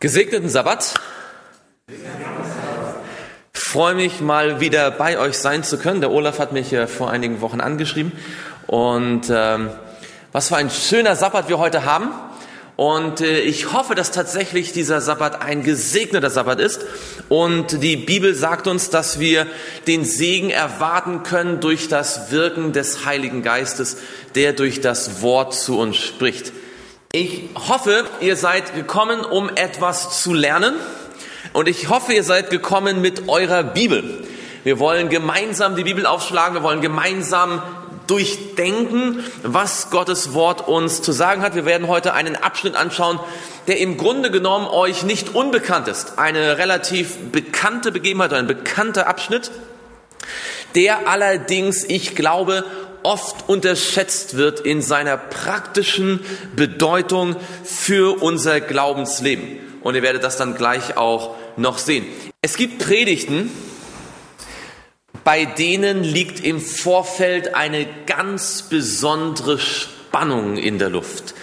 Gesegneten 0.00 0.48
Sabbat. 0.48 0.94
Freue 3.52 3.94
mich 3.94 4.20
mal 4.20 4.60
wieder 4.60 4.90
bei 4.90 5.18
euch 5.18 5.38
sein 5.38 5.64
zu 5.64 5.78
können. 5.78 6.00
Der 6.00 6.10
Olaf 6.10 6.38
hat 6.38 6.52
mich 6.52 6.74
vor 6.88 7.10
einigen 7.10 7.40
Wochen 7.40 7.60
angeschrieben 7.60 8.12
und 8.66 9.30
ähm, 9.30 9.70
was 10.32 10.48
für 10.48 10.56
ein 10.56 10.70
schöner 10.70 11.16
Sabbat 11.16 11.48
wir 11.48 11.58
heute 11.58 11.84
haben. 11.84 12.10
Und 12.76 13.20
äh, 13.20 13.40
ich 13.40 13.72
hoffe, 13.72 13.94
dass 13.94 14.10
tatsächlich 14.10 14.72
dieser 14.72 15.00
Sabbat 15.00 15.40
ein 15.40 15.62
gesegneter 15.62 16.28
Sabbat 16.28 16.60
ist. 16.60 16.84
Und 17.28 17.82
die 17.82 17.96
Bibel 17.96 18.34
sagt 18.34 18.66
uns, 18.66 18.90
dass 18.90 19.20
wir 19.20 19.46
den 19.86 20.04
Segen 20.04 20.50
erwarten 20.50 21.22
können 21.22 21.60
durch 21.60 21.88
das 21.88 22.32
Wirken 22.32 22.72
des 22.72 23.06
Heiligen 23.06 23.42
Geistes, 23.42 23.98
der 24.34 24.52
durch 24.52 24.80
das 24.80 25.22
Wort 25.22 25.54
zu 25.54 25.78
uns 25.78 25.96
spricht. 25.96 26.52
Ich 27.16 27.42
hoffe, 27.68 28.06
ihr 28.18 28.34
seid 28.34 28.74
gekommen, 28.74 29.20
um 29.20 29.48
etwas 29.48 30.20
zu 30.20 30.34
lernen. 30.34 30.74
Und 31.52 31.68
ich 31.68 31.88
hoffe, 31.88 32.12
ihr 32.12 32.24
seid 32.24 32.50
gekommen 32.50 33.00
mit 33.00 33.28
eurer 33.28 33.62
Bibel. 33.62 34.26
Wir 34.64 34.80
wollen 34.80 35.10
gemeinsam 35.10 35.76
die 35.76 35.84
Bibel 35.84 36.06
aufschlagen. 36.06 36.56
Wir 36.56 36.64
wollen 36.64 36.80
gemeinsam 36.80 37.62
durchdenken, 38.08 39.22
was 39.44 39.90
Gottes 39.90 40.34
Wort 40.34 40.66
uns 40.66 41.02
zu 41.02 41.12
sagen 41.12 41.42
hat. 41.42 41.54
Wir 41.54 41.64
werden 41.66 41.86
heute 41.86 42.14
einen 42.14 42.34
Abschnitt 42.34 42.74
anschauen, 42.74 43.20
der 43.68 43.78
im 43.78 43.96
Grunde 43.96 44.32
genommen 44.32 44.66
euch 44.66 45.04
nicht 45.04 45.36
unbekannt 45.36 45.86
ist. 45.86 46.18
Eine 46.18 46.58
relativ 46.58 47.16
bekannte 47.30 47.92
Begebenheit, 47.92 48.32
ein 48.32 48.48
bekannter 48.48 49.06
Abschnitt, 49.06 49.52
der 50.74 51.06
allerdings, 51.06 51.84
ich 51.84 52.16
glaube, 52.16 52.64
oft 53.04 53.48
unterschätzt 53.48 54.36
wird 54.36 54.60
in 54.60 54.82
seiner 54.82 55.16
praktischen 55.16 56.20
Bedeutung 56.56 57.36
für 57.62 58.20
unser 58.22 58.60
Glaubensleben. 58.60 59.58
Und 59.82 59.94
ihr 59.94 60.02
werdet 60.02 60.24
das 60.24 60.36
dann 60.36 60.56
gleich 60.56 60.96
auch 60.96 61.36
noch 61.56 61.78
sehen. 61.78 62.06
Es 62.42 62.56
gibt 62.56 62.78
Predigten, 62.78 63.50
bei 65.22 65.44
denen 65.44 66.02
liegt 66.02 66.40
im 66.44 66.60
Vorfeld 66.60 67.54
eine 67.54 67.86
ganz 68.06 68.62
besondere 68.62 69.58
Spannung 69.58 70.56
in 70.56 70.78
der 70.78 70.90
Luft. 70.90 71.34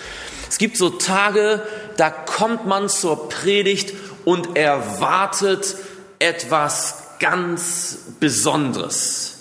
Es 0.50 0.58
gibt 0.58 0.78
so 0.78 0.90
Tage, 0.90 1.62
da 1.98 2.09
kommt 2.09 2.66
man 2.66 2.90
zur 2.90 3.30
Predigt 3.30 3.94
und 4.25 4.58
erwartet 4.58 5.75
etwas 6.20 7.03
ganz 7.20 8.00
Besonderes 8.20 9.41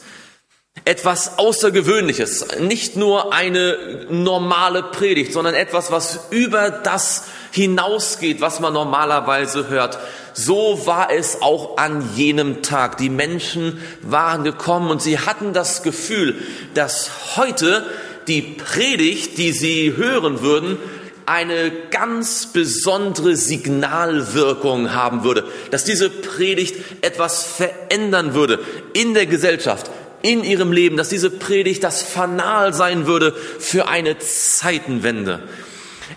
etwas 0.84 1.39
Außergewöhnliches, 1.39 2.59
nicht 2.61 2.97
nur 2.97 3.33
eine 3.33 4.06
normale 4.09 4.83
Predigt, 4.83 5.33
sondern 5.33 5.55
etwas, 5.55 5.92
was 5.92 6.28
über 6.31 6.70
das 6.70 7.25
hinausgeht, 7.53 8.41
was 8.41 8.61
man 8.61 8.73
normalerweise 8.73 9.69
hört. 9.69 9.98
So 10.33 10.86
war 10.86 11.12
es 11.12 11.42
auch 11.42 11.77
an 11.77 12.08
jenem 12.17 12.62
Tag. 12.62 12.97
Die 12.97 13.11
Menschen 13.11 13.81
waren 14.03 14.45
gekommen 14.45 14.91
und 14.91 15.03
sie 15.03 15.19
hatten 15.19 15.53
das 15.53 15.83
Gefühl, 15.83 16.36
dass 16.75 17.36
heute 17.36 17.84
die 18.27 18.42
Predigt, 18.42 19.39
die 19.39 19.53
sie 19.53 19.97
hören 19.97 20.41
würden, 20.41 20.78
eine 21.27 21.70
ganz 21.91 22.47
besondere 22.47 23.36
Signalwirkung 23.36 24.92
haben 24.92 25.23
würde, 25.23 25.45
dass 25.70 25.84
diese 25.84 26.11
Predigt 26.11 26.75
etwas 27.03 27.45
verändern 27.45 28.34
würde 28.34 28.58
in 28.95 29.14
der 29.14 29.27
Gesellschaft, 29.27 29.91
in 30.22 30.44
ihrem 30.44 30.72
Leben, 30.72 30.96
dass 30.96 31.08
diese 31.08 31.30
Predigt 31.30 31.84
das 31.84 32.02
Fanal 32.02 32.74
sein 32.74 33.06
würde 33.06 33.32
für 33.58 33.88
eine 33.88 34.18
Zeitenwende. 34.18 35.42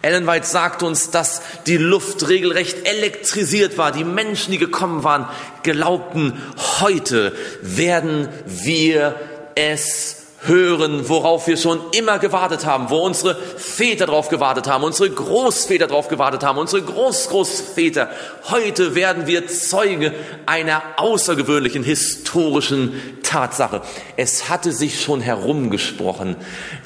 Ellen 0.01 0.27
White 0.27 0.47
sagt 0.47 0.83
uns, 0.83 1.11
dass 1.11 1.41
die 1.67 1.77
Luft 1.77 2.27
regelrecht 2.27 2.87
elektrisiert 2.87 3.77
war. 3.77 3.91
Die 3.91 4.03
Menschen, 4.03 4.51
die 4.51 4.57
gekommen 4.57 5.03
waren, 5.03 5.27
glaubten, 5.61 6.41
heute 6.79 7.33
werden 7.61 8.27
wir 8.45 9.15
es 9.55 10.22
hören, 10.45 11.07
worauf 11.09 11.47
wir 11.47 11.57
schon 11.57 11.79
immer 11.91 12.19
gewartet 12.19 12.65
haben, 12.65 12.89
wo 12.89 12.97
unsere 12.97 13.35
Väter 13.35 14.05
drauf 14.05 14.29
gewartet 14.29 14.67
haben, 14.67 14.83
unsere 14.83 15.09
Großväter 15.09 15.87
drauf 15.87 16.07
gewartet 16.07 16.43
haben, 16.43 16.57
unsere 16.57 16.81
Großgroßväter. 16.81 18.09
Heute 18.49 18.95
werden 18.95 19.27
wir 19.27 19.47
Zeuge 19.47 20.13
einer 20.45 20.81
außergewöhnlichen 20.97 21.83
historischen 21.83 23.19
Tatsache. 23.23 23.81
Es 24.17 24.49
hatte 24.49 24.71
sich 24.71 25.01
schon 25.01 25.21
herumgesprochen, 25.21 26.35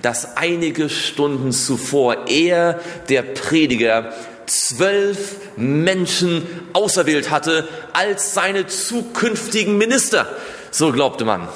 dass 0.01 0.37
einige 0.37 0.89
Stunden 0.89 1.51
zuvor 1.51 2.27
er, 2.27 2.79
der 3.09 3.23
Prediger, 3.23 4.13
zwölf 4.45 5.35
Menschen 5.57 6.47
auserwählt 6.73 7.29
hatte 7.29 7.67
als 7.93 8.33
seine 8.33 8.67
zukünftigen 8.67 9.77
Minister. 9.77 10.27
So 10.71 10.91
glaubte 10.91 11.25
man. 11.25 11.47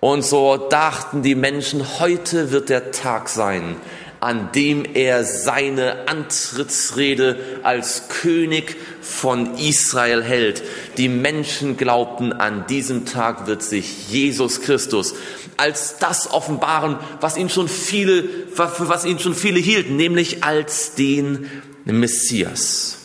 Und 0.00 0.24
so 0.24 0.56
dachten 0.56 1.22
die 1.22 1.34
Menschen, 1.34 2.00
heute 2.00 2.50
wird 2.50 2.70
der 2.70 2.90
Tag 2.90 3.28
sein, 3.28 3.76
an 4.18 4.50
dem 4.52 4.84
er 4.84 5.24
seine 5.24 6.08
Antrittsrede 6.08 7.38
als 7.62 8.08
König 8.08 8.76
von 9.00 9.56
Israel 9.56 10.22
hält. 10.22 10.62
Die 10.96 11.08
Menschen 11.08 11.76
glaubten, 11.76 12.32
an 12.32 12.66
diesem 12.66 13.04
Tag 13.04 13.46
wird 13.46 13.62
sich 13.62 14.08
Jesus 14.08 14.62
Christus 14.62 15.14
als 15.58 15.98
das 15.98 16.30
offenbaren, 16.30 16.96
was 17.20 17.36
ihn 17.36 17.50
schon 17.50 17.68
viele, 17.68 18.24
für 18.52 18.88
was 18.88 19.04
ihn 19.04 19.18
schon 19.18 19.34
viele 19.34 19.60
hielten, 19.60 19.96
nämlich 19.96 20.42
als 20.42 20.94
den 20.94 21.50
Messias. 21.84 22.96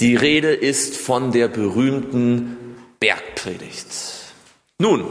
Die 0.00 0.16
Rede 0.16 0.52
ist 0.52 0.96
von 0.96 1.32
der 1.32 1.48
berühmten 1.48 2.76
Bergpredigt. 3.00 3.86
Nun, 4.78 5.04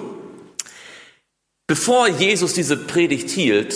Bevor 1.68 2.08
Jesus 2.08 2.54
diese 2.54 2.78
Predigt 2.78 3.32
hielt, 3.32 3.76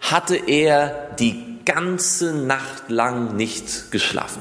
hatte 0.00 0.36
er 0.46 1.10
die 1.18 1.58
ganze 1.66 2.32
Nacht 2.32 2.88
lang 2.88 3.36
nicht 3.36 3.90
geschlafen. 3.90 4.40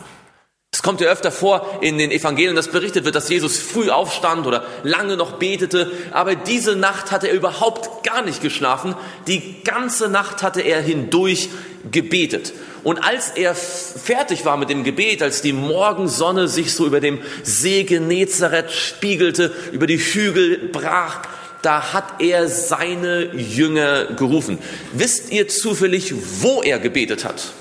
Es 0.72 0.84
kommt 0.84 1.02
ja 1.02 1.10
öfter 1.10 1.32
vor 1.32 1.80
in 1.82 1.98
den 1.98 2.12
Evangelien, 2.12 2.56
dass 2.56 2.70
berichtet 2.70 3.04
wird, 3.04 3.16
dass 3.16 3.28
Jesus 3.28 3.58
früh 3.58 3.90
aufstand 3.90 4.48
oder 4.48 4.66
lange 4.84 5.18
noch 5.18 5.34
betete, 5.34 5.92
aber 6.12 6.36
diese 6.36 6.78
Nacht 6.78 7.12
hatte 7.12 7.28
er 7.28 7.34
überhaupt 7.34 8.06
gar 8.06 8.22
nicht 8.22 8.42
geschlafen. 8.42 8.96
Die 9.28 9.64
ganze 9.64 10.08
Nacht 10.08 10.42
hatte 10.42 10.62
er 10.62 10.80
hindurch 10.82 11.50
gebetet. 11.92 12.54
Und 12.86 13.00
als 13.00 13.32
er 13.32 13.54
fertig 13.54 14.46
war 14.46 14.56
mit 14.56 14.70
dem 14.70 14.86
Gebet, 14.86 15.22
als 15.22 15.42
die 15.42 15.52
Morgensonne 15.52 16.48
sich 16.48 16.74
so 16.74 16.86
über 16.86 17.02
dem 17.02 17.20
See 17.44 17.84
Genezareth 17.84 18.72
spiegelte, 18.72 19.54
über 19.74 19.88
die 19.88 19.98
Hügel 19.98 20.70
brach, 20.72 21.22
da 21.68 21.92
hat 21.92 22.22
er 22.22 22.48
seine 22.48 23.36
Jünger 23.36 24.06
gerufen. 24.14 24.58
Wisst 24.94 25.34
ihr 25.34 25.50
zufällig, 25.50 26.14
wo 26.42 26.62
er 26.64 26.80
gebetet 26.80 27.26
hat? 27.26 27.52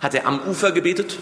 Hat 0.00 0.14
er 0.14 0.26
am 0.26 0.40
Ufer 0.48 0.72
gebetet? 0.72 1.18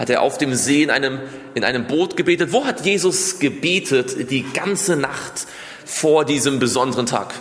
Hat 0.00 0.10
er 0.10 0.22
auf 0.22 0.38
dem 0.38 0.56
See 0.56 0.82
in 0.82 0.90
einem, 0.90 1.20
in 1.54 1.62
einem 1.62 1.86
Boot 1.86 2.16
gebetet? 2.16 2.50
Wo 2.50 2.64
hat 2.64 2.84
Jesus 2.84 3.38
gebetet 3.38 4.28
die 4.32 4.42
ganze 4.42 4.96
Nacht 4.96 5.46
vor 5.84 6.24
diesem 6.24 6.58
besonderen 6.58 7.06
Tag? 7.06 7.32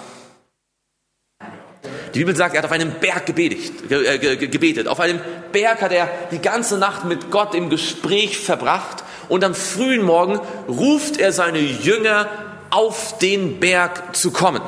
Die 2.13 2.19
Bibel 2.19 2.35
sagt, 2.35 2.53
er 2.53 2.59
hat 2.59 2.65
auf 2.65 2.71
einem 2.71 2.91
Berg 2.99 3.25
gebetet, 3.25 3.89
äh, 3.89 4.37
gebetet. 4.37 4.87
Auf 4.87 4.99
einem 4.99 5.19
Berg 5.51 5.81
hat 5.81 5.91
er 5.91 6.11
die 6.29 6.37
ganze 6.39 6.77
Nacht 6.77 7.05
mit 7.05 7.31
Gott 7.31 7.55
im 7.55 7.71
Gespräch 7.71 8.37
verbracht 8.37 9.03
und 9.29 9.43
am 9.43 9.55
frühen 9.55 10.03
Morgen 10.03 10.39
ruft 10.67 11.19
er 11.19 11.31
seine 11.31 11.59
Jünger 11.59 12.50
auf 12.71 13.17
den 13.19 13.59
Berg 13.59 14.15
zu 14.15 14.31
kommen. 14.31 14.61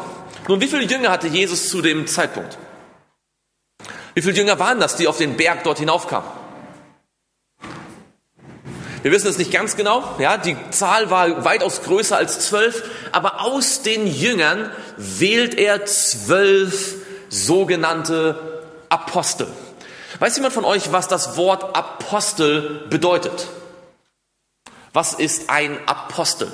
Nun, 0.47 0.61
wie 0.61 0.67
viele 0.67 0.83
Jünger 0.83 1.09
hatte 1.09 1.27
Jesus 1.27 1.69
zu 1.69 1.81
dem 1.81 2.05
Zeitpunkt? 2.05 2.57
Wie 4.13 4.21
viele 4.21 4.35
Jünger 4.35 4.59
waren 4.59 4.79
das, 4.79 4.95
die 4.95 5.07
auf 5.07 5.17
den 5.17 5.37
Berg 5.37 5.63
dort 5.63 5.79
hinaufkamen? 5.79 6.29
Wir 9.01 9.11
wissen 9.11 9.27
es 9.27 9.37
nicht 9.37 9.51
ganz 9.51 9.75
genau. 9.75 10.15
Ja, 10.17 10.37
die 10.37 10.55
Zahl 10.69 11.09
war 11.09 11.43
weitaus 11.43 11.81
größer 11.83 12.15
als 12.15 12.39
zwölf. 12.39 12.83
Aber 13.11 13.41
aus 13.41 13.81
den 13.81 14.07
Jüngern 14.07 14.71
wählt 14.95 15.55
er 15.55 15.85
zwölf 15.85 16.95
sogenannte 17.27 18.63
Apostel. 18.87 19.47
Weiß 20.19 20.37
jemand 20.37 20.53
von 20.53 20.63
euch, 20.63 20.93
was 20.93 21.09
das 21.09 21.35
Wort 21.35 21.75
Apostel 21.75 22.85
bedeutet? 22.89 23.47
Was 24.93 25.13
ist 25.13 25.49
ein 25.49 25.77
Apostel? 25.85 26.49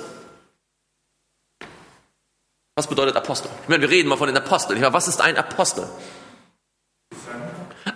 Was 2.80 2.86
bedeutet 2.86 3.14
Apostel? 3.14 3.50
Ich 3.62 3.68
meine, 3.68 3.82
wir 3.82 3.90
reden 3.90 4.08
mal 4.08 4.16
von 4.16 4.28
den 4.28 4.38
Aposteln. 4.38 4.80
Was 4.80 5.06
ist 5.06 5.20
ein 5.20 5.36
Apostel? 5.36 5.84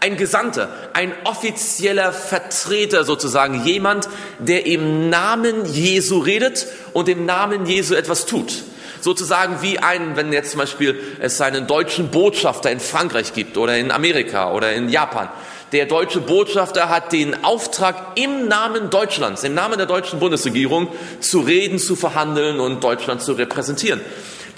Ein 0.01 0.19
Gesandter, 0.19 0.69
ein 0.93 1.15
offizieller 1.25 2.13
Vertreter 2.13 3.05
sozusagen, 3.05 3.65
jemand, 3.65 4.11
der 4.41 4.67
im 4.67 5.09
Namen 5.09 5.65
Jesu 5.65 6.19
redet 6.19 6.67
und 6.93 7.09
im 7.09 7.25
Namen 7.25 7.65
Jesu 7.65 7.95
etwas 7.95 8.27
tut. 8.27 8.65
Sozusagen 9.01 9.63
wie 9.63 9.79
ein, 9.79 10.17
wenn 10.17 10.35
jetzt 10.35 10.51
zum 10.51 10.59
Beispiel 10.59 11.01
es 11.19 11.41
einen 11.41 11.67
deutschen 11.67 12.11
Botschafter 12.11 12.71
in 12.71 12.79
Frankreich 12.79 13.33
gibt 13.33 13.57
oder 13.57 13.79
in 13.79 13.91
Amerika 13.91 14.53
oder 14.53 14.75
in 14.75 14.91
Japan, 14.91 15.31
Der 15.75 15.87
deutsche 15.87 16.21
Botschafter 16.21 16.89
hat 16.89 17.11
den 17.13 17.43
Auftrag, 17.43 18.17
im 18.17 18.47
Namen 18.47 18.91
Deutschlands, 18.91 19.43
im 19.43 19.55
Namen 19.55 19.77
der 19.77 19.87
deutschen 19.87 20.21
Bundesregierung 20.21 20.87
zu 21.19 21.41
reden, 21.41 21.81
zu 21.81 21.97
verhandeln 21.97 22.61
und 22.61 22.85
Deutschland 22.85 23.23
zu 23.23 23.33
repräsentieren. 23.33 24.01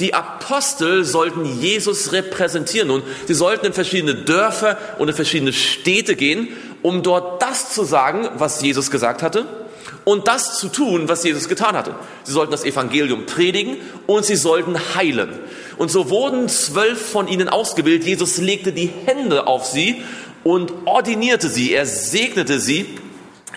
Die 0.01 0.13
Apostel 0.13 1.05
sollten 1.05 1.45
Jesus 1.61 2.13
repräsentieren 2.13 2.91
und 2.91 3.03
sie 3.27 3.35
sollten 3.35 3.67
in 3.67 3.73
verschiedene 3.73 4.15
Dörfer 4.15 4.77
und 4.99 5.09
in 5.09 5.15
verschiedene 5.15 5.53
Städte 5.53 6.17
gehen, 6.17 6.49
um 6.83 7.03
dort 7.03 7.43
das 7.43 7.73
zu 7.73 7.85
sagen, 7.85 8.29
was 8.37 8.61
Jesus 8.61 8.91
gesagt 8.91 9.23
hatte 9.23 9.47
und 10.05 10.29
das 10.29 10.59
zu 10.59 10.69
tun, 10.69 11.09
was 11.09 11.25
Jesus 11.25 11.49
getan 11.49 11.77
hatte. 11.77 11.95
Sie 12.23 12.33
sollten 12.33 12.53
das 12.53 12.65
Evangelium 12.65 13.27
predigen 13.27 13.77
und 14.07 14.25
sie 14.25 14.37
sollten 14.37 14.79
heilen. 14.95 15.31
Und 15.79 15.91
so 15.91 16.11
wurden 16.11 16.49
zwölf 16.49 17.11
von 17.11 17.27
ihnen 17.27 17.49
ausgewählt. 17.49 18.05
Jesus 18.05 18.39
legte 18.39 18.73
die 18.73 18.91
Hände 19.05 19.49
auf 19.49 19.67
sie 19.67 20.03
und 20.45 20.73
ordinierte 20.85 21.49
sie. 21.49 21.73
Er 21.73 21.87
segnete 21.87 22.61
sie. 22.61 22.87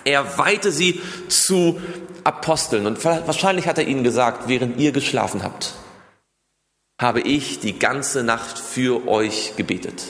Er 0.06 0.39
weihte 0.39 0.71
sie 0.71 1.01
zu 1.27 1.80
Aposteln. 2.24 2.88
Und 2.88 3.06
wahrscheinlich 3.06 3.68
hat 3.68 3.77
er 3.77 3.85
ihnen 3.85 4.03
gesagt, 4.03 4.47
während 4.47 4.80
ihr 4.80 4.92
geschlafen 4.92 5.44
habt, 5.44 5.74
habe 6.99 7.21
ich 7.21 7.59
die 7.59 7.79
ganze 7.79 8.23
Nacht 8.23 8.59
für 8.59 9.07
euch 9.07 9.53
gebetet. 9.55 10.03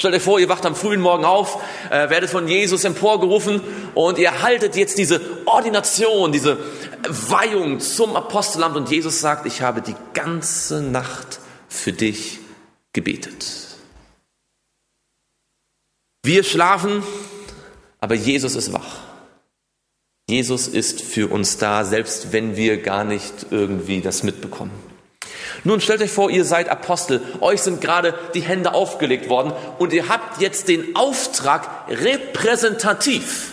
Stellt 0.00 0.14
euch 0.14 0.22
vor, 0.22 0.38
ihr 0.38 0.48
wacht 0.48 0.64
am 0.64 0.76
frühen 0.76 1.00
Morgen 1.00 1.24
auf, 1.24 1.60
äh, 1.90 2.08
werdet 2.08 2.30
von 2.30 2.46
Jesus 2.46 2.84
emporgerufen 2.84 3.60
und 3.96 4.16
ihr 4.18 4.42
haltet 4.42 4.76
jetzt 4.76 4.96
diese 4.96 5.20
Ordination, 5.44 6.30
diese 6.30 6.56
Weihung 7.08 7.80
zum 7.80 8.14
Apostelamt 8.14 8.76
und 8.76 8.90
Jesus 8.90 9.20
sagt, 9.20 9.44
ich 9.46 9.60
habe 9.60 9.82
die 9.82 9.96
ganze 10.14 10.82
Nacht 10.82 11.40
für 11.68 11.92
dich 11.92 12.38
gebetet. 12.92 13.66
Wir 16.24 16.44
schlafen, 16.44 17.02
aber 17.98 18.14
Jesus 18.14 18.54
ist 18.54 18.72
wach. 18.72 18.98
Jesus 20.30 20.68
ist 20.68 21.00
für 21.00 21.28
uns 21.32 21.58
da, 21.58 21.84
selbst 21.84 22.32
wenn 22.32 22.54
wir 22.54 22.82
gar 22.82 23.02
nicht 23.02 23.46
irgendwie 23.50 24.00
das 24.00 24.22
mitbekommen. 24.22 24.87
Nun 25.68 25.82
stellt 25.82 26.00
euch 26.00 26.10
vor, 26.10 26.30
ihr 26.30 26.46
seid 26.46 26.70
Apostel, 26.70 27.20
euch 27.42 27.60
sind 27.60 27.82
gerade 27.82 28.14
die 28.32 28.40
Hände 28.40 28.72
aufgelegt 28.72 29.28
worden 29.28 29.52
und 29.78 29.92
ihr 29.92 30.08
habt 30.08 30.40
jetzt 30.40 30.66
den 30.68 30.96
Auftrag, 30.96 31.68
repräsentativ 31.90 33.52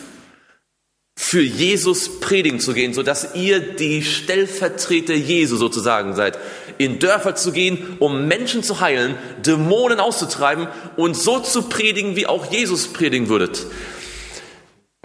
für 1.18 1.42
Jesus 1.42 2.22
predigen 2.22 2.62
zu 2.62 2.74
gehen, 2.74 2.94
sodass 2.94 3.36
ihr 3.36 3.60
die 3.60 4.02
Stellvertreter 4.02 5.14
Jesu 5.14 5.58
sozusagen 5.58 6.16
seid, 6.16 6.40
in 6.78 7.00
Dörfer 7.00 7.36
zu 7.36 7.52
gehen, 7.52 7.98
um 8.00 8.30
Menschen 8.30 8.64
zu 8.64 8.80
heilen, 8.80 9.18
Dämonen 9.46 10.00
auszutreiben 10.00 10.70
und 10.96 11.18
so 11.18 11.42
zu 11.42 11.64
predigen, 11.64 12.16
wie 12.16 12.28
auch 12.28 12.50
Jesus 12.50 12.88
predigen 12.94 13.28
würdet. 13.28 13.66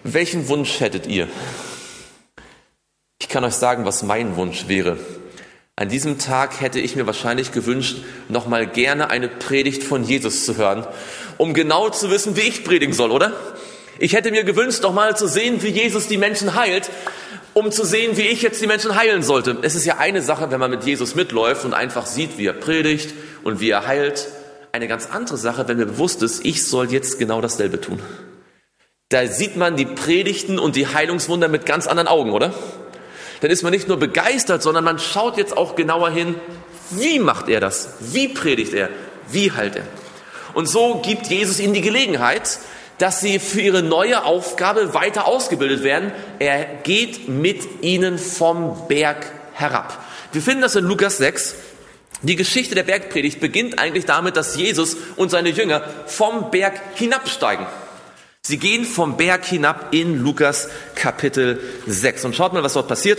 Welchen 0.04 0.46
Wunsch 0.46 0.78
hättet 0.78 1.08
ihr? 1.08 1.26
Ich 3.20 3.28
kann 3.28 3.42
euch 3.42 3.54
sagen, 3.54 3.84
was 3.84 4.04
mein 4.04 4.36
Wunsch 4.36 4.68
wäre. 4.68 4.96
An 5.80 5.88
diesem 5.88 6.18
Tag 6.18 6.60
hätte 6.60 6.78
ich 6.78 6.94
mir 6.94 7.06
wahrscheinlich 7.06 7.52
gewünscht, 7.52 8.04
nochmal 8.28 8.66
gerne 8.66 9.08
eine 9.08 9.28
Predigt 9.28 9.82
von 9.82 10.04
Jesus 10.04 10.44
zu 10.44 10.58
hören, 10.58 10.86
um 11.38 11.54
genau 11.54 11.88
zu 11.88 12.10
wissen, 12.10 12.36
wie 12.36 12.42
ich 12.42 12.64
predigen 12.64 12.92
soll, 12.92 13.10
oder? 13.10 13.32
Ich 13.98 14.12
hätte 14.12 14.30
mir 14.30 14.44
gewünscht, 14.44 14.82
nochmal 14.82 15.16
zu 15.16 15.26
sehen, 15.26 15.62
wie 15.62 15.68
Jesus 15.68 16.06
die 16.06 16.18
Menschen 16.18 16.54
heilt, 16.54 16.90
um 17.54 17.72
zu 17.72 17.86
sehen, 17.86 18.18
wie 18.18 18.26
ich 18.26 18.42
jetzt 18.42 18.60
die 18.60 18.66
Menschen 18.66 18.94
heilen 18.94 19.22
sollte. 19.22 19.56
Es 19.62 19.74
ist 19.74 19.86
ja 19.86 19.96
eine 19.96 20.20
Sache, 20.20 20.50
wenn 20.50 20.60
man 20.60 20.70
mit 20.70 20.84
Jesus 20.84 21.14
mitläuft 21.14 21.64
und 21.64 21.72
einfach 21.72 22.04
sieht, 22.04 22.36
wie 22.36 22.44
er 22.44 22.52
predigt 22.52 23.14
und 23.42 23.60
wie 23.60 23.70
er 23.70 23.86
heilt. 23.86 24.28
Eine 24.72 24.86
ganz 24.86 25.08
andere 25.10 25.38
Sache, 25.38 25.66
wenn 25.66 25.78
mir 25.78 25.86
bewusst 25.86 26.22
ist, 26.22 26.44
ich 26.44 26.66
soll 26.66 26.92
jetzt 26.92 27.18
genau 27.18 27.40
dasselbe 27.40 27.80
tun. 27.80 28.00
Da 29.08 29.26
sieht 29.26 29.56
man 29.56 29.76
die 29.76 29.86
Predigten 29.86 30.58
und 30.58 30.76
die 30.76 30.88
Heilungswunder 30.88 31.48
mit 31.48 31.64
ganz 31.64 31.86
anderen 31.86 32.06
Augen, 32.06 32.32
oder? 32.32 32.52
Dann 33.40 33.50
ist 33.50 33.62
man 33.62 33.72
nicht 33.72 33.88
nur 33.88 33.98
begeistert, 33.98 34.62
sondern 34.62 34.84
man 34.84 34.98
schaut 34.98 35.36
jetzt 35.36 35.56
auch 35.56 35.76
genauer 35.76 36.10
hin, 36.10 36.34
wie 36.90 37.18
macht 37.18 37.48
er 37.48 37.60
das? 37.60 37.94
Wie 38.00 38.28
predigt 38.28 38.74
er? 38.74 38.88
Wie 39.30 39.52
heilt 39.52 39.76
er? 39.76 39.84
Und 40.54 40.66
so 40.66 40.96
gibt 40.96 41.28
Jesus 41.28 41.60
ihnen 41.60 41.74
die 41.74 41.80
Gelegenheit, 41.80 42.58
dass 42.98 43.20
sie 43.20 43.38
für 43.38 43.60
ihre 43.60 43.82
neue 43.82 44.24
Aufgabe 44.24 44.92
weiter 44.92 45.26
ausgebildet 45.26 45.82
werden. 45.82 46.12
Er 46.38 46.64
geht 46.64 47.28
mit 47.28 47.82
ihnen 47.82 48.18
vom 48.18 48.88
Berg 48.88 49.24
herab. 49.54 50.04
Wir 50.32 50.42
finden 50.42 50.62
das 50.62 50.76
in 50.76 50.84
Lukas 50.84 51.16
6. 51.16 51.54
Die 52.22 52.36
Geschichte 52.36 52.74
der 52.74 52.82
Bergpredigt 52.82 53.40
beginnt 53.40 53.78
eigentlich 53.78 54.04
damit, 54.04 54.36
dass 54.36 54.54
Jesus 54.54 54.96
und 55.16 55.30
seine 55.30 55.48
Jünger 55.48 55.82
vom 56.06 56.50
Berg 56.50 56.78
hinabsteigen. 56.96 57.66
Sie 58.42 58.56
gehen 58.56 58.86
vom 58.86 59.18
Berg 59.18 59.44
hinab 59.44 59.92
in 59.92 60.18
Lukas 60.18 60.70
Kapitel 60.94 61.60
6. 61.86 62.24
Und 62.24 62.34
schaut 62.34 62.54
mal, 62.54 62.62
was 62.62 62.72
dort 62.72 62.88
passiert. 62.88 63.18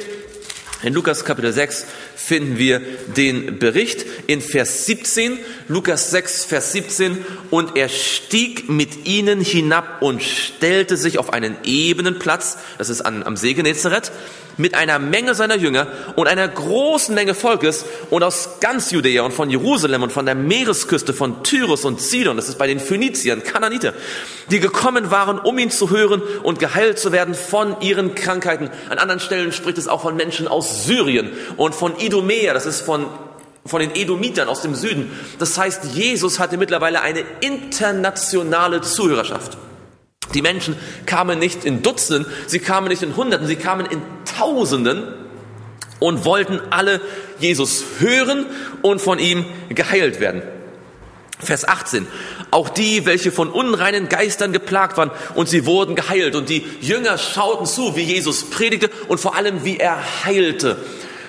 In 0.81 0.95
Lukas 0.95 1.23
Kapitel 1.25 1.53
6 1.53 1.85
finden 2.15 2.57
wir 2.57 2.81
den 3.15 3.59
Bericht 3.59 4.03
in 4.25 4.41
Vers 4.41 4.87
17, 4.87 5.37
Lukas 5.67 6.09
6, 6.09 6.45
Vers 6.45 6.71
17, 6.71 7.23
und 7.51 7.77
er 7.77 7.87
stieg 7.87 8.67
mit 8.67 9.05
ihnen 9.05 9.41
hinab 9.41 10.01
und 10.01 10.23
stellte 10.23 10.97
sich 10.97 11.19
auf 11.19 11.33
einen 11.33 11.55
ebenen 11.65 12.17
Platz, 12.17 12.57
das 12.79 12.89
ist 12.89 13.01
an, 13.01 13.21
am 13.21 13.37
See 13.37 13.53
Genezareth, 13.53 14.11
mit 14.61 14.75
einer 14.75 14.99
Menge 14.99 15.35
seiner 15.35 15.55
Jünger 15.57 15.87
und 16.15 16.27
einer 16.27 16.47
großen 16.47 17.13
Menge 17.13 17.33
Volkes 17.33 17.85
und 18.09 18.23
aus 18.23 18.59
ganz 18.61 18.91
Judäa 18.91 19.23
und 19.23 19.33
von 19.33 19.49
Jerusalem 19.49 20.03
und 20.03 20.11
von 20.11 20.25
der 20.25 20.35
Meeresküste 20.35 21.13
von 21.13 21.43
Tyrus 21.43 21.83
und 21.83 21.99
Sidon, 21.99 22.37
das 22.37 22.47
ist 22.47 22.57
bei 22.57 22.67
den 22.67 22.79
Phöniziern, 22.79 23.43
Kananiter, 23.43 23.93
die 24.49 24.59
gekommen 24.59 25.11
waren, 25.11 25.39
um 25.39 25.57
ihn 25.57 25.71
zu 25.71 25.89
hören 25.89 26.21
und 26.43 26.59
geheilt 26.59 26.99
zu 26.99 27.11
werden 27.11 27.33
von 27.33 27.81
ihren 27.81 28.15
Krankheiten. 28.15 28.69
An 28.89 28.99
anderen 28.99 29.19
Stellen 29.19 29.51
spricht 29.51 29.77
es 29.77 29.87
auch 29.87 30.03
von 30.03 30.15
Menschen 30.15 30.47
aus 30.47 30.85
Syrien 30.85 31.31
und 31.57 31.75
von 31.75 31.99
Idomea, 31.99 32.53
das 32.53 32.65
ist 32.65 32.81
von 32.81 33.07
von 33.63 33.79
den 33.79 33.93
Edomitern 33.93 34.47
aus 34.47 34.63
dem 34.63 34.73
Süden. 34.73 35.11
Das 35.37 35.55
heißt, 35.55 35.93
Jesus 35.93 36.39
hatte 36.39 36.57
mittlerweile 36.57 37.01
eine 37.01 37.23
internationale 37.41 38.81
Zuhörerschaft. 38.81 39.55
Die 40.33 40.41
Menschen 40.41 40.75
kamen 41.05 41.39
nicht 41.39 41.65
in 41.65 41.83
Dutzenden, 41.83 42.25
sie 42.47 42.59
kamen 42.59 42.87
nicht 42.87 43.03
in 43.03 43.15
Hunderten, 43.15 43.47
sie 43.47 43.55
kamen 43.55 43.85
in 43.85 44.01
Tausenden 44.37 45.03
und 45.99 46.25
wollten 46.25 46.59
alle 46.69 47.01
Jesus 47.39 47.83
hören 47.99 48.45
und 48.81 49.01
von 49.01 49.19
ihm 49.19 49.45
geheilt 49.69 50.19
werden. 50.19 50.41
Vers 51.39 51.67
18. 51.67 52.07
Auch 52.51 52.69
die, 52.69 53.05
welche 53.05 53.31
von 53.31 53.49
unreinen 53.49 54.09
Geistern 54.09 54.53
geplagt 54.53 54.97
waren 54.97 55.11
und 55.35 55.49
sie 55.49 55.65
wurden 55.65 55.95
geheilt. 55.95 56.35
Und 56.35 56.49
die 56.49 56.63
Jünger 56.81 57.17
schauten 57.17 57.65
zu, 57.65 57.95
wie 57.95 58.03
Jesus 58.03 58.49
predigte 58.49 58.89
und 59.07 59.19
vor 59.19 59.35
allem, 59.35 59.63
wie 59.63 59.77
er 59.77 59.97
heilte. 60.25 60.77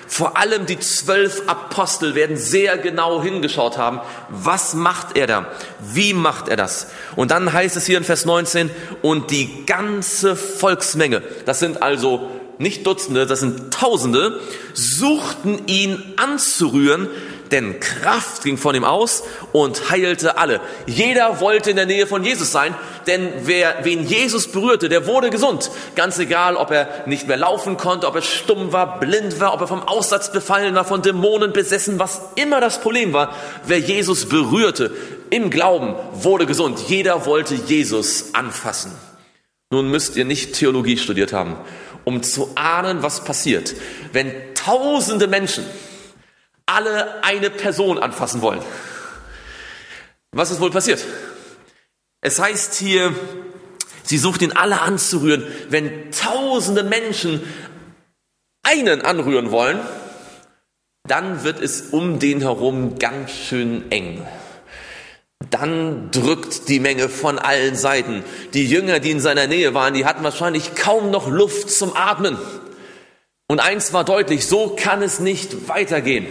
Vor 0.07 0.37
allem 0.37 0.65
die 0.65 0.79
zwölf 0.79 1.43
Apostel 1.47 2.15
werden 2.15 2.37
sehr 2.37 2.77
genau 2.77 3.21
hingeschaut 3.21 3.77
haben. 3.77 4.01
Was 4.29 4.73
macht 4.73 5.17
er 5.17 5.27
da? 5.27 5.47
Wie 5.79 6.13
macht 6.13 6.47
er 6.47 6.57
das? 6.57 6.87
Und 7.15 7.31
dann 7.31 7.51
heißt 7.51 7.77
es 7.77 7.85
hier 7.85 7.97
in 7.97 8.03
Vers 8.03 8.25
19, 8.25 8.69
und 9.01 9.31
die 9.31 9.65
ganze 9.65 10.35
Volksmenge, 10.35 11.21
das 11.45 11.59
sind 11.59 11.81
also 11.81 12.29
nicht 12.57 12.85
Dutzende, 12.85 13.25
das 13.25 13.39
sind 13.39 13.73
Tausende, 13.73 14.39
suchten 14.73 15.67
ihn 15.67 16.13
anzurühren, 16.17 17.07
denn 17.53 17.79
Kraft 17.79 18.43
ging 18.43 18.57
von 18.57 18.73
ihm 18.73 18.83
aus 18.83 19.23
und 19.51 19.91
heilte 19.91 20.37
alle. 20.37 20.59
Jeder 20.87 21.39
wollte 21.39 21.69
in 21.69 21.75
der 21.75 21.85
Nähe 21.85 22.07
von 22.07 22.23
Jesus 22.23 22.51
sein, 22.51 22.73
denn 23.05 23.29
wer, 23.43 23.75
wen 23.83 24.05
Jesus 24.05 24.51
berührte, 24.51 24.89
der 24.89 25.05
wurde 25.05 25.29
gesund. 25.29 25.69
Ganz 25.95 26.17
egal, 26.17 26.55
ob 26.55 26.71
er 26.71 27.03
nicht 27.05 27.27
mehr 27.27 27.37
laufen 27.37 27.77
konnte, 27.77 28.07
ob 28.07 28.15
er 28.15 28.23
stumm 28.23 28.73
war, 28.73 28.99
blind 28.99 29.39
war, 29.39 29.53
ob 29.53 29.61
er 29.61 29.67
vom 29.67 29.83
Aussatz 29.83 30.31
befallen 30.31 30.73
war, 30.73 30.83
von 30.83 31.03
Dämonen 31.03 31.53
besessen, 31.53 31.99
was 31.99 32.21
immer 32.35 32.59
das 32.59 32.81
Problem 32.81 33.13
war. 33.13 33.35
Wer 33.65 33.79
Jesus 33.79 34.27
berührte 34.27 34.91
im 35.29 35.51
Glauben, 35.51 35.93
wurde 36.13 36.47
gesund. 36.47 36.79
Jeder 36.87 37.27
wollte 37.27 37.53
Jesus 37.53 38.33
anfassen. 38.33 38.91
Nun 39.69 39.91
müsst 39.91 40.15
ihr 40.15 40.25
nicht 40.25 40.53
Theologie 40.53 40.97
studiert 40.97 41.33
haben, 41.33 41.55
um 42.03 42.23
zu 42.23 42.49
ahnen, 42.55 43.03
was 43.03 43.23
passiert, 43.23 43.75
wenn 44.11 44.31
tausende 44.55 45.27
Menschen 45.27 45.63
alle 46.65 47.23
eine 47.23 47.49
Person 47.49 47.97
anfassen 47.97 48.41
wollen. 48.41 48.61
Was 50.31 50.51
ist 50.51 50.59
wohl 50.59 50.71
passiert? 50.71 51.05
Es 52.21 52.39
heißt 52.39 52.75
hier, 52.75 53.13
sie 54.03 54.17
sucht 54.17 54.41
ihn 54.41 54.53
alle 54.53 54.81
anzurühren. 54.81 55.45
Wenn 55.69 56.11
tausende 56.11 56.83
Menschen 56.83 57.41
einen 58.63 59.01
anrühren 59.01 59.51
wollen, 59.51 59.79
dann 61.07 61.43
wird 61.43 61.59
es 61.59 61.81
um 61.91 62.19
den 62.19 62.39
herum 62.41 62.97
ganz 62.97 63.31
schön 63.31 63.91
eng. 63.91 64.25
Dann 65.49 66.09
drückt 66.11 66.69
die 66.69 66.79
Menge 66.79 67.09
von 67.09 67.37
allen 67.37 67.75
Seiten. 67.75 68.23
Die 68.53 68.65
Jünger, 68.65 68.99
die 68.99 69.11
in 69.11 69.19
seiner 69.19 69.47
Nähe 69.47 69.73
waren, 69.73 69.93
die 69.93 70.05
hatten 70.05 70.23
wahrscheinlich 70.23 70.75
kaum 70.75 71.11
noch 71.11 71.27
Luft 71.27 71.69
zum 71.69 71.95
Atmen. 71.95 72.37
Und 73.47 73.59
eins 73.59 73.91
war 73.91 74.05
deutlich, 74.05 74.47
so 74.47 74.75
kann 74.79 75.03
es 75.03 75.19
nicht 75.19 75.67
weitergehen. 75.67 76.27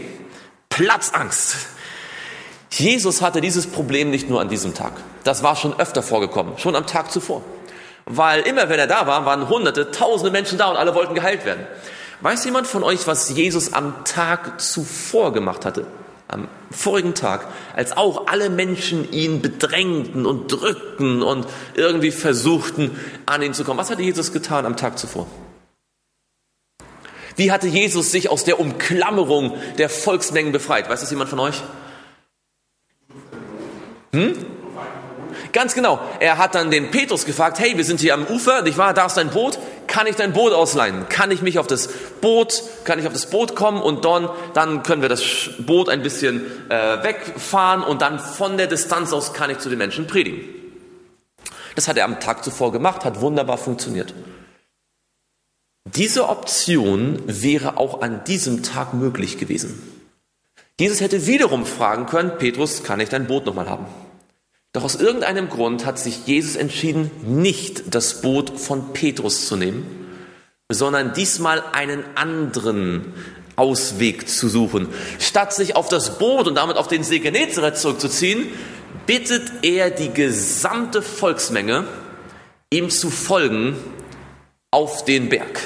Platzangst. 0.73 1.57
Jesus 2.71 3.21
hatte 3.21 3.43
dieses 3.43 3.67
Problem 3.67 4.11
nicht 4.11 4.31
nur 4.31 4.41
an 4.41 4.49
diesem 4.49 4.73
Tag. 4.73 4.93
Das 5.23 5.43
war 5.43 5.55
schon 5.55 5.79
öfter 5.79 6.03
vorgekommen, 6.03 6.57
schon 6.57 6.75
am 6.75 6.87
Tag 6.87 7.13
zuvor. 7.13 7.43
Weil 8.07 8.41
immer 8.41 8.71
wenn 8.71 8.79
er 8.79 8.87
da 8.87 9.07
war, 9.07 9.27
waren 9.27 9.51
hunderte, 9.51 9.91
tausende 9.91 10.31
Menschen 10.31 10.57
da 10.57 10.71
und 10.71 10.77
alle 10.77 10.95
wollten 10.95 11.15
geheilt 11.15 11.45
werden. 11.45 11.67
Weiß 12.23 12.45
jemand 12.47 12.67
von 12.67 12.85
euch, 12.85 13.07
was 13.07 13.29
Jesus 13.29 13.75
am 13.75 14.05
Tag 14.05 14.63
zuvor 14.63 15.35
gemacht 15.35 15.67
hatte? 15.67 15.87
Am 16.29 16.49
vorigen 16.71 17.15
Tag, 17.15 17.47
als 17.77 17.95
auch 17.95 18.27
alle 18.29 18.49
Menschen 18.49 19.13
ihn 19.13 19.43
bedrängten 19.43 20.25
und 20.25 20.51
drückten 20.51 21.23
und 21.23 21.47
irgendwie 21.75 22.13
versuchten, 22.13 22.99
an 23.27 23.43
ihn 23.43 23.53
zu 23.53 23.65
kommen. 23.65 23.79
Was 23.79 23.91
hatte 23.91 24.03
Jesus 24.03 24.33
getan 24.33 24.65
am 24.65 24.77
Tag 24.77 24.99
zuvor? 24.99 25.27
Wie 27.37 27.51
hatte 27.51 27.67
Jesus 27.67 28.13
sich 28.13 28.29
aus 28.29 28.45
der 28.45 28.61
Umklammerung 28.61 29.57
der 29.79 29.89
Volksmengen 29.89 30.53
befreit? 30.53 30.89
Weiß 30.89 31.01
das 31.01 31.11
jemand 31.11 31.31
von 31.31 31.41
euch? 31.41 31.63
Hm? 34.13 34.47
Ganz 35.53 35.75
genau. 35.75 36.01
Er 36.21 36.39
hat 36.39 36.55
dann 36.55 36.71
den 36.71 36.91
Petrus 36.91 37.27
gefragt, 37.27 37.59
hey, 37.59 37.77
wir 37.77 37.85
sind 37.85 38.01
hier 38.01 38.15
am 38.15 38.27
Ufer, 38.27 38.63
nicht 38.63 38.79
wahr? 38.79 38.95
Da 38.95 39.07
ist 39.07 39.17
dein 39.17 39.31
Boot. 39.31 39.59
Kann 39.87 40.07
ich 40.07 40.17
dein 40.17 40.33
Boot 40.33 40.53
ausleihen? 40.53 41.09
Kann 41.11 41.31
ich 41.31 41.43
mich 41.43 41.59
auf 41.59 41.67
das 41.67 41.89
Boot, 42.23 42.63
kann 42.85 42.99
ich 42.99 43.07
auf 43.07 43.13
das 43.13 43.27
Boot 43.27 43.55
kommen 43.55 43.83
und 43.83 44.07
dann, 44.07 44.31
dann 44.55 44.83
können 44.83 45.03
wir 45.03 45.11
das 45.11 45.51
Boot 45.59 45.91
ein 45.91 46.03
bisschen 46.03 46.47
äh, 46.71 47.03
wegfahren 47.03 47.83
und 47.83 48.01
dann 48.01 48.19
von 48.19 48.57
der 48.57 48.69
Distanz 48.69 49.13
aus 49.13 49.35
kann 49.35 49.51
ich 49.51 49.59
zu 49.59 49.69
den 49.69 49.77
Menschen 49.77 50.07
predigen. 50.07 50.41
Das 51.75 51.89
hat 51.89 51.99
er 51.99 52.07
am 52.07 52.21
Tag 52.21 52.43
zuvor 52.43 52.73
gemacht, 52.73 53.05
hat 53.05 53.21
wunderbar 53.21 53.59
funktioniert. 53.59 54.15
Diese 55.85 56.29
Option 56.29 57.23
wäre 57.27 57.77
auch 57.77 58.03
an 58.03 58.23
diesem 58.25 58.63
Tag 58.63 58.95
möglich 58.95 59.39
gewesen. 59.39 59.83
Jesus 60.79 61.01
hätte 61.01 61.27
wiederum 61.27 61.67
fragen 61.67 62.07
können, 62.07 62.39
Petrus, 62.39 62.83
kann 62.83 63.01
ich 63.01 63.09
dein 63.09 63.27
Boot 63.27 63.47
nochmal 63.47 63.69
haben? 63.69 63.87
Doch 64.73 64.85
aus 64.85 64.95
irgendeinem 64.95 65.49
Grund 65.49 65.85
hat 65.85 65.99
sich 65.99 66.27
Jesus 66.27 66.57
entschieden, 66.57 67.11
nicht 67.25 67.95
das 67.95 68.23
Boot 68.23 68.59
von 68.59 68.93
Petrus 68.93 69.47
zu 69.47 69.57
nehmen, 69.57 69.85
sondern 70.71 71.13
diesmal 71.13 71.63
einen 71.73 72.05
anderen 72.15 73.13
Ausweg 73.57 74.29
zu 74.29 74.49
suchen. 74.49 74.89
Statt 75.19 75.53
sich 75.53 75.77
auf 75.77 75.89
das 75.89 76.19
Boot 76.19 76.47
und 76.47 76.55
damit 76.55 76.77
auf 76.79 76.89
den 76.89 77.05
See 77.05 77.19
Genezareth 77.19 77.77
zurückzuziehen, 77.77 78.47
bittet 79.07 79.53
er 79.63 79.91
die 79.91 80.11
gesamte 80.11 81.03
Volksmenge, 81.03 81.85
ihm 82.71 82.89
zu 82.89 83.11
folgen 83.11 83.77
auf 84.73 85.05
den 85.05 85.29
Berg. 85.29 85.61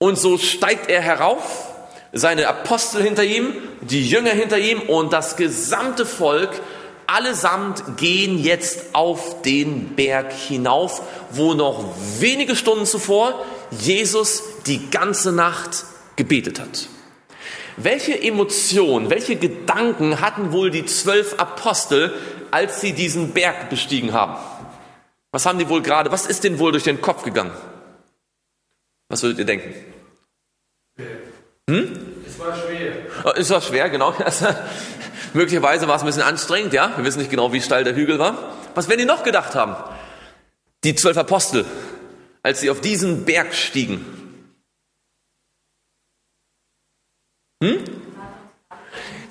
Und 0.00 0.16
so 0.16 0.38
steigt 0.38 0.88
er 0.88 1.02
herauf, 1.02 1.66
seine 2.12 2.48
Apostel 2.48 3.02
hinter 3.02 3.24
ihm, 3.24 3.52
die 3.82 4.08
Jünger 4.08 4.30
hinter 4.30 4.58
ihm 4.58 4.80
und 4.80 5.12
das 5.12 5.36
gesamte 5.36 6.06
Volk 6.06 6.60
allesamt 7.06 7.96
gehen 7.96 8.38
jetzt 8.38 8.94
auf 8.94 9.42
den 9.42 9.96
Berg 9.96 10.32
hinauf, 10.32 11.02
wo 11.30 11.54
noch 11.54 11.84
wenige 12.18 12.54
Stunden 12.54 12.86
zuvor 12.86 13.44
Jesus 13.70 14.42
die 14.66 14.88
ganze 14.90 15.32
Nacht 15.32 15.84
gebetet 16.16 16.60
hat. 16.60 16.88
Welche 17.76 18.20
Emotionen, 18.20 19.10
welche 19.10 19.36
Gedanken 19.36 20.20
hatten 20.20 20.52
wohl 20.52 20.70
die 20.70 20.84
zwölf 20.84 21.34
Apostel, 21.38 22.12
als 22.50 22.80
sie 22.80 22.92
diesen 22.92 23.32
Berg 23.32 23.70
bestiegen 23.70 24.12
haben? 24.12 24.36
Was 25.30 25.44
haben 25.46 25.58
die 25.58 25.68
wohl 25.68 25.82
gerade, 25.82 26.10
was 26.10 26.26
ist 26.26 26.44
denen 26.44 26.58
wohl 26.58 26.72
durch 26.72 26.84
den 26.84 27.00
Kopf 27.00 27.22
gegangen? 27.22 27.52
Was 29.08 29.22
würdet 29.22 29.38
ihr 29.38 29.44
denken? 29.44 29.74
Hm? 31.68 32.24
Es 32.26 32.38
war 32.38 32.56
schwer. 32.56 33.36
Es 33.36 33.50
war 33.50 33.60
schwer, 33.60 33.90
genau. 33.90 34.14
Möglicherweise 35.34 35.86
war 35.86 35.96
es 35.96 36.02
ein 36.02 36.06
bisschen 36.06 36.22
anstrengend, 36.22 36.72
ja. 36.72 36.96
Wir 36.96 37.04
wissen 37.04 37.18
nicht 37.18 37.30
genau, 37.30 37.52
wie 37.52 37.60
steil 37.60 37.84
der 37.84 37.94
Hügel 37.94 38.18
war. 38.18 38.56
Was 38.74 38.88
werden 38.88 39.00
die 39.00 39.04
noch 39.04 39.22
gedacht 39.22 39.54
haben? 39.54 39.76
Die 40.84 40.94
zwölf 40.94 41.16
Apostel, 41.16 41.66
als 42.42 42.60
sie 42.60 42.70
auf 42.70 42.80
diesen 42.80 43.24
Berg 43.24 43.54
stiegen. 43.54 44.04
Hm? 47.62 47.97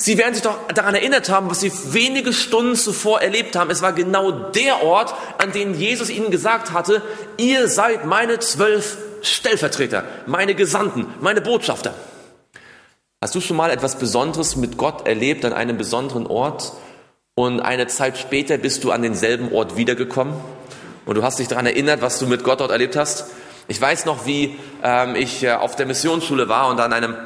Sie 0.08 0.18
werden 0.18 0.36
sich 0.36 0.44
doch 0.44 0.70
daran 0.74 0.96
erinnert 0.96 1.28
haben, 1.28 1.50
was 1.50 1.60
sie 1.60 1.70
wenige 1.92 2.32
Stunden 2.32 2.78
zuvor 2.78 3.22
erlebt 3.22 3.58
haben. 3.58 3.70
Es 3.70 3.82
war 3.82 3.92
genau 3.92 4.32
der 4.32 4.82
Ort, 4.82 5.14
an 5.38 5.52
dem 5.52 5.74
Jesus 5.74 6.10
ihnen 6.10 6.32
gesagt 6.32 6.72
hatte, 6.72 7.02
ihr 7.36 7.68
seid 7.68 8.06
meine 8.06 8.40
zwölf 8.40 8.96
Stellvertreter, 9.22 10.06
meine 10.26 10.56
Gesandten, 10.56 11.08
meine 11.20 11.42
Botschafter. 11.42 11.94
Hast 13.22 13.36
du 13.36 13.42
schon 13.42 13.58
mal 13.58 13.70
etwas 13.70 14.00
Besonderes 14.00 14.56
mit 14.56 14.78
Gott 14.78 15.06
erlebt 15.06 15.44
an 15.44 15.52
einem 15.52 15.76
besonderen 15.78 16.26
Ort 16.26 16.72
und 17.36 17.60
eine 17.60 17.88
Zeit 17.88 18.18
später 18.18 18.58
bist 18.58 18.86
du 18.86 18.92
an 18.92 19.02
denselben 19.02 19.52
Ort 19.52 19.76
wiedergekommen 19.76 20.36
und 21.06 21.16
du 21.16 21.24
hast 21.24 21.40
dich 21.40 21.50
daran 21.50 21.66
erinnert, 21.66 22.02
was 22.02 22.18
du 22.18 22.28
mit 22.28 22.46
Gott 22.46 22.62
dort 22.62 22.72
erlebt 22.72 22.96
hast? 22.96 23.26
Ich 23.68 23.82
weiß 23.82 24.06
noch, 24.06 24.26
wie 24.26 24.58
ähm, 24.84 25.16
ich 25.16 25.44
äh, 25.44 25.52
auf 25.52 25.76
der 25.76 25.86
Missionsschule 25.86 26.48
war 26.48 26.70
und 26.70 26.80
an 26.80 26.94
einem 26.94 27.18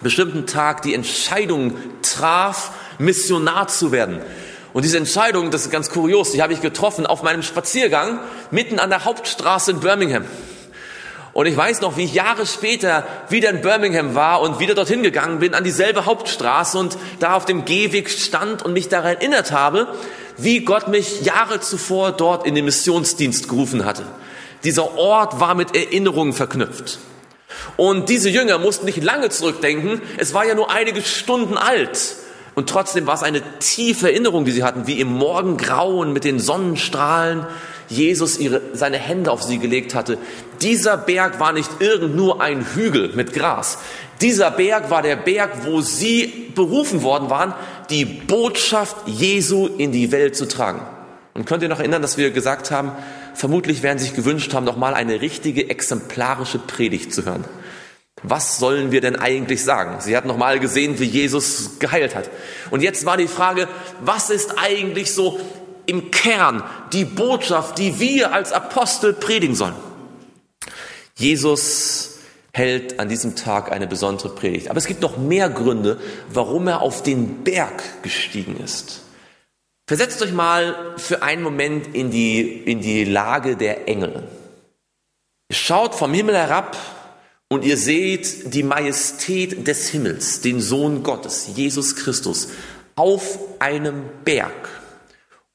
bestimmten 0.00 0.46
Tag 0.46 0.82
die 0.82 0.94
Entscheidung 0.94 1.76
traf, 2.02 2.72
Missionar 2.98 3.68
zu 3.68 3.92
werden. 3.92 4.20
Und 4.72 4.84
diese 4.84 4.98
Entscheidung, 4.98 5.50
das 5.50 5.62
ist 5.62 5.70
ganz 5.70 5.90
kurios, 5.90 6.32
die 6.32 6.42
habe 6.42 6.52
ich 6.52 6.60
getroffen 6.60 7.06
auf 7.06 7.22
meinem 7.22 7.42
Spaziergang 7.42 8.18
mitten 8.50 8.78
an 8.78 8.90
der 8.90 9.04
Hauptstraße 9.04 9.70
in 9.70 9.80
Birmingham. 9.80 10.24
Und 11.32 11.46
ich 11.46 11.56
weiß 11.56 11.80
noch, 11.80 11.96
wie 11.96 12.04
ich 12.04 12.14
Jahre 12.14 12.46
später 12.46 13.04
wieder 13.28 13.50
in 13.50 13.60
Birmingham 13.60 14.14
war 14.14 14.40
und 14.40 14.60
wieder 14.60 14.74
dorthin 14.74 15.02
gegangen 15.02 15.40
bin, 15.40 15.54
an 15.54 15.64
dieselbe 15.64 16.06
Hauptstraße 16.06 16.78
und 16.78 16.96
da 17.18 17.34
auf 17.34 17.44
dem 17.44 17.64
Gehweg 17.64 18.08
stand 18.08 18.64
und 18.64 18.72
mich 18.72 18.88
daran 18.88 19.16
erinnert 19.16 19.50
habe, 19.50 19.88
wie 20.36 20.64
Gott 20.64 20.88
mich 20.88 21.22
Jahre 21.22 21.60
zuvor 21.60 22.12
dort 22.12 22.46
in 22.46 22.54
den 22.54 22.64
Missionsdienst 22.64 23.48
gerufen 23.48 23.84
hatte. 23.84 24.04
Dieser 24.62 24.96
Ort 24.96 25.40
war 25.40 25.54
mit 25.54 25.74
Erinnerungen 25.76 26.32
verknüpft. 26.32 26.98
Und 27.76 28.08
diese 28.08 28.28
Jünger 28.28 28.58
mussten 28.58 28.86
nicht 28.86 29.02
lange 29.02 29.30
zurückdenken, 29.30 30.00
es 30.18 30.34
war 30.34 30.44
ja 30.44 30.54
nur 30.54 30.70
einige 30.70 31.02
Stunden 31.02 31.56
alt. 31.56 32.16
Und 32.54 32.68
trotzdem 32.68 33.06
war 33.06 33.14
es 33.14 33.22
eine 33.22 33.42
tiefe 33.58 34.10
Erinnerung, 34.10 34.44
die 34.44 34.52
sie 34.52 34.62
hatten, 34.62 34.86
wie 34.86 35.00
im 35.00 35.08
Morgengrauen 35.08 36.12
mit 36.12 36.24
den 36.24 36.38
Sonnenstrahlen 36.38 37.46
Jesus 37.88 38.38
ihre, 38.38 38.60
seine 38.72 38.96
Hände 38.96 39.30
auf 39.30 39.42
sie 39.42 39.58
gelegt 39.58 39.94
hatte. 39.94 40.18
Dieser 40.62 40.96
Berg 40.96 41.40
war 41.40 41.52
nicht 41.52 41.70
irgend 41.80 42.14
nur 42.14 42.40
ein 42.40 42.64
Hügel 42.74 43.10
mit 43.14 43.32
Gras. 43.32 43.78
Dieser 44.20 44.50
Berg 44.50 44.90
war 44.90 45.02
der 45.02 45.16
Berg, 45.16 45.64
wo 45.64 45.80
sie 45.80 46.52
berufen 46.54 47.02
worden 47.02 47.28
waren, 47.28 47.54
die 47.90 48.04
Botschaft 48.04 48.96
Jesu 49.06 49.66
in 49.66 49.92
die 49.92 50.12
Welt 50.12 50.36
zu 50.36 50.46
tragen. 50.46 50.80
Und 51.34 51.46
könnt 51.46 51.62
ihr 51.64 51.68
noch 51.68 51.80
erinnern, 51.80 52.00
dass 52.00 52.16
wir 52.16 52.30
gesagt 52.30 52.70
haben, 52.70 52.92
vermutlich 53.34 53.82
werden 53.82 53.98
sich 53.98 54.14
gewünscht 54.14 54.54
haben, 54.54 54.64
noch 54.64 54.76
mal 54.76 54.94
eine 54.94 55.20
richtige 55.20 55.68
exemplarische 55.70 56.58
Predigt 56.58 57.12
zu 57.12 57.24
hören. 57.24 57.44
Was 58.22 58.58
sollen 58.58 58.90
wir 58.90 59.02
denn 59.02 59.16
eigentlich 59.16 59.62
sagen? 59.64 60.00
Sie 60.00 60.16
hatten 60.16 60.28
noch 60.28 60.38
mal 60.38 60.58
gesehen, 60.58 60.98
wie 60.98 61.04
Jesus 61.04 61.78
geheilt 61.78 62.14
hat. 62.14 62.30
Und 62.70 62.82
jetzt 62.82 63.04
war 63.04 63.18
die 63.18 63.28
Frage, 63.28 63.68
was 64.00 64.30
ist 64.30 64.54
eigentlich 64.58 65.12
so 65.12 65.38
im 65.86 66.10
Kern 66.10 66.62
die 66.92 67.04
Botschaft, 67.04 67.78
die 67.78 68.00
wir 68.00 68.32
als 68.32 68.52
Apostel 68.52 69.12
predigen 69.12 69.54
sollen. 69.54 69.74
Jesus 71.16 72.18
hält 72.52 73.00
an 73.00 73.08
diesem 73.08 73.36
Tag 73.36 73.70
eine 73.70 73.86
besondere 73.86 74.30
Predigt. 74.30 74.70
Aber 74.70 74.78
es 74.78 74.86
gibt 74.86 75.02
noch 75.02 75.18
mehr 75.18 75.50
Gründe, 75.50 76.00
warum 76.32 76.68
er 76.68 76.80
auf 76.80 77.02
den 77.02 77.44
Berg 77.44 77.82
gestiegen 78.02 78.56
ist. 78.62 79.03
Versetzt 79.86 80.22
euch 80.22 80.32
mal 80.32 80.94
für 80.96 81.22
einen 81.22 81.42
Moment 81.42 81.94
in 81.94 82.10
die, 82.10 82.40
in 82.40 82.80
die 82.80 83.04
Lage 83.04 83.56
der 83.56 83.86
Engel. 83.86 84.26
Schaut 85.50 85.94
vom 85.94 86.14
Himmel 86.14 86.36
herab 86.36 86.76
und 87.50 87.64
ihr 87.64 87.76
seht 87.76 88.54
die 88.54 88.62
Majestät 88.62 89.66
des 89.66 89.88
Himmels, 89.88 90.40
den 90.40 90.62
Sohn 90.62 91.02
Gottes, 91.02 91.50
Jesus 91.54 91.96
Christus, 91.96 92.48
auf 92.96 93.38
einem 93.58 94.04
Berg 94.24 94.68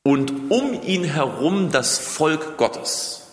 und 0.04 0.52
um 0.52 0.80
ihn 0.84 1.04
herum 1.04 1.72
das 1.72 1.98
Volk 1.98 2.58
Gottes. 2.58 3.30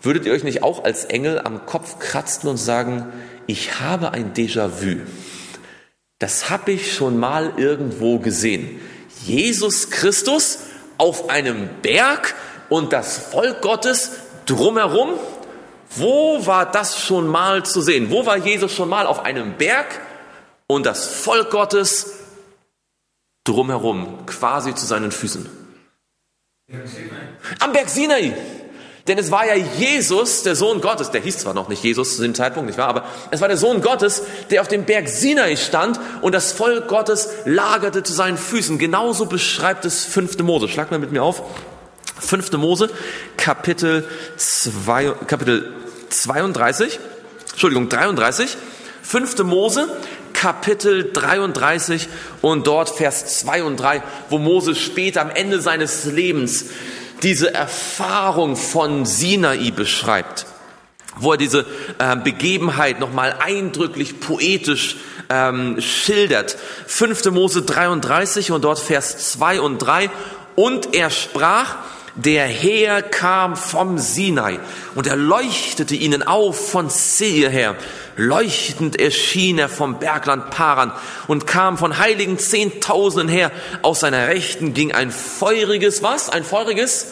Würdet 0.00 0.26
ihr 0.26 0.32
euch 0.32 0.44
nicht 0.44 0.62
auch 0.62 0.84
als 0.84 1.04
Engel 1.04 1.40
am 1.40 1.66
Kopf 1.66 1.98
kratzen 1.98 2.48
und 2.48 2.56
sagen, 2.56 3.12
ich 3.48 3.80
habe 3.80 4.12
ein 4.12 4.32
Déjà-vu. 4.32 5.00
Das 6.18 6.50
habe 6.50 6.72
ich 6.72 6.94
schon 6.94 7.18
mal 7.18 7.54
irgendwo 7.56 8.18
gesehen. 8.18 8.80
Jesus 9.24 9.90
Christus 9.90 10.60
auf 10.96 11.30
einem 11.30 11.68
Berg 11.82 12.34
und 12.68 12.92
das 12.92 13.18
Volk 13.18 13.62
Gottes 13.62 14.12
drumherum. 14.46 15.14
Wo 15.90 16.44
war 16.46 16.70
das 16.70 17.00
schon 17.00 17.26
mal 17.26 17.64
zu 17.64 17.80
sehen? 17.80 18.10
Wo 18.10 18.26
war 18.26 18.36
Jesus 18.36 18.74
schon 18.74 18.88
mal 18.88 19.06
auf 19.06 19.24
einem 19.24 19.56
Berg 19.56 20.00
und 20.66 20.86
das 20.86 21.08
Volk 21.08 21.50
Gottes 21.50 22.18
drumherum, 23.48 24.26
quasi 24.26 24.74
zu 24.74 24.86
seinen 24.86 25.10
Füßen. 25.10 25.48
Am 27.60 27.72
Berg 27.72 27.88
Sinai. 27.88 28.34
Denn 29.08 29.18
es 29.18 29.30
war 29.30 29.46
ja 29.46 29.54
Jesus, 29.54 30.42
der 30.42 30.54
Sohn 30.54 30.82
Gottes, 30.82 31.10
der 31.10 31.22
hieß 31.22 31.38
zwar 31.38 31.54
noch 31.54 31.68
nicht 31.68 31.82
Jesus 31.82 32.16
zu 32.16 32.22
dem 32.22 32.34
Zeitpunkt, 32.34 32.68
nicht 32.68 32.78
wahr, 32.78 32.88
aber 32.88 33.04
es 33.30 33.40
war 33.40 33.48
der 33.48 33.56
Sohn 33.56 33.80
Gottes, 33.80 34.22
der 34.50 34.60
auf 34.60 34.68
dem 34.68 34.84
Berg 34.84 35.08
Sinai 35.08 35.56
stand 35.56 35.98
und 36.20 36.32
das 36.32 36.52
Volk 36.52 36.88
Gottes 36.88 37.30
lagerte 37.46 38.02
zu 38.02 38.12
seinen 38.12 38.36
Füßen. 38.36 38.78
Genauso 38.78 39.24
beschreibt 39.24 39.86
es 39.86 40.04
fünfte 40.04 40.42
Mose. 40.42 40.68
Schlag 40.68 40.90
mal 40.90 41.00
mit 41.00 41.10
mir 41.10 41.22
auf. 41.22 41.42
Fünfte 42.20 42.58
Mose, 42.58 42.90
Kapitel, 43.36 44.06
zwei, 44.36 45.14
Kapitel 45.26 45.72
32, 46.10 46.98
Entschuldigung, 47.52 47.88
33. 47.88 48.56
Fünfte 49.02 49.42
Mose, 49.42 49.88
Kapitel 50.34 51.10
33 51.12 52.08
und 52.42 52.66
dort 52.66 52.90
Vers 52.90 53.38
2 53.40 53.62
und 53.64 53.76
3, 53.78 54.02
wo 54.28 54.38
Mose 54.38 54.74
später 54.74 55.22
am 55.22 55.30
Ende 55.30 55.60
seines 55.60 56.04
Lebens 56.04 56.66
diese 57.22 57.52
Erfahrung 57.54 58.56
von 58.56 59.06
Sinai 59.06 59.70
beschreibt, 59.70 60.46
wo 61.16 61.32
er 61.32 61.38
diese 61.38 61.66
äh, 61.98 62.16
Begebenheit 62.16 63.00
nochmal 63.00 63.36
eindrücklich 63.40 64.20
poetisch 64.20 64.96
ähm, 65.28 65.80
schildert. 65.80 66.56
5. 66.86 67.26
Mose 67.32 67.62
33 67.62 68.52
und 68.52 68.62
dort 68.64 68.78
Vers 68.78 69.32
2 69.32 69.60
und 69.60 69.78
3. 69.78 70.10
Und 70.54 70.94
er 70.94 71.10
sprach, 71.10 71.76
der 72.18 72.48
Herr 72.48 73.00
kam 73.00 73.56
vom 73.56 73.96
Sinai 73.98 74.58
und 74.96 75.06
er 75.06 75.14
leuchtete 75.14 75.94
ihnen 75.94 76.24
auf 76.24 76.70
von 76.70 76.90
Seir 76.90 77.48
her. 77.48 77.76
Leuchtend 78.16 78.98
erschien 78.98 79.56
er 79.58 79.68
vom 79.68 80.00
Bergland 80.00 80.50
Paran 80.50 80.90
und 81.28 81.46
kam 81.46 81.78
von 81.78 81.98
heiligen 81.98 82.36
Zehntausenden 82.40 83.28
her. 83.28 83.52
Aus 83.82 84.00
seiner 84.00 84.26
Rechten 84.26 84.74
ging 84.74 84.90
ein 84.92 85.12
feuriges, 85.12 86.02
was? 86.02 86.28
Ein 86.28 86.42
feuriges 86.42 87.06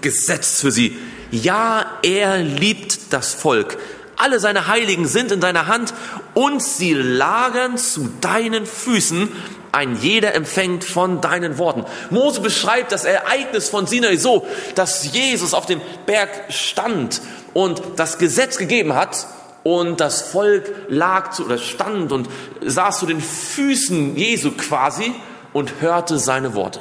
Gesetz 0.00 0.60
für 0.60 0.72
sie. 0.72 0.98
Ja, 1.30 1.86
er 2.02 2.38
liebt 2.38 3.12
das 3.12 3.34
Volk. 3.34 3.78
Alle 4.16 4.40
seine 4.40 4.66
Heiligen 4.66 5.06
sind 5.06 5.30
in 5.30 5.40
deiner 5.40 5.68
Hand 5.68 5.94
und 6.34 6.60
sie 6.60 6.94
lagern 6.94 7.78
zu 7.78 8.10
deinen 8.20 8.66
Füßen. 8.66 9.28
Ein 9.72 9.96
jeder 9.96 10.34
empfängt 10.34 10.84
von 10.84 11.22
deinen 11.22 11.56
Worten. 11.56 11.86
Mose 12.10 12.42
beschreibt 12.42 12.92
das 12.92 13.04
Ereignis 13.04 13.70
von 13.70 13.86
Sinai 13.86 14.16
so, 14.16 14.46
dass 14.74 15.12
Jesus 15.12 15.54
auf 15.54 15.64
dem 15.64 15.80
Berg 16.04 16.28
stand 16.50 17.22
und 17.54 17.82
das 17.96 18.18
Gesetz 18.18 18.58
gegeben 18.58 18.94
hat 18.94 19.26
und 19.62 20.00
das 20.00 20.22
Volk 20.22 20.70
lag 20.88 21.30
zu, 21.30 21.46
oder 21.46 21.56
stand 21.56 22.12
und 22.12 22.28
saß 22.60 22.98
zu 22.98 23.06
den 23.06 23.20
Füßen 23.20 24.14
Jesu 24.16 24.52
quasi 24.52 25.14
und 25.54 25.80
hörte 25.80 26.18
seine 26.18 26.54
Worte. 26.54 26.80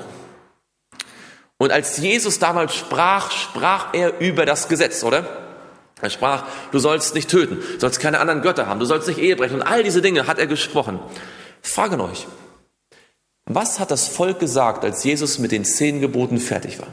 Und 1.58 1.72
als 1.72 1.98
Jesus 1.98 2.40
damals 2.40 2.76
sprach, 2.76 3.32
sprach 3.32 3.94
er 3.94 4.20
über 4.20 4.46
das 4.46 4.68
Gesetz, 4.68 5.04
oder? 5.04 5.26
Er 6.02 6.10
sprach, 6.10 6.44
du 6.72 6.80
sollst 6.80 7.14
nicht 7.14 7.30
töten, 7.30 7.60
sollst 7.78 8.00
keine 8.00 8.20
anderen 8.20 8.42
Götter 8.42 8.66
haben, 8.66 8.80
du 8.80 8.86
sollst 8.86 9.08
nicht 9.08 9.20
Ehe 9.20 9.36
brechen 9.36 9.56
und 9.56 9.62
all 9.62 9.84
diese 9.84 10.02
Dinge 10.02 10.26
hat 10.26 10.40
er 10.40 10.48
gesprochen. 10.48 11.00
Frage 11.62 12.02
euch, 12.04 12.26
was 13.46 13.80
hat 13.80 13.92
das 13.92 14.08
Volk 14.08 14.40
gesagt, 14.40 14.84
als 14.84 15.04
Jesus 15.04 15.40
mit 15.40 15.52
den 15.52 15.66
zehn 15.66 16.00
Geboten 16.00 16.38
fertig 16.38 16.80
war? 16.80 16.88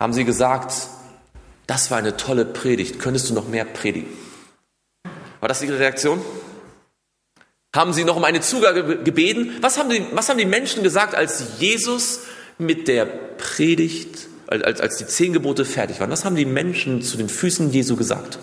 Haben 0.00 0.12
sie 0.12 0.24
gesagt, 0.24 0.72
das 1.66 1.90
war 1.90 1.98
eine 1.98 2.16
tolle 2.16 2.44
Predigt. 2.44 2.98
Könntest 2.98 3.30
du 3.30 3.34
noch 3.34 3.46
mehr 3.48 3.64
predigen? 3.64 4.08
War 5.40 5.48
das 5.48 5.62
ihre 5.62 5.78
Reaktion? 5.78 6.20
Haben 7.74 7.92
sie 7.92 8.04
noch 8.04 8.16
um 8.16 8.24
eine 8.24 8.40
Zugabe 8.40 9.02
gebeten? 9.02 9.56
Was 9.60 9.78
haben 9.78 9.90
die, 9.90 10.04
was 10.12 10.28
haben 10.28 10.38
die 10.38 10.46
Menschen 10.46 10.82
gesagt, 10.82 11.14
als 11.14 11.60
Jesus 11.60 12.22
mit 12.58 12.88
der 12.88 13.04
Predigt, 13.04 14.26
als, 14.48 14.80
als 14.80 14.96
die 14.96 15.06
zehn 15.06 15.32
Gebote 15.32 15.64
fertig 15.64 16.00
waren? 16.00 16.10
Was 16.10 16.24
haben 16.24 16.34
die 16.34 16.46
Menschen 16.46 17.02
zu 17.02 17.16
den 17.16 17.28
Füßen 17.28 17.70
Jesu 17.70 17.96
gesagt? 17.96 18.38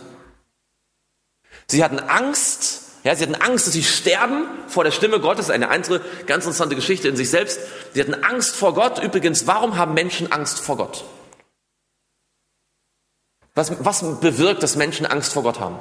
Sie 1.68 1.84
hatten 1.84 2.00
Angst, 2.00 2.84
ja, 3.08 3.16
sie 3.16 3.24
hatten 3.24 3.36
Angst, 3.36 3.66
dass 3.66 3.74
sie 3.74 3.84
sterben 3.84 4.44
vor 4.68 4.84
der 4.84 4.92
Stimme 4.92 5.22
Gottes. 5.22 5.50
Eine 5.50 5.70
andere 5.70 6.02
ganz 6.26 6.44
interessante 6.44 6.76
Geschichte 6.76 7.08
in 7.08 7.16
sich 7.16 7.30
selbst. 7.30 7.58
Sie 7.94 8.02
hatten 8.02 8.22
Angst 8.26 8.58
vor 8.58 8.74
Gott. 8.74 9.02
Übrigens, 9.02 9.48
warum 9.48 9.78
haben 9.78 9.94
Menschen 9.94 10.30
Angst 10.30 10.60
vor 10.60 10.76
Gott? 10.76 11.06
Was, 13.56 13.72
was 13.80 14.20
bewirkt, 14.20 14.62
dass 14.62 14.76
Menschen 14.76 15.06
Angst 15.06 15.32
vor 15.32 15.44
Gott 15.44 15.62
haben? 15.62 15.80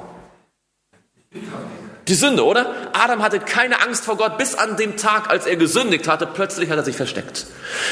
Die 2.07 2.13
Sünde, 2.13 2.45
oder? 2.45 2.73
Adam 2.93 3.21
hatte 3.21 3.41
keine 3.41 3.81
Angst 3.81 4.05
vor 4.05 4.15
Gott 4.15 4.37
bis 4.37 4.55
an 4.55 4.77
dem 4.77 4.95
Tag, 4.95 5.29
als 5.29 5.45
er 5.45 5.57
gesündigt 5.57 6.07
hatte. 6.07 6.27
Plötzlich 6.27 6.69
hat 6.69 6.77
er 6.77 6.85
sich 6.85 6.95
versteckt. 6.95 7.45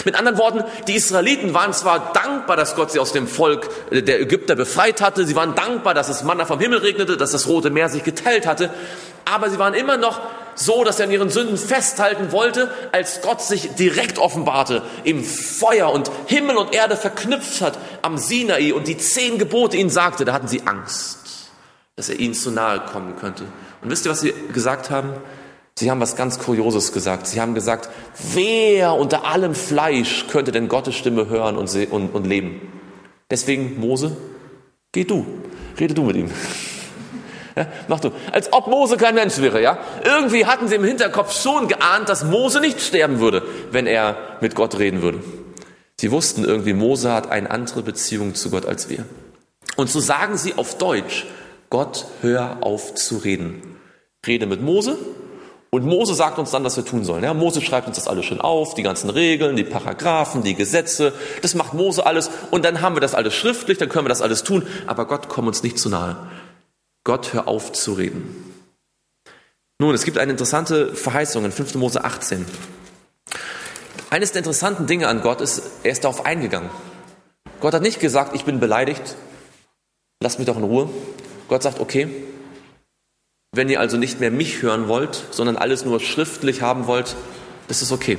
Mit 0.05 0.15
anderen 0.15 0.37
Worten, 0.37 0.63
die 0.87 0.95
Israeliten 0.95 1.53
waren 1.53 1.73
zwar 1.73 2.13
dankbar, 2.13 2.55
dass 2.55 2.77
Gott 2.77 2.93
sie 2.93 2.99
aus 2.99 3.11
dem 3.11 3.27
Volk 3.27 3.67
der 3.91 4.21
Ägypter 4.21 4.55
befreit 4.55 5.01
hatte. 5.01 5.25
Sie 5.25 5.35
waren 5.35 5.55
dankbar, 5.55 5.93
dass 5.93 6.07
es 6.07 6.23
Manna 6.23 6.45
vom 6.45 6.61
Himmel 6.61 6.79
regnete, 6.79 7.17
dass 7.17 7.31
das 7.31 7.47
Rote 7.47 7.69
Meer 7.69 7.89
sich 7.89 8.05
geteilt 8.05 8.47
hatte. 8.47 8.69
Aber 9.25 9.49
sie 9.49 9.59
waren 9.59 9.73
immer 9.73 9.97
noch 9.97 10.21
so, 10.55 10.83
dass 10.83 10.99
er 10.99 11.07
an 11.07 11.11
ihren 11.11 11.29
Sünden 11.29 11.57
festhalten 11.57 12.31
wollte, 12.31 12.71
als 12.91 13.21
Gott 13.21 13.41
sich 13.41 13.75
direkt 13.75 14.17
offenbarte, 14.19 14.81
im 15.03 15.23
Feuer 15.23 15.91
und 15.91 16.09
Himmel 16.27 16.55
und 16.55 16.73
Erde 16.73 16.95
verknüpft 16.95 17.61
hat 17.61 17.77
am 18.01 18.17
Sinai 18.17 18.73
und 18.73 18.87
die 18.87 18.97
zehn 18.97 19.37
Gebote 19.37 19.77
ihnen 19.77 19.89
sagte, 19.89 20.23
da 20.23 20.33
hatten 20.33 20.47
sie 20.47 20.61
Angst, 20.65 21.49
dass 21.95 22.09
er 22.09 22.19
ihnen 22.19 22.33
zu 22.33 22.51
nahe 22.51 22.79
kommen 22.79 23.15
könnte. 23.17 23.43
Und 23.81 23.89
wisst 23.89 24.05
ihr, 24.05 24.11
was 24.11 24.21
sie 24.21 24.33
gesagt 24.53 24.89
haben? 24.89 25.13
Sie 25.77 25.91
haben 25.91 25.99
was 25.99 26.15
ganz 26.15 26.39
Kurioses 26.39 26.93
gesagt. 26.93 27.27
Sie 27.27 27.41
haben 27.41 27.53
gesagt, 27.53 27.89
wer 28.33 28.93
unter 28.93 29.25
allem 29.25 29.53
Fleisch 29.53 30.27
könnte 30.29 30.53
denn 30.53 30.69
Gottes 30.69 30.95
Stimme 30.95 31.27
hören 31.27 31.57
und, 31.57 31.75
und, 31.91 32.15
und 32.15 32.25
leben? 32.25 32.61
Deswegen, 33.29 33.77
Mose, 33.79 34.15
geh 34.93 35.03
du, 35.03 35.25
rede 35.77 35.93
du 35.93 36.03
mit 36.03 36.15
ihm. 36.15 36.31
Ja, 37.55 37.67
mach 37.87 37.99
du. 37.99 38.11
Als 38.31 38.51
ob 38.53 38.67
Mose 38.67 38.97
kein 38.97 39.15
Mensch 39.15 39.37
wäre, 39.37 39.61
ja? 39.61 39.77
Irgendwie 40.03 40.45
hatten 40.45 40.67
sie 40.67 40.75
im 40.75 40.83
Hinterkopf 40.83 41.39
schon 41.41 41.67
geahnt, 41.67 42.09
dass 42.09 42.23
Mose 42.23 42.59
nicht 42.59 42.81
sterben 42.81 43.19
würde, 43.19 43.43
wenn 43.71 43.87
er 43.87 44.17
mit 44.41 44.55
Gott 44.55 44.77
reden 44.77 45.01
würde. 45.01 45.23
Sie 45.99 46.11
wussten 46.11 46.43
irgendwie, 46.43 46.73
Mose 46.73 47.11
hat 47.11 47.31
eine 47.31 47.49
andere 47.51 47.81
Beziehung 47.81 48.35
zu 48.35 48.49
Gott 48.49 48.65
als 48.65 48.89
wir. 48.89 49.05
Und 49.77 49.89
so 49.89 49.99
sagen 49.99 50.37
sie 50.37 50.57
auf 50.57 50.77
Deutsch, 50.77 51.25
Gott, 51.69 52.05
hör 52.21 52.57
auf 52.61 52.95
zu 52.95 53.17
reden. 53.17 53.77
Rede 54.25 54.45
mit 54.45 54.61
Mose 54.61 54.97
und 55.75 55.85
Mose 55.85 56.15
sagt 56.15 56.39
uns 56.39 56.51
dann, 56.51 56.63
was 56.63 56.77
wir 56.77 56.85
tun 56.85 57.03
sollen. 57.03 57.23
Ja, 57.23 57.33
Mose 57.33 57.61
schreibt 57.61 57.87
uns 57.87 57.97
das 57.97 58.07
alles 58.07 58.25
schön 58.25 58.39
auf, 58.39 58.75
die 58.75 58.83
ganzen 58.83 59.09
Regeln, 59.09 59.57
die 59.57 59.65
Paragraphen, 59.65 60.41
die 60.41 60.55
Gesetze. 60.55 61.11
Das 61.41 61.53
macht 61.53 61.73
Mose 61.73 62.05
alles 62.05 62.29
und 62.49 62.63
dann 62.63 62.81
haben 62.81 62.95
wir 62.95 63.01
das 63.01 63.13
alles 63.13 63.33
schriftlich, 63.33 63.77
dann 63.77 63.89
können 63.89 64.05
wir 64.05 64.09
das 64.09 64.21
alles 64.21 64.43
tun. 64.43 64.65
Aber 64.87 65.05
Gott 65.05 65.27
kommt 65.27 65.47
uns 65.49 65.63
nicht 65.63 65.77
zu 65.77 65.89
nahe. 65.89 66.15
Gott, 67.05 67.33
hör 67.33 67.47
auf 67.47 67.71
zu 67.71 67.93
reden. 67.93 68.51
Nun, 69.79 69.93
es 69.93 70.05
gibt 70.05 70.17
eine 70.17 70.31
interessante 70.31 70.95
Verheißung 70.95 71.45
in 71.45 71.51
5. 71.51 71.75
Mose 71.75 72.03
18. 72.03 72.45
Eines 74.09 74.31
der 74.31 74.39
interessanten 74.39 74.87
Dinge 74.87 75.07
an 75.07 75.21
Gott 75.21 75.39
ist, 75.39 75.61
er 75.83 75.91
ist 75.91 76.03
darauf 76.03 76.25
eingegangen. 76.25 76.71
Gott 77.61 77.75
hat 77.75 77.83
nicht 77.83 77.99
gesagt, 77.99 78.35
ich 78.35 78.43
bin 78.43 78.59
beleidigt, 78.59 79.15
lasst 80.19 80.39
mich 80.39 80.47
doch 80.47 80.57
in 80.57 80.63
Ruhe. 80.63 80.89
Gott 81.47 81.61
sagt, 81.61 81.79
okay, 81.79 82.09
wenn 83.51 83.69
ihr 83.69 83.79
also 83.79 83.97
nicht 83.97 84.19
mehr 84.19 84.31
mich 84.31 84.63
hören 84.63 84.87
wollt, 84.87 85.25
sondern 85.29 85.57
alles 85.57 85.85
nur 85.85 85.99
schriftlich 85.99 86.63
haben 86.63 86.87
wollt, 86.87 87.15
das 87.67 87.83
ist 87.83 87.91
okay. 87.91 88.17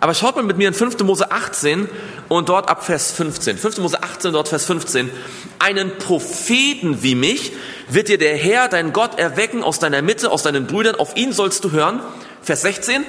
Aber 0.00 0.14
schaut 0.14 0.36
mal 0.36 0.42
mit 0.42 0.56
mir 0.56 0.68
in 0.68 0.74
5. 0.74 0.98
Mose 1.00 1.30
18 1.30 1.88
und 2.28 2.48
dort 2.48 2.68
ab 2.68 2.84
Vers 2.84 3.12
15. 3.12 3.58
5. 3.58 3.78
Mose 3.78 4.02
18, 4.02 4.32
dort 4.32 4.48
Vers 4.48 4.64
15. 4.64 5.10
Einen 5.58 5.98
Propheten 5.98 7.02
wie 7.02 7.14
mich 7.14 7.52
wird 7.88 8.08
dir 8.08 8.18
der 8.18 8.36
Herr, 8.36 8.68
dein 8.68 8.92
Gott, 8.92 9.18
erwecken 9.18 9.62
aus 9.62 9.78
deiner 9.78 10.02
Mitte, 10.02 10.30
aus 10.30 10.42
deinen 10.42 10.66
Brüdern. 10.66 10.96
Auf 10.96 11.16
ihn 11.16 11.32
sollst 11.32 11.62
du 11.64 11.72
hören. 11.72 12.00
Vers 12.42 12.62
16 12.62 13.04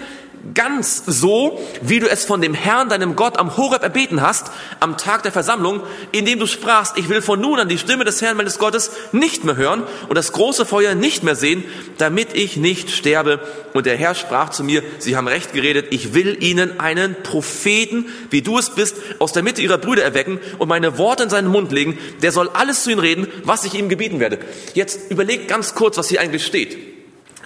ganz 0.53 1.03
so, 1.05 1.61
wie 1.81 1.99
du 1.99 2.09
es 2.09 2.25
von 2.25 2.41
dem 2.41 2.53
Herrn, 2.53 2.89
deinem 2.89 3.15
Gott, 3.15 3.37
am 3.37 3.55
Horeb 3.55 3.81
erbeten 3.81 4.21
hast, 4.21 4.51
am 4.79 4.97
Tag 4.97 5.23
der 5.23 5.31
Versammlung, 5.31 5.81
indem 6.11 6.39
du 6.39 6.47
sprachst, 6.47 6.97
ich 6.97 7.07
will 7.07 7.21
von 7.21 7.39
nun 7.39 7.59
an 7.59 7.69
die 7.69 7.77
Stimme 7.77 8.03
des 8.03 8.21
Herrn 8.21 8.35
meines 8.35 8.59
Gottes 8.59 8.91
nicht 9.13 9.45
mehr 9.45 9.55
hören 9.55 9.83
und 10.09 10.15
das 10.15 10.33
große 10.33 10.65
Feuer 10.65 10.95
nicht 10.95 11.23
mehr 11.23 11.35
sehen, 11.35 11.63
damit 11.97 12.33
ich 12.33 12.57
nicht 12.57 12.91
sterbe. 12.91 13.39
Und 13.73 13.85
der 13.85 13.95
Herr 13.95 14.15
sprach 14.15 14.49
zu 14.49 14.63
mir, 14.63 14.83
sie 14.99 15.15
haben 15.15 15.27
recht 15.27 15.53
geredet, 15.53 15.87
ich 15.91 16.13
will 16.13 16.43
ihnen 16.43 16.79
einen 16.79 17.15
Propheten, 17.23 18.07
wie 18.29 18.41
du 18.41 18.57
es 18.57 18.69
bist, 18.69 18.97
aus 19.19 19.31
der 19.31 19.43
Mitte 19.43 19.61
ihrer 19.61 19.77
Brüder 19.77 20.03
erwecken 20.03 20.39
und 20.59 20.67
meine 20.67 20.97
Worte 20.97 21.23
in 21.23 21.29
seinen 21.29 21.47
Mund 21.47 21.71
legen, 21.71 21.97
der 22.21 22.33
soll 22.33 22.49
alles 22.49 22.83
zu 22.83 22.91
ihnen 22.91 22.99
reden, 22.99 23.27
was 23.43 23.63
ich 23.63 23.75
ihm 23.75 23.87
gebieten 23.87 24.19
werde. 24.19 24.39
Jetzt 24.73 25.09
überlegt 25.09 25.47
ganz 25.47 25.73
kurz, 25.73 25.97
was 25.97 26.09
hier 26.09 26.19
eigentlich 26.19 26.45
steht. 26.45 26.77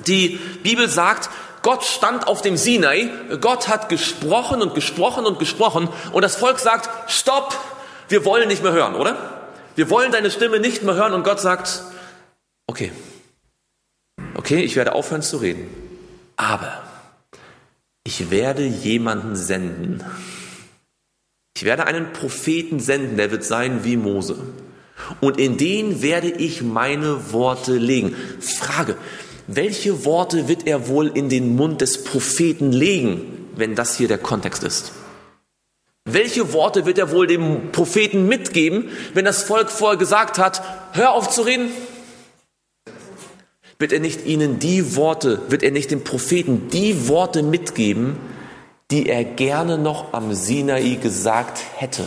Die 0.06 0.40
Bibel 0.64 0.88
sagt, 0.88 1.30
Gott 1.68 1.84
stand 1.84 2.28
auf 2.28 2.42
dem 2.42 2.56
Sinai, 2.56 3.10
Gott 3.42 3.68
hat 3.68 3.90
gesprochen 3.90 4.62
und 4.62 4.74
gesprochen 4.74 5.26
und 5.26 5.38
gesprochen 5.38 5.90
und 6.14 6.22
das 6.22 6.38
Volk 6.38 6.60
sagt, 6.60 7.12
stopp, 7.12 7.54
wir 8.08 8.24
wollen 8.24 8.48
nicht 8.48 8.64
mehr 8.64 8.72
hören, 8.72 8.96
oder? 8.96 9.52
Wir 9.76 9.90
wollen 9.90 10.14
deine 10.14 10.32
Stimme 10.32 10.62
nicht 10.62 10.84
mehr 10.84 10.96
hören 10.96 11.12
und 11.12 11.24
Gott 11.26 11.42
sagt, 11.42 11.84
okay, 12.68 12.94
okay, 14.36 14.62
ich 14.62 14.78
werde 14.78 14.94
aufhören 14.94 15.22
zu 15.22 15.36
reden, 15.36 15.70
aber 16.38 16.84
ich 18.06 18.32
werde 18.32 18.64
jemanden 18.64 19.36
senden. 19.36 20.06
Ich 21.58 21.66
werde 21.66 21.86
einen 21.86 22.14
Propheten 22.14 22.80
senden, 22.80 23.18
der 23.18 23.30
wird 23.30 23.44
sein 23.44 23.84
wie 23.84 23.98
Mose. 23.98 24.38
Und 25.20 25.38
in 25.38 25.58
den 25.58 26.02
werde 26.02 26.30
ich 26.30 26.62
meine 26.62 27.34
Worte 27.34 27.74
legen. 27.74 28.16
Frage, 28.40 28.96
welche 29.48 30.04
Worte 30.04 30.48
wird 30.50 30.68
er 30.68 30.90
wohl 30.90 31.08
in 31.08 31.30
den 31.30 31.56
Mund 31.56 31.82
des 31.82 32.04
Propheten 32.04 32.72
legen, 32.72 33.50
wenn 33.56 33.76
das 33.76 33.98
hier 33.98 34.10
der 34.10 34.18
Kontext 34.18 34.64
ist? 34.64 34.92
Welche 36.04 36.54
Worte 36.54 36.86
wird 36.86 36.98
er 36.98 37.12
wohl 37.12 37.28
dem 37.28 37.72
Propheten 37.72 38.28
mitgeben, 38.28 38.90
wenn 39.14 39.26
das 39.26 39.44
Volk 39.44 39.70
vorher 39.70 39.98
gesagt 39.98 40.38
hat, 40.38 40.62
hör 40.94 41.14
auf 41.14 41.30
zu 41.30 41.42
reden? 41.42 41.70
Wird 43.80 43.92
er 43.92 44.00
nicht 44.00 44.26
ihnen 44.26 44.60
die 44.60 44.96
Worte, 44.96 45.42
wird 45.50 45.64
er 45.64 45.72
nicht 45.72 45.92
dem 45.92 46.04
Propheten 46.04 46.70
die 46.70 47.08
Worte 47.08 47.44
mitgeben, 47.44 48.18
die 48.90 49.08
er 49.08 49.24
gerne 49.24 49.78
noch 49.78 50.14
am 50.14 50.34
Sinai 50.34 50.96
gesagt 50.96 51.62
hätte, 51.76 52.06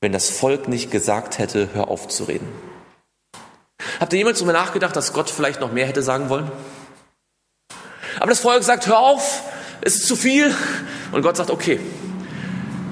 wenn 0.00 0.12
das 0.12 0.30
Volk 0.30 0.68
nicht 0.68 0.90
gesagt 0.90 1.38
hätte, 1.38 1.70
hör 1.72 1.88
auf 1.88 2.08
zu 2.08 2.24
reden? 2.24 2.67
Habt 4.00 4.12
ihr 4.12 4.18
jemals 4.18 4.38
darüber 4.38 4.52
nachgedacht, 4.52 4.94
dass 4.96 5.12
Gott 5.12 5.30
vielleicht 5.30 5.60
noch 5.60 5.72
mehr 5.72 5.86
hätte 5.86 6.02
sagen 6.02 6.28
wollen? 6.28 6.50
Aber 8.20 8.30
das 8.30 8.40
Volk 8.40 8.62
sagt, 8.62 8.86
hör 8.86 8.98
auf, 8.98 9.42
es 9.80 9.96
ist 9.96 10.08
zu 10.08 10.16
viel. 10.16 10.54
Und 11.12 11.22
Gott 11.22 11.36
sagt, 11.36 11.50
okay. 11.50 11.80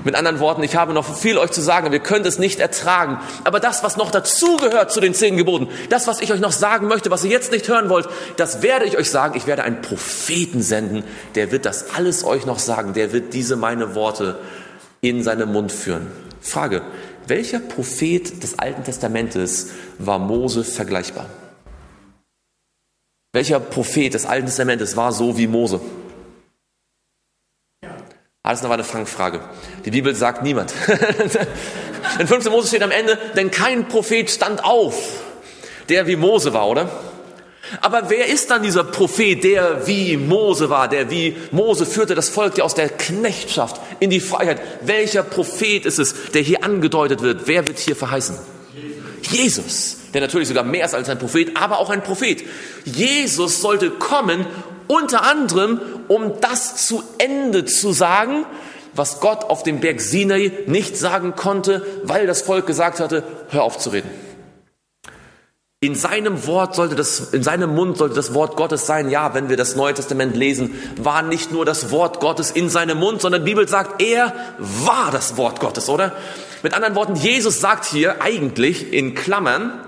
Mit 0.04 0.14
anderen 0.14 0.38
Worten, 0.38 0.62
ich 0.62 0.76
habe 0.76 0.92
noch 0.92 1.16
viel 1.16 1.36
euch 1.36 1.50
zu 1.50 1.60
sagen, 1.60 1.90
wir 1.90 1.98
können 1.98 2.24
es 2.24 2.38
nicht 2.38 2.60
ertragen. 2.60 3.18
Aber 3.42 3.58
das, 3.58 3.82
was 3.82 3.96
noch 3.96 4.12
dazugehört 4.12 4.92
zu 4.92 5.00
den 5.00 5.14
zehn 5.14 5.36
Geboten, 5.36 5.66
das, 5.90 6.06
was 6.06 6.20
ich 6.20 6.32
euch 6.32 6.38
noch 6.38 6.52
sagen 6.52 6.86
möchte, 6.86 7.10
was 7.10 7.24
ihr 7.24 7.30
jetzt 7.30 7.50
nicht 7.50 7.66
hören 7.66 7.88
wollt, 7.88 8.08
das 8.36 8.62
werde 8.62 8.84
ich 8.84 8.96
euch 8.96 9.10
sagen. 9.10 9.36
Ich 9.36 9.48
werde 9.48 9.64
einen 9.64 9.82
Propheten 9.82 10.62
senden, 10.62 11.02
der 11.34 11.50
wird 11.50 11.66
das 11.66 11.96
alles 11.96 12.22
euch 12.22 12.46
noch 12.46 12.60
sagen. 12.60 12.92
Der 12.92 13.12
wird 13.12 13.34
diese 13.34 13.56
meine 13.56 13.96
Worte 13.96 14.38
in 15.00 15.24
seinen 15.24 15.50
Mund 15.50 15.72
führen. 15.72 16.06
Frage, 16.40 16.82
welcher 17.26 17.60
Prophet 17.60 18.42
des 18.42 18.58
Alten 18.58 18.84
Testamentes 18.84 19.70
war 19.98 20.18
Mose 20.18 20.64
vergleichbar? 20.64 21.28
Welcher 23.32 23.60
Prophet 23.60 24.14
des 24.14 24.26
Alten 24.26 24.46
Testamentes 24.46 24.96
war 24.96 25.12
so 25.12 25.36
wie 25.36 25.46
Mose? 25.46 25.80
Alles 28.42 28.62
noch 28.62 28.70
eine 28.70 28.84
Fangfrage. 28.84 29.40
Die 29.84 29.90
Bibel 29.90 30.14
sagt 30.14 30.42
niemand. 30.42 30.72
In 32.20 32.28
15 32.28 32.52
Mose 32.52 32.68
steht 32.68 32.82
am 32.82 32.92
Ende, 32.92 33.18
denn 33.34 33.50
kein 33.50 33.88
Prophet 33.88 34.30
stand 34.30 34.64
auf, 34.64 35.20
der 35.88 36.06
wie 36.06 36.16
Mose 36.16 36.52
war, 36.52 36.68
oder? 36.68 36.88
Aber 37.80 38.10
wer 38.10 38.26
ist 38.26 38.50
dann 38.50 38.62
dieser 38.62 38.84
Prophet, 38.84 39.42
der 39.42 39.86
wie 39.86 40.16
Mose 40.16 40.70
war, 40.70 40.88
der 40.88 41.10
wie 41.10 41.36
Mose 41.50 41.86
führte 41.86 42.14
das 42.14 42.28
Volk 42.28 42.58
ja 42.58 42.64
aus 42.64 42.74
der 42.74 42.88
Knechtschaft 42.88 43.80
in 44.00 44.10
die 44.10 44.20
Freiheit? 44.20 44.60
Welcher 44.82 45.22
Prophet 45.22 45.86
ist 45.86 45.98
es, 45.98 46.14
der 46.32 46.42
hier 46.42 46.64
angedeutet 46.64 47.22
wird? 47.22 47.42
Wer 47.46 47.66
wird 47.66 47.78
hier 47.78 47.96
verheißen? 47.96 48.36
Jesus, 49.22 49.96
der 50.14 50.20
natürlich 50.20 50.48
sogar 50.48 50.64
mehr 50.64 50.84
ist 50.84 50.94
als 50.94 51.08
ein 51.08 51.18
Prophet, 51.18 51.56
aber 51.56 51.78
auch 51.78 51.90
ein 51.90 52.02
Prophet. 52.02 52.44
Jesus 52.84 53.60
sollte 53.60 53.90
kommen, 53.90 54.46
unter 54.86 55.22
anderem, 55.22 55.80
um 56.08 56.40
das 56.40 56.86
zu 56.86 57.02
Ende 57.18 57.64
zu 57.64 57.92
sagen, 57.92 58.46
was 58.94 59.20
Gott 59.20 59.44
auf 59.44 59.62
dem 59.62 59.80
Berg 59.80 60.00
Sinai 60.00 60.52
nicht 60.66 60.96
sagen 60.96 61.34
konnte, 61.34 61.84
weil 62.04 62.26
das 62.26 62.42
Volk 62.42 62.66
gesagt 62.66 63.00
hatte, 63.00 63.24
hör 63.50 63.64
auf 63.64 63.78
zu 63.78 63.90
reden. 63.90 64.25
In 65.80 65.94
seinem 65.94 66.46
Wort 66.46 66.74
sollte 66.74 66.94
das, 66.94 67.34
in 67.34 67.42
seinem 67.42 67.74
Mund 67.74 67.98
sollte 67.98 68.14
das 68.14 68.32
Wort 68.32 68.56
Gottes 68.56 68.86
sein. 68.86 69.10
Ja, 69.10 69.34
wenn 69.34 69.50
wir 69.50 69.58
das 69.58 69.76
Neue 69.76 69.92
Testament 69.92 70.34
lesen, 70.34 70.74
war 70.96 71.20
nicht 71.20 71.52
nur 71.52 71.66
das 71.66 71.90
Wort 71.90 72.18
Gottes 72.18 72.50
in 72.50 72.70
seinem 72.70 72.98
Mund, 72.98 73.20
sondern 73.20 73.44
die 73.44 73.50
Bibel 73.50 73.68
sagt, 73.68 74.00
er 74.00 74.32
war 74.58 75.10
das 75.12 75.36
Wort 75.36 75.60
Gottes, 75.60 75.90
oder? 75.90 76.12
Mit 76.62 76.72
anderen 76.72 76.94
Worten, 76.94 77.14
Jesus 77.14 77.60
sagt 77.60 77.84
hier 77.84 78.22
eigentlich 78.22 78.94
in 78.94 79.14
Klammern, 79.14 79.78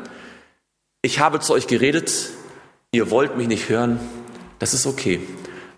ich 1.00 1.20
habe 1.20 1.40
zu 1.40 1.54
euch 1.54 1.66
geredet, 1.66 2.12
ihr 2.92 3.10
wollt 3.10 3.38
mich 3.38 3.48
nicht 3.48 3.70
hören, 3.70 3.98
das 4.58 4.74
ist 4.74 4.84
okay. 4.84 5.26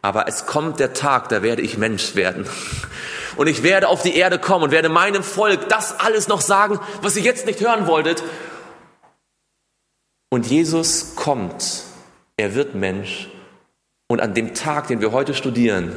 Aber 0.02 0.26
es 0.26 0.44
kommt 0.44 0.80
der 0.80 0.92
Tag, 0.92 1.28
da 1.28 1.42
werde 1.42 1.62
ich 1.62 1.78
Mensch 1.78 2.16
werden. 2.16 2.46
Und 3.36 3.46
ich 3.46 3.62
werde 3.62 3.86
auf 3.86 4.02
die 4.02 4.16
Erde 4.16 4.40
kommen 4.40 4.64
und 4.64 4.70
werde 4.72 4.88
meinem 4.88 5.22
Volk 5.22 5.68
das 5.68 5.98
alles 6.00 6.26
noch 6.26 6.40
sagen, 6.40 6.80
was 7.00 7.16
ihr 7.16 7.22
jetzt 7.22 7.46
nicht 7.46 7.60
hören 7.60 7.86
wolltet. 7.86 8.22
Und 10.30 10.46
Jesus 10.46 11.16
kommt, 11.16 11.82
er 12.36 12.54
wird 12.54 12.74
Mensch 12.74 13.28
und 14.08 14.20
an 14.20 14.32
dem 14.32 14.54
Tag, 14.54 14.86
den 14.86 15.00
wir 15.00 15.12
heute 15.12 15.34
studieren, 15.34 15.92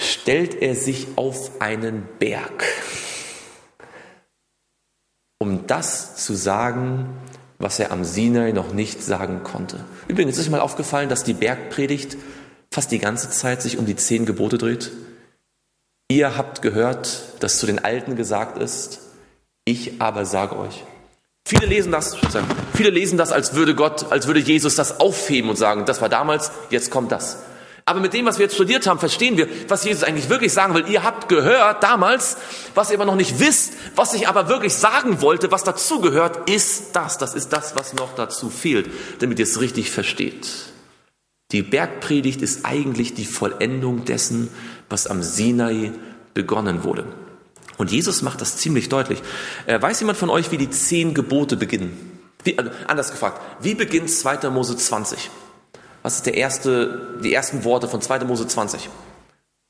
stellt 0.00 0.60
er 0.60 0.74
sich 0.74 1.08
auf 1.16 1.60
einen 1.60 2.06
Berg, 2.18 2.64
um 5.38 5.66
das 5.66 6.16
zu 6.16 6.34
sagen, 6.34 7.16
was 7.58 7.78
er 7.78 7.92
am 7.92 8.04
Sinai 8.04 8.52
noch 8.52 8.72
nicht 8.72 9.02
sagen 9.02 9.42
konnte. 9.42 9.84
Übrigens 10.06 10.36
ist 10.36 10.46
euch 10.46 10.50
mal 10.50 10.60
aufgefallen, 10.60 11.08
dass 11.08 11.24
die 11.24 11.34
Bergpredigt 11.34 12.16
fast 12.70 12.92
die 12.92 12.98
ganze 12.98 13.30
Zeit 13.30 13.62
sich 13.62 13.78
um 13.78 13.86
die 13.86 13.96
zehn 13.96 14.26
Gebote 14.26 14.58
dreht. 14.58 14.92
Ihr 16.10 16.36
habt 16.36 16.62
gehört, 16.62 17.34
dass 17.40 17.58
zu 17.58 17.66
den 17.66 17.78
Alten 17.78 18.16
gesagt 18.16 18.58
ist, 18.58 19.00
ich 19.64 20.00
aber 20.00 20.24
sage 20.24 20.58
euch. 20.58 20.84
Viele 21.50 21.66
lesen 21.66 21.90
das, 21.90 22.16
viele 22.74 22.90
lesen 22.90 23.18
das, 23.18 23.32
als 23.32 23.54
würde 23.54 23.74
Gott, 23.74 24.12
als 24.12 24.28
würde 24.28 24.38
Jesus 24.38 24.76
das 24.76 25.00
aufheben 25.00 25.50
und 25.50 25.56
sagen, 25.56 25.84
das 25.84 26.00
war 26.00 26.08
damals, 26.08 26.52
jetzt 26.70 26.92
kommt 26.92 27.10
das. 27.10 27.38
Aber 27.84 27.98
mit 27.98 28.14
dem, 28.14 28.24
was 28.24 28.38
wir 28.38 28.44
jetzt 28.44 28.54
studiert 28.54 28.86
haben, 28.86 29.00
verstehen 29.00 29.36
wir, 29.36 29.48
was 29.66 29.82
Jesus 29.82 30.04
eigentlich 30.04 30.28
wirklich 30.28 30.52
sagen 30.52 30.74
will. 30.74 30.88
Ihr 30.88 31.02
habt 31.02 31.28
gehört 31.28 31.82
damals, 31.82 32.36
was 32.76 32.92
ihr 32.92 32.98
aber 32.98 33.04
noch 33.04 33.16
nicht 33.16 33.40
wisst, 33.40 33.72
was 33.96 34.14
ich 34.14 34.28
aber 34.28 34.48
wirklich 34.48 34.74
sagen 34.74 35.22
wollte, 35.22 35.50
was 35.50 35.64
dazugehört, 35.64 36.48
ist 36.48 36.94
das. 36.94 37.18
Das 37.18 37.34
ist 37.34 37.48
das, 37.48 37.74
was 37.74 37.94
noch 37.94 38.14
dazu 38.14 38.48
fehlt, 38.48 38.88
damit 39.18 39.40
ihr 39.40 39.44
es 39.44 39.60
richtig 39.60 39.90
versteht. 39.90 40.46
Die 41.50 41.62
Bergpredigt 41.62 42.42
ist 42.42 42.64
eigentlich 42.64 43.14
die 43.14 43.24
Vollendung 43.24 44.04
dessen, 44.04 44.50
was 44.88 45.08
am 45.08 45.24
Sinai 45.24 45.90
begonnen 46.32 46.84
wurde. 46.84 47.06
Und 47.80 47.90
Jesus 47.90 48.20
macht 48.20 48.42
das 48.42 48.58
ziemlich 48.58 48.90
deutlich. 48.90 49.22
Äh, 49.64 49.80
weiß 49.80 50.00
jemand 50.00 50.18
von 50.18 50.28
euch, 50.28 50.50
wie 50.50 50.58
die 50.58 50.68
zehn 50.68 51.14
Gebote 51.14 51.56
beginnen? 51.56 52.20
Wie, 52.44 52.50
äh, 52.50 52.70
anders 52.86 53.10
gefragt, 53.10 53.40
wie 53.62 53.74
beginnt 53.74 54.10
2. 54.10 54.50
Mose 54.50 54.76
20? 54.76 55.30
Was 56.02 56.16
ist 56.16 56.26
der 56.26 56.34
erste, 56.34 57.16
die 57.24 57.32
ersten 57.32 57.64
Worte 57.64 57.88
von 57.88 58.02
2. 58.02 58.18
Mose 58.26 58.46
20? 58.46 58.90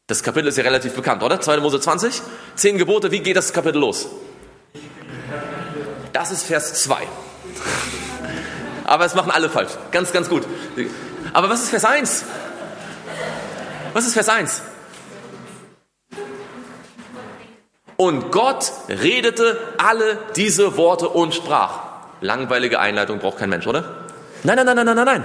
Das 0.09 0.25
Kapitel 0.25 0.49
ist 0.49 0.59
ja 0.59 0.65
relativ 0.65 0.95
bekannt, 0.95 1.23
oder? 1.23 1.41
2. 1.41 1.59
Mose 1.59 1.79
20? 1.79 2.21
Zehn 2.57 2.79
Gebote, 2.79 3.13
wie 3.13 3.21
geht 3.21 3.37
das 3.37 3.53
Kapitel 3.53 3.79
los? 3.79 4.09
Das 6.13 6.33
ist 6.33 6.43
Vers 6.43 6.83
2. 6.83 6.97
Aber 8.87 9.05
es 9.05 9.15
machen 9.15 9.31
alle 9.31 9.49
falsch. 9.49 9.71
Ganz, 9.93 10.11
ganz 10.11 10.29
gut. 10.29 10.43
Aber 11.33 11.49
was 11.49 11.63
ist 11.63 11.71
Vers 11.71 11.85
1? 11.85 12.25
Was 13.93 14.05
ist 14.05 14.15
Vers 14.15 14.29
1? 14.29 14.63
Und 18.01 18.33
Gott 18.33 18.73
redete 18.89 19.59
alle 19.77 20.17
diese 20.35 20.79
Worte 20.79 21.07
und 21.07 21.35
sprach. 21.35 21.81
Langweilige 22.23 22.81
Einleitung 22.81 23.19
braucht 23.19 23.37
kein 23.37 23.51
Mensch, 23.51 23.67
oder? 23.67 24.07
Nein, 24.43 24.57
nein, 24.57 24.65
nein, 24.65 24.87
nein, 24.87 24.97
nein, 24.97 25.05
nein. 25.05 25.25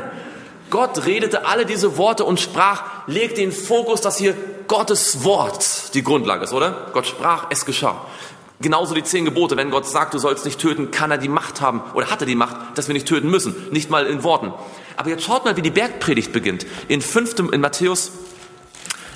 Gott 0.70 1.06
redete 1.06 1.46
alle 1.46 1.66
diese 1.66 1.96
Worte 1.96 2.26
und 2.26 2.38
sprach, 2.38 2.84
legt 3.08 3.38
den 3.38 3.54
Fokus, 3.54 4.02
dass 4.02 4.18
hier 4.18 4.36
Gottes 4.68 5.24
Wort 5.24 5.94
die 5.94 6.04
Grundlage 6.04 6.44
ist, 6.44 6.52
oder? 6.52 6.88
Gott 6.92 7.08
sprach, 7.08 7.46
es 7.50 7.64
geschah. 7.64 8.08
Genauso 8.60 8.94
die 8.94 9.04
zehn 9.04 9.24
Gebote. 9.24 9.56
Wenn 9.56 9.72
Gott 9.72 9.88
sagt, 9.88 10.14
du 10.14 10.18
sollst 10.18 10.44
nicht 10.44 10.60
töten, 10.60 10.92
kann 10.92 11.12
er 11.12 11.18
die 11.18 11.30
Macht 11.30 11.62
haben 11.62 11.82
oder 11.94 12.12
hat 12.12 12.20
er 12.20 12.28
die 12.28 12.36
Macht, 12.36 12.58
dass 12.78 12.90
wir 12.90 12.94
nicht 12.94 13.08
töten 13.08 13.32
müssen. 13.32 13.56
Nicht 13.72 13.90
mal 13.90 14.06
in 14.06 14.22
Worten. 14.24 14.52
Aber 14.98 15.10
jetzt 15.10 15.24
schaut 15.24 15.46
mal, 15.46 15.56
wie 15.56 15.62
die 15.62 15.72
Bergpredigt 15.72 16.34
beginnt. 16.34 16.66
In 16.90 17.02
fünftem, 17.02 17.54
in 17.54 17.62
Matthäus, 17.62 18.12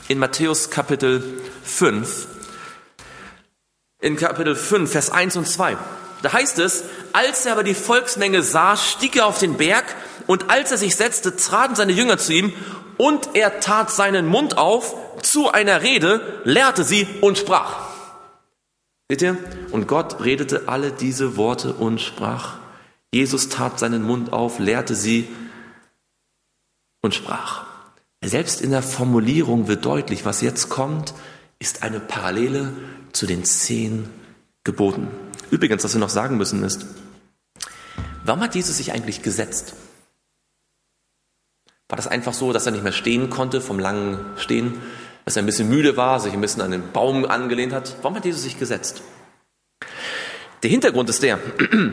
in 0.07 0.17
Matthäus 0.17 0.69
Kapitel 0.69 1.41
5, 1.65 2.38
in 3.99 4.15
Kapitel 4.15 4.55
5, 4.55 4.91
Vers 4.91 5.11
1 5.11 5.37
und 5.37 5.47
2. 5.47 5.77
Da 6.21 6.33
heißt 6.33 6.59
es, 6.59 6.83
als 7.13 7.45
er 7.45 7.53
aber 7.53 7.63
die 7.63 7.73
Volksmenge 7.73 8.43
sah, 8.43 8.75
stieg 8.75 9.15
er 9.15 9.25
auf 9.25 9.39
den 9.39 9.57
Berg 9.57 9.85
und 10.27 10.49
als 10.49 10.71
er 10.71 10.77
sich 10.77 10.95
setzte, 10.95 11.35
traten 11.35 11.75
seine 11.75 11.91
Jünger 11.91 12.17
zu 12.17 12.33
ihm 12.33 12.53
und 12.97 13.29
er 13.33 13.59
tat 13.59 13.91
seinen 13.91 14.25
Mund 14.25 14.57
auf 14.57 14.95
zu 15.21 15.51
einer 15.51 15.81
Rede, 15.81 16.41
lehrte 16.43 16.83
sie 16.83 17.07
und 17.21 17.37
sprach. 17.37 17.89
Seht 19.09 19.21
ihr? 19.21 19.37
Und 19.71 19.87
Gott 19.87 20.23
redete 20.23 20.63
alle 20.67 20.91
diese 20.91 21.35
Worte 21.35 21.73
und 21.73 21.99
sprach. 21.99 22.57
Jesus 23.13 23.49
tat 23.49 23.79
seinen 23.79 24.03
Mund 24.03 24.33
auf, 24.33 24.59
lehrte 24.59 24.95
sie 24.95 25.27
und 27.01 27.15
sprach. 27.15 27.65
Selbst 28.23 28.61
in 28.61 28.71
der 28.71 28.83
Formulierung 28.83 29.67
wird 29.67 29.85
deutlich, 29.85 30.25
was 30.25 30.41
jetzt 30.41 30.69
kommt, 30.69 31.13
ist 31.59 31.83
eine 31.83 31.99
Parallele 31.99 32.73
zu 33.11 33.27
den 33.27 33.43
zehn 33.43 34.09
Geboten. 34.63 35.07
Übrigens, 35.51 35.83
was 35.83 35.93
wir 35.93 35.99
noch 35.99 36.09
sagen 36.09 36.37
müssen 36.37 36.63
ist, 36.63 36.85
warum 38.23 38.41
hat 38.41 38.55
Jesus 38.55 38.77
sich 38.77 38.91
eigentlich 38.91 39.21
gesetzt? 39.21 39.73
War 41.87 41.97
das 41.97 42.07
einfach 42.07 42.33
so, 42.33 42.53
dass 42.53 42.65
er 42.65 42.71
nicht 42.71 42.83
mehr 42.83 42.91
stehen 42.91 43.29
konnte 43.29 43.61
vom 43.61 43.79
langen 43.79 44.19
Stehen? 44.37 44.79
dass 45.29 45.35
er 45.35 45.43
ein 45.43 45.45
bisschen 45.45 45.69
müde 45.69 45.95
war, 45.95 46.19
sich 46.19 46.33
ein 46.33 46.41
bisschen 46.41 46.63
an 46.63 46.71
den 46.71 46.91
Baum 46.91 47.23
angelehnt 47.23 47.71
hat. 47.71 47.97
Warum 48.01 48.15
hat 48.15 48.25
Jesus 48.25 48.41
sich 48.41 48.57
gesetzt? 48.57 49.03
Der 50.63 50.71
Hintergrund 50.71 51.07
ist 51.07 51.21
der, 51.21 51.39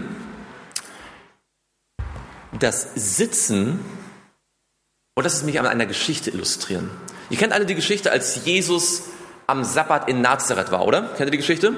das 2.58 2.94
Sitzen, 2.94 3.80
und 5.14 5.24
das 5.24 5.34
ist 5.34 5.44
mich 5.44 5.60
an 5.60 5.66
einer 5.66 5.84
Geschichte 5.84 6.30
illustrieren. 6.30 6.90
Ihr 7.28 7.36
kennt 7.36 7.52
alle 7.52 7.66
die 7.66 7.74
Geschichte, 7.74 8.10
als 8.10 8.46
Jesus 8.46 9.02
am 9.46 9.64
Sabbat 9.64 10.08
in 10.08 10.20
Nazareth 10.20 10.70
war, 10.70 10.84
oder? 10.84 11.02
Kennt 11.16 11.28
ihr 11.28 11.32
die 11.32 11.36
Geschichte? 11.36 11.72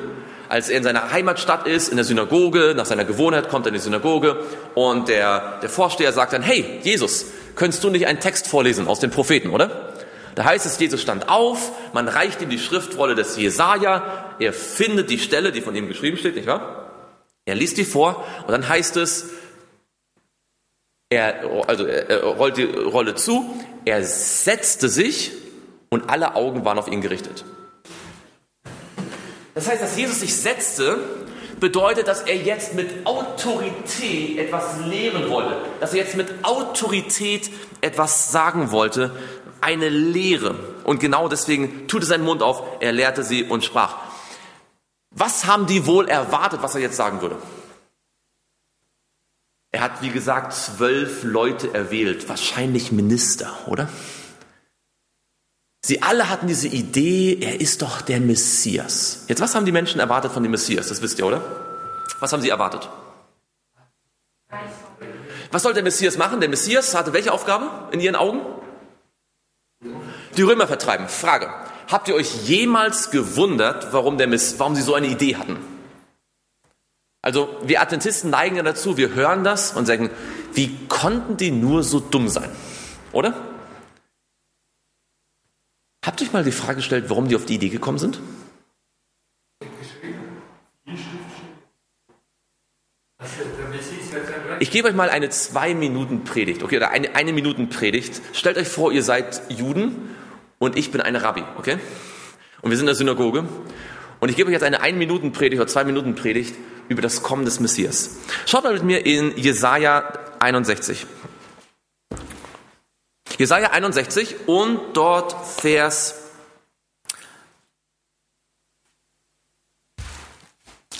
Als 0.49 0.71
er 0.71 0.79
in 0.79 0.83
seiner 0.83 1.13
Heimatstadt 1.13 1.67
ist, 1.67 1.89
in 1.89 1.97
der 1.97 2.05
Synagoge, 2.05 2.73
nach 2.75 2.87
seiner 2.87 3.05
Gewohnheit 3.05 3.51
kommt 3.51 3.67
er 3.67 3.69
in 3.69 3.75
die 3.75 3.81
Synagoge 3.81 4.45
und 4.75 5.09
der, 5.09 5.59
der 5.61 5.69
Vorsteher 5.69 6.13
sagt 6.13 6.33
dann, 6.33 6.43
hey, 6.43 6.81
Jesus, 6.83 7.27
könntest 7.55 7.85
du 7.85 7.91
nicht 7.91 8.07
einen 8.07 8.21
Text 8.21 8.47
vorlesen 8.47 8.89
aus 8.89 9.01
den 9.01 9.11
Propheten, 9.11 9.51
oder? 9.51 9.93
Da 10.35 10.45
heißt 10.45 10.65
es, 10.65 10.79
Jesus 10.79 11.03
stand 11.03 11.29
auf, 11.29 11.73
man 11.93 12.09
reicht 12.09 12.41
ihm 12.41 12.49
die 12.49 12.59
Schriftrolle 12.59 13.15
des 13.15 13.37
Jesaja, 13.37 14.35
er 14.39 14.53
findet 14.53 15.11
die 15.11 15.19
Stelle, 15.19 15.53
die 15.53 15.61
von 15.61 15.75
ihm 15.75 15.89
geschrieben 15.89 16.17
steht, 16.17 16.37
nicht 16.37 16.47
wahr? 16.47 16.93
Er 17.45 17.55
liest 17.55 17.77
die 17.77 17.85
vor 17.85 18.25
und 18.47 18.53
dann 18.53 18.69
heißt 18.69 18.97
es, 18.97 19.31
er, 21.11 21.43
also 21.67 21.85
er 21.87 22.23
rollt 22.23 22.57
die 22.57 22.65
Rolle 22.65 23.15
zu, 23.15 23.55
er 23.85 24.05
setzte 24.05 24.89
sich 24.89 25.33
und 25.91 26.09
alle 26.09 26.37
Augen 26.37 26.65
waren 26.65 26.79
auf 26.79 26.89
ihn 26.89 27.01
gerichtet. 27.01 27.45
Das 29.59 29.67
heißt, 29.67 29.83
dass 29.83 29.97
Jesus 29.97 30.21
sich 30.21 30.37
setzte, 30.37 31.01
bedeutet, 31.59 32.07
dass 32.07 32.21
er 32.21 32.37
jetzt 32.37 32.75
mit 32.75 33.05
Autorität 33.05 34.39
etwas 34.39 34.79
lehren 34.87 35.29
wollte, 35.31 35.57
dass 35.81 35.93
er 35.93 35.99
jetzt 35.99 36.15
mit 36.15 36.45
Autorität 36.45 37.51
etwas 37.81 38.31
sagen 38.31 38.71
wollte, 38.71 39.11
eine 39.61 39.89
Lehre. 39.89 40.55
Und 40.85 41.01
genau 41.01 41.27
deswegen 41.27 41.89
tut 41.89 42.03
er 42.03 42.07
seinen 42.07 42.25
Mund 42.25 42.41
auf, 42.41 42.63
er 42.79 42.93
lehrte 42.93 43.25
sie 43.25 43.43
und 43.43 43.65
sprach. 43.65 43.97
Was 45.11 45.47
haben 45.47 45.67
die 45.67 45.87
wohl 45.87 46.09
erwartet, 46.09 46.63
was 46.63 46.77
er 46.77 46.81
jetzt 46.81 46.97
sagen 46.97 47.21
würde? 47.21 47.35
Er 49.73 49.81
hat, 49.81 50.03
wie 50.03 50.11
gesagt, 50.11 50.53
zwölf 50.53 51.25
Leute 51.25 51.75
erwählt, 51.75 52.29
wahrscheinlich 52.29 52.93
Minister, 52.93 53.53
oder? 53.67 53.89
Sie 55.85 56.03
alle 56.03 56.29
hatten 56.29 56.49
diese 56.49 56.69
Idee, 56.69 57.39
er 57.41 57.61
ist 57.61 57.83
doch 57.83 58.01
der 58.01 58.21
Messias. 58.21 59.25
Jetzt, 59.29 59.41
was 59.41 59.55
haben 59.55 59.65
die 59.65 59.73
Menschen 59.73 60.01
erwartet 60.01 60.33
von 60.33 60.43
dem 60.43 60.51
Messias? 60.51 60.89
Das 60.89 61.03
wisst 61.03 61.19
ihr, 61.19 61.27
oder? 61.27 61.41
Was 62.21 62.33
haben 62.33 62.43
sie 62.43 62.49
erwartet? 62.49 62.89
Was 65.51 65.63
soll 65.63 65.75
der 65.75 65.83
Messias 65.83 66.19
machen? 66.19 66.41
Der 66.41 66.49
Messias 66.49 66.95
hatte 66.95 67.13
welche 67.13 67.33
Aufgabe 67.33 67.71
in 67.93 68.01
ihren 68.01 68.17
Augen? 68.17 68.41
Die 70.37 70.43
Römer 70.43 70.67
vertreiben. 70.67 71.09
Frage. 71.09 71.49
Habt 71.91 72.09
ihr 72.09 72.15
euch 72.15 72.49
jemals 72.49 73.11
gewundert, 73.11 73.93
warum, 73.93 74.19
der 74.19 74.31
warum 74.59 74.75
sie 74.75 74.83
so 74.83 74.95
eine 74.95 75.07
Idee 75.07 75.37
hatten? 75.37 75.57
Also 77.23 77.49
wir 77.63 77.81
Adventisten 77.81 78.31
neigen 78.31 78.57
ja 78.57 78.63
dazu, 78.63 78.97
wir 78.97 79.15
hören 79.15 79.43
das 79.43 79.73
und 79.73 79.87
sagen, 79.87 80.11
wie 80.53 80.77
konnten 80.89 81.37
die 81.37 81.51
nur 81.51 81.83
so 81.83 81.99
dumm 82.01 82.29
sein? 82.29 82.51
Oder? 83.13 83.35
Habt 86.09 86.23
ihr 86.23 86.27
euch 86.27 86.33
mal 86.33 86.43
die 86.43 86.53
Frage 86.53 86.77
gestellt, 86.77 87.05
warum 87.09 87.29
die 87.29 87.37
auf 87.37 87.45
die 87.45 87.57
Idee 87.57 87.69
gekommen 87.69 87.99
sind? 87.99 88.19
Ich 94.59 94.71
gebe 94.71 94.89
euch 94.89 94.95
mal 94.95 95.11
eine 95.11 95.29
zwei 95.29 95.75
Minuten 95.75 96.25
Predigt, 96.25 96.63
okay, 96.63 96.79
oder 96.79 96.93
eine 96.93 97.15
eine 97.15 97.35
Minuten 97.35 97.69
Predigt. 97.69 98.23
Stellt 98.33 98.57
euch 98.57 98.69
vor, 98.69 98.91
ihr 98.91 99.03
seid 99.03 99.43
Juden 99.51 100.09
und 100.59 100.79
ich 100.79 100.91
bin 100.91 101.03
eine 101.03 101.23
Rabbi, 101.23 101.45
okay? 101.59 101.77
Und 102.63 102.71
wir 102.71 102.79
sind 102.79 102.85
in 102.85 102.87
der 102.87 102.95
Synagoge 102.95 103.45
und 104.21 104.31
ich 104.31 104.37
gebe 104.37 104.49
euch 104.49 104.55
jetzt 104.55 104.65
eine 104.65 104.81
ein 104.81 104.97
Minuten 104.97 105.33
Predigt 105.33 105.61
oder 105.61 105.69
zwei 105.69 105.85
Minuten 105.85 106.15
Predigt 106.15 106.55
über 106.89 107.03
das 107.03 107.23
Kommen 107.23 107.45
des 107.45 107.61
Messias. 107.61 108.17
Schaut 108.47 108.65
mal 108.65 108.73
mit 108.73 108.83
mir 108.83 109.05
in 109.05 109.37
Jesaja 109.37 110.11
61. 110.39 111.07
Jesaja 113.39 113.71
61 113.71 114.49
und 114.49 114.95
dort 114.95 115.35
Vers 115.61 116.17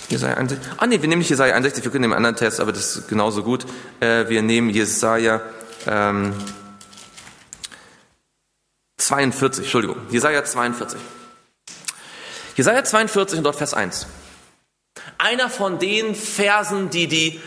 Jesaja 0.07 0.35
61. 0.37 0.71
Ah, 0.77 0.87
nee, 0.87 1.01
wir 1.01 1.07
nehmen 1.07 1.19
nicht 1.19 1.29
Jesaja 1.29 1.53
61, 1.53 1.83
wir 1.83 1.91
können 1.91 2.03
den 2.03 2.13
anderen 2.13 2.35
Test, 2.35 2.59
aber 2.59 2.71
das 2.71 2.95
ist 2.95 3.07
genauso 3.09 3.43
gut. 3.43 3.65
Äh, 3.99 4.27
wir 4.27 4.41
nehmen 4.41 4.69
Jesaja 4.69 5.41
ähm, 5.85 6.33
42, 8.97 9.65
Entschuldigung, 9.65 9.97
Jesaja 10.09 10.43
42. 10.43 10.99
Jesaja 12.55 12.83
42 12.83 13.37
und 13.37 13.43
dort 13.43 13.57
Vers 13.57 13.73
1. 13.73 14.07
Einer 15.17 15.49
von 15.49 15.77
den 15.77 16.15
Versen, 16.15 16.89
die 16.89 17.07
die 17.07 17.39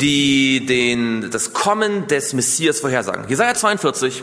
die 0.00 0.66
den, 0.66 1.30
das 1.30 1.52
Kommen 1.52 2.06
des 2.06 2.32
Messias 2.32 2.80
vorhersagen. 2.80 3.28
Jesaja 3.28 3.54
42. 3.54 4.22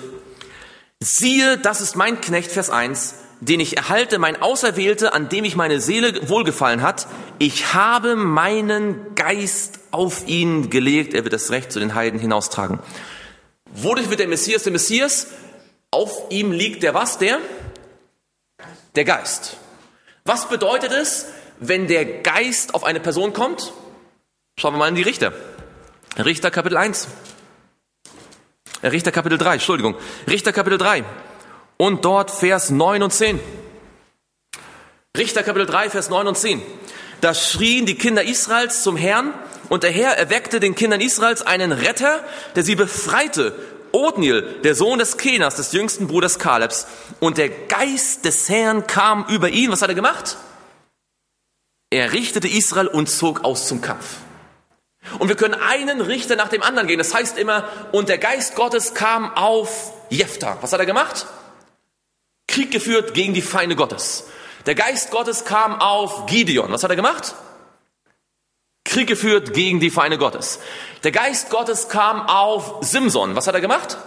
Siehe, 1.00 1.58
das 1.58 1.82
ist 1.82 1.96
mein 1.96 2.22
Knecht, 2.22 2.52
Vers 2.52 2.70
1, 2.70 3.16
den 3.40 3.60
ich 3.60 3.78
erhalte, 3.78 4.20
mein 4.20 4.42
Auserwählte, 4.42 5.14
an 5.14 5.30
dem 5.30 5.46
ich 5.46 5.56
meine 5.56 5.82
Seele 5.82 6.30
wohlgefallen 6.30 6.82
hat. 6.82 7.08
Ich 7.40 7.74
habe 7.74 8.16
meinen 8.16 9.16
Geist 9.16 9.80
auf 9.90 10.28
ihn 10.28 10.70
gelegt. 10.70 11.14
Er 11.14 11.24
wird 11.24 11.34
das 11.34 11.50
Recht 11.50 11.72
zu 11.72 11.80
den 11.80 11.96
Heiden 11.96 12.20
hinaustragen. 12.20 12.80
Wodurch 13.74 14.10
wird 14.10 14.20
der 14.20 14.28
Messias 14.28 14.64
der 14.64 14.72
Messias? 14.72 15.28
Auf 15.90 16.30
ihm 16.30 16.52
liegt 16.52 16.84
der 16.84 16.94
was? 16.94 17.18
Der? 17.18 17.40
Der 18.96 19.06
Geist. 19.06 19.58
Was 20.24 20.48
bedeutet 20.50 20.92
es, 20.92 21.28
wenn 21.60 21.88
der 21.88 22.06
Geist 22.06 22.76
auf 22.76 22.84
eine 22.84 23.00
Person 23.00 23.34
kommt? 23.34 23.74
Schauen 24.60 24.74
wir 24.74 24.78
mal 24.78 24.90
in 24.90 24.96
die 24.96 25.02
Richter. 25.02 25.34
Richter 26.18 26.52
Kapitel 26.52 26.78
1. 26.78 27.08
Äh, 28.82 28.88
Richter 28.88 29.12
Kapitel 29.12 29.38
3, 29.38 29.54
Entschuldigung. 29.54 29.96
Richter 30.28 30.52
Kapitel 30.52 30.78
3. 30.78 31.04
Und 31.78 32.06
dort 32.06 32.32
Vers 32.32 32.70
9 32.70 33.04
und 33.04 33.12
10. 33.12 33.40
Richter 35.18 35.44
Kapitel 35.44 35.66
3, 35.66 35.90
Vers 35.90 36.10
9 36.10 36.28
und 36.28 36.38
10. 36.38 36.62
Da 37.22 37.34
schrien 37.34 37.86
die 37.86 37.96
Kinder 37.96 38.24
Israels 38.24 38.84
zum 38.84 38.98
Herrn 38.98 39.34
und 39.70 39.84
der 39.84 39.92
Herr 39.92 40.18
erweckte 40.18 40.60
den 40.60 40.76
Kindern 40.76 41.02
Israels 41.02 41.42
einen 41.44 41.72
Retter, 41.72 42.24
der 42.56 42.64
sie 42.64 42.76
befreite. 42.76 43.54
Othniel, 43.94 44.42
der 44.64 44.74
Sohn 44.74 45.00
des 45.00 45.18
Kenas, 45.18 45.56
des 45.56 45.74
jüngsten 45.74 46.08
Bruders 46.08 46.40
Kalebs. 46.40 46.88
Und 47.20 47.38
der 47.38 47.50
Geist 47.50 48.26
des 48.26 48.50
Herrn 48.50 48.88
kam 48.88 49.26
über 49.28 49.50
ihn. 49.50 49.72
Was 49.72 49.82
hat 49.82 49.90
er 49.90 49.96
gemacht? 49.96 50.38
Er 51.90 52.14
richtete 52.14 52.48
Israel 52.48 52.88
und 52.88 53.10
zog 53.10 53.44
aus 53.44 53.68
zum 53.68 53.82
Kampf. 53.82 54.06
Und 55.20 55.28
wir 55.28 55.36
können 55.36 55.56
einen 55.56 56.02
Richter 56.02 56.36
nach 56.36 56.50
dem 56.50 56.64
anderen 56.64 56.88
gehen. 56.88 56.98
Das 56.98 57.14
heißt 57.14 57.38
immer, 57.38 57.68
und 57.92 58.10
der 58.10 58.18
Geist 58.18 58.56
Gottes 58.56 58.94
kam 58.94 59.34
auf 59.36 59.94
Jephthah. 60.10 60.58
Was 60.62 60.74
hat 60.74 60.80
er 60.80 60.86
gemacht? 60.86 61.26
Krieg 62.48 62.72
geführt 62.72 63.14
gegen 63.14 63.34
die 63.34 63.42
Feinde 63.42 63.76
Gottes. 63.76 64.28
Der 64.66 64.76
Geist 64.76 65.12
Gottes 65.12 65.46
kam 65.46 65.80
auf 65.80 66.26
Gideon. 66.26 66.72
Was 66.72 66.84
hat 66.84 66.90
er 66.90 66.96
gemacht? 66.96 67.34
Krieg 68.84 69.08
geführt 69.08 69.54
gegen 69.54 69.80
die 69.80 69.90
Feinde 69.90 70.18
Gottes. 70.18 70.60
Der 71.04 71.12
Geist 71.12 71.50
Gottes 71.50 71.88
kam 71.88 72.28
auf 72.28 72.78
Simson. 72.82 73.36
Was 73.36 73.48
hat 73.48 73.56
er 73.56 73.62
gemacht? 73.62 73.98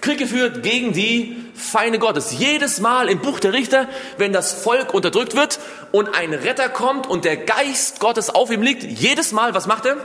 Krieg 0.00 0.18
geführt 0.18 0.62
gegen 0.62 0.92
die 0.92 1.36
Feinde 1.54 1.98
Gottes. 1.98 2.38
Jedes 2.38 2.80
Mal 2.80 3.08
im 3.08 3.18
Buch 3.18 3.40
der 3.40 3.52
Richter, 3.52 3.88
wenn 4.18 4.32
das 4.32 4.52
Volk 4.52 4.94
unterdrückt 4.94 5.34
wird 5.34 5.58
und 5.90 6.14
ein 6.14 6.32
Retter 6.32 6.68
kommt 6.68 7.06
und 7.06 7.24
der 7.24 7.36
Geist 7.36 7.98
Gottes 7.98 8.30
auf 8.30 8.50
ihm 8.50 8.62
liegt, 8.62 8.82
jedes 8.84 9.32
Mal, 9.32 9.54
was 9.54 9.66
macht 9.66 9.86
er? 9.86 9.96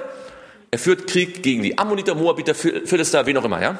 Er 0.71 0.79
führt 0.79 1.07
Krieg 1.07 1.43
gegen 1.43 1.61
die 1.61 1.77
Ammoniter, 1.77 2.15
Moabiter, 2.15 2.55
Philister, 2.55 3.25
wen 3.25 3.37
auch 3.37 3.43
immer, 3.43 3.61
ja? 3.61 3.77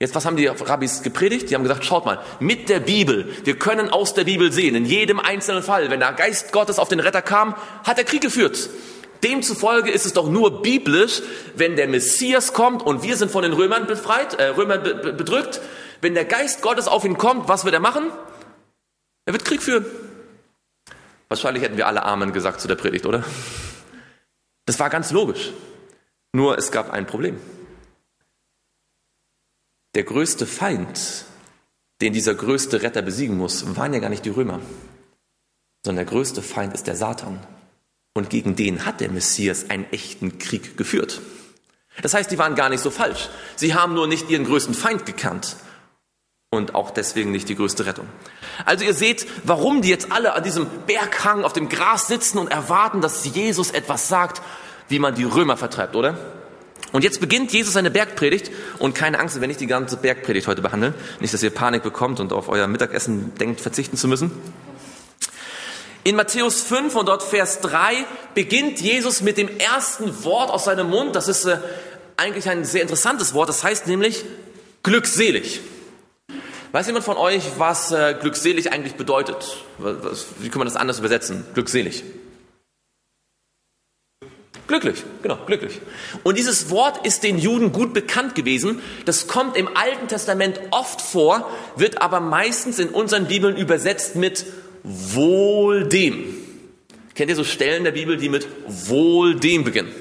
Jetzt, 0.00 0.16
was 0.16 0.24
haben 0.24 0.36
die 0.36 0.46
Rabbis 0.46 1.02
gepredigt? 1.02 1.50
Die 1.50 1.54
haben 1.54 1.62
gesagt, 1.62 1.84
schaut 1.84 2.06
mal, 2.06 2.18
mit 2.40 2.68
der 2.68 2.80
Bibel, 2.80 3.28
wir 3.44 3.56
können 3.56 3.88
aus 3.88 4.14
der 4.14 4.24
Bibel 4.24 4.50
sehen, 4.50 4.74
in 4.74 4.84
jedem 4.84 5.20
einzelnen 5.20 5.62
Fall, 5.62 5.90
wenn 5.90 6.00
der 6.00 6.12
Geist 6.14 6.50
Gottes 6.50 6.80
auf 6.80 6.88
den 6.88 6.98
Retter 6.98 7.22
kam, 7.22 7.54
hat 7.84 7.98
er 7.98 8.04
Krieg 8.04 8.22
geführt. 8.22 8.68
Demzufolge 9.22 9.90
ist 9.90 10.06
es 10.06 10.12
doch 10.12 10.28
nur 10.28 10.62
biblisch, 10.62 11.22
wenn 11.54 11.76
der 11.76 11.88
Messias 11.88 12.52
kommt 12.52 12.82
und 12.82 13.02
wir 13.02 13.16
sind 13.16 13.30
von 13.30 13.42
den 13.42 13.52
Römern 13.52 13.86
befreit, 13.86 14.34
äh, 14.34 14.48
Römern 14.48 14.82
be 14.82 15.12
bedrückt, 15.12 15.60
wenn 16.00 16.14
der 16.14 16.24
Geist 16.24 16.62
Gottes 16.62 16.88
auf 16.88 17.04
ihn 17.04 17.16
kommt, 17.16 17.48
was 17.48 17.64
wird 17.64 17.74
er 17.74 17.80
machen? 17.80 18.10
Er 19.24 19.32
wird 19.32 19.44
Krieg 19.44 19.62
führen. 19.62 19.86
Wahrscheinlich 21.28 21.62
hätten 21.62 21.76
wir 21.76 21.86
alle 21.86 22.02
Amen 22.02 22.32
gesagt 22.32 22.60
zu 22.60 22.68
der 22.68 22.74
Predigt, 22.74 23.06
oder? 23.06 23.24
Das 24.66 24.78
war 24.80 24.90
ganz 24.90 25.12
logisch. 25.12 25.52
Nur 26.32 26.58
es 26.58 26.72
gab 26.72 26.90
ein 26.90 27.06
Problem. 27.06 27.38
Der 29.94 30.04
größte 30.04 30.46
Feind, 30.46 31.24
den 32.00 32.12
dieser 32.12 32.34
größte 32.34 32.82
Retter 32.82 33.02
besiegen 33.02 33.36
muss, 33.36 33.76
waren 33.76 33.92
ja 33.92 34.00
gar 34.00 34.08
nicht 34.08 34.24
die 34.24 34.30
Römer, 34.30 34.60
sondern 35.84 36.04
der 36.04 36.12
größte 36.12 36.42
Feind 36.42 36.74
ist 36.74 36.86
der 36.86 36.96
Satan. 36.96 37.46
Und 38.14 38.30
gegen 38.30 38.56
den 38.56 38.84
hat 38.84 39.00
der 39.00 39.10
Messias 39.10 39.70
einen 39.70 39.86
echten 39.90 40.38
Krieg 40.38 40.76
geführt. 40.76 41.20
Das 42.02 42.14
heißt, 42.14 42.30
die 42.30 42.38
waren 42.38 42.54
gar 42.54 42.68
nicht 42.68 42.82
so 42.82 42.90
falsch. 42.90 43.28
Sie 43.56 43.74
haben 43.74 43.94
nur 43.94 44.06
nicht 44.06 44.30
ihren 44.30 44.44
größten 44.44 44.74
Feind 44.74 45.06
gekannt. 45.06 45.56
und 46.54 46.74
auch 46.74 46.90
deswegen 46.90 47.32
nicht 47.32 47.48
die 47.48 47.56
größte 47.56 47.86
Rettung. 47.86 48.06
Also 48.66 48.84
ihr 48.84 48.92
seht, 48.92 49.26
warum 49.44 49.80
die 49.80 49.88
jetzt 49.88 50.12
alle 50.12 50.34
an 50.34 50.44
diesem 50.44 50.66
Berghang 50.86 51.44
auf 51.44 51.54
dem 51.54 51.70
Gras 51.70 52.08
sitzen 52.08 52.36
und 52.36 52.48
erwarten, 52.48 53.00
dass 53.00 53.24
Jesus 53.24 53.70
etwas 53.70 54.08
sagt, 54.08 54.42
wie 54.88 54.98
man 54.98 55.14
die 55.14 55.24
Römer 55.24 55.56
vertreibt, 55.56 55.96
oder? 55.96 56.18
Und 56.92 57.04
jetzt 57.04 57.20
beginnt 57.20 57.52
Jesus 57.54 57.72
seine 57.72 57.90
Bergpredigt 57.90 58.50
und 58.78 58.94
keine 58.94 59.18
Angst, 59.18 59.40
wenn 59.40 59.48
ich 59.48 59.56
die 59.56 59.66
ganze 59.66 59.96
Bergpredigt 59.96 60.46
heute 60.46 60.60
behandle, 60.60 60.92
nicht, 61.20 61.32
dass 61.32 61.42
ihr 61.42 61.48
Panik 61.48 61.82
bekommt 61.82 62.20
und 62.20 62.34
auf 62.34 62.50
euer 62.50 62.66
Mittagessen 62.66 63.34
denkt, 63.36 63.62
verzichten 63.62 63.96
zu 63.96 64.06
müssen. 64.06 64.30
In 66.04 66.16
Matthäus 66.16 66.62
5 66.62 66.96
und 66.96 67.06
dort 67.06 67.22
Vers 67.22 67.60
3 67.60 68.04
beginnt 68.34 68.80
Jesus 68.80 69.20
mit 69.20 69.38
dem 69.38 69.48
ersten 69.58 70.24
Wort 70.24 70.50
aus 70.50 70.64
seinem 70.64 70.90
Mund. 70.90 71.14
Das 71.14 71.28
ist 71.28 71.44
äh, 71.44 71.58
eigentlich 72.16 72.48
ein 72.48 72.64
sehr 72.64 72.82
interessantes 72.82 73.34
Wort. 73.34 73.48
Das 73.48 73.62
heißt 73.62 73.86
nämlich 73.86 74.24
glückselig. 74.82 75.60
Weiß 76.72 76.86
jemand 76.86 77.04
von 77.04 77.16
euch, 77.16 77.44
was 77.58 77.92
äh, 77.92 78.16
glückselig 78.20 78.72
eigentlich 78.72 78.94
bedeutet? 78.94 79.58
Was, 79.78 80.26
wie 80.40 80.48
kann 80.48 80.58
man 80.58 80.66
das 80.66 80.74
anders 80.74 80.98
übersetzen? 80.98 81.44
Glückselig. 81.54 82.02
Glücklich, 84.66 85.04
genau, 85.22 85.38
glücklich. 85.46 85.80
Und 86.22 86.38
dieses 86.38 86.70
Wort 86.70 87.06
ist 87.06 87.22
den 87.22 87.38
Juden 87.38 87.72
gut 87.72 87.92
bekannt 87.92 88.34
gewesen. 88.34 88.80
Das 89.04 89.28
kommt 89.28 89.56
im 89.56 89.68
Alten 89.76 90.08
Testament 90.08 90.60
oft 90.70 91.00
vor, 91.00 91.48
wird 91.76 92.00
aber 92.00 92.20
meistens 92.20 92.78
in 92.78 92.88
unseren 92.88 93.26
Bibeln 93.26 93.56
übersetzt 93.56 94.16
mit 94.16 94.46
wohl 94.82 95.88
dem. 95.88 96.24
Kennt 97.14 97.30
ihr 97.30 97.36
so 97.36 97.44
Stellen 97.44 97.84
der 97.84 97.92
Bibel, 97.92 98.16
die 98.16 98.28
mit 98.28 98.46
wohl 98.66 99.34
dem 99.34 99.64
beginnen? 99.64 99.92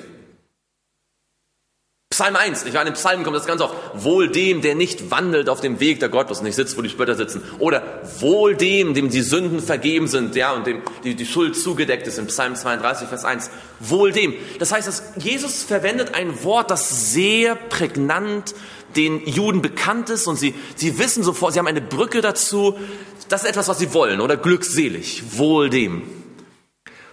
Psalm 2.12 2.36
1, 2.36 2.66
ich 2.66 2.76
in 2.76 2.86
den 2.86 2.94
Psalmen 2.94 3.24
kommt 3.24 3.38
das 3.38 3.46
ganz 3.46 3.62
oft. 3.62 3.74
Wohl 3.94 4.28
dem, 4.28 4.62
der 4.62 4.76
nicht 4.76 5.12
wandelt 5.12 5.48
auf 5.48 5.62
dem 5.62 5.80
Weg 5.80 6.02
der 6.02 6.10
Gottes, 6.10 6.42
nicht 6.42 6.56
sitzt, 6.56 6.78
wo 6.78 6.82
die 6.82 6.90
Spötter 6.90 7.16
sitzen. 7.16 7.42
Oder 7.58 8.02
wohl 8.20 8.54
dem, 8.54 8.94
dem 8.94 9.10
die 9.10 9.22
Sünden 9.22 9.62
vergeben 9.62 10.10
sind, 10.10 10.36
ja, 10.36 10.52
und 10.52 10.68
dem 10.68 10.82
die, 11.06 11.16
die 11.16 11.26
Schuld 11.26 11.56
zugedeckt 11.58 12.06
ist, 12.08 12.20
in 12.20 12.28
Psalm 12.28 12.56
32, 12.56 13.08
Vers 13.08 13.24
1. 13.24 13.50
Wohl 13.80 14.12
dem. 14.12 14.34
Das 14.60 14.74
heißt, 14.74 14.90
dass 14.90 15.14
Jesus 15.18 15.64
verwendet 15.64 16.14
ein 16.14 16.44
Wort, 16.44 16.70
das 16.70 17.14
sehr 17.14 17.56
prägnant 17.56 18.54
den 18.98 19.26
Juden 19.26 19.62
bekannt 19.62 20.10
ist 20.10 20.28
und 20.28 20.36
sie, 20.36 20.54
sie 20.76 21.00
wissen 21.00 21.24
sofort, 21.24 21.54
sie 21.54 21.60
haben 21.60 21.68
eine 21.68 21.82
Brücke 21.82 22.22
dazu. 22.22 22.78
Das 23.32 23.44
ist 23.44 23.50
etwas, 23.50 23.70
was 23.70 23.80
sie 23.80 23.94
wollen, 23.94 24.20
oder 24.20 24.36
glückselig. 24.36 25.38
Wohl 25.38 25.70
dem. 25.70 26.04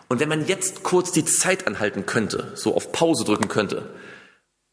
Und 0.09 0.19
wenn 0.19 0.29
man 0.29 0.49
jetzt 0.49 0.83
kurz 0.83 1.13
die 1.13 1.25
Zeit 1.25 1.69
anhalten 1.69 2.07
könnte, 2.07 2.51
so 2.57 2.75
auf 2.75 2.91
Pause 2.91 3.25
drücken 3.25 3.47
könnte, 3.47 3.95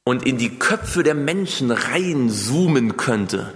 und 0.04 0.26
in 0.26 0.40
die 0.40 0.58
Köpfe 0.58 1.04
der 1.04 1.14
Menschen 1.14 1.70
reinzoomen 1.70 2.98
könnte, 2.98 3.54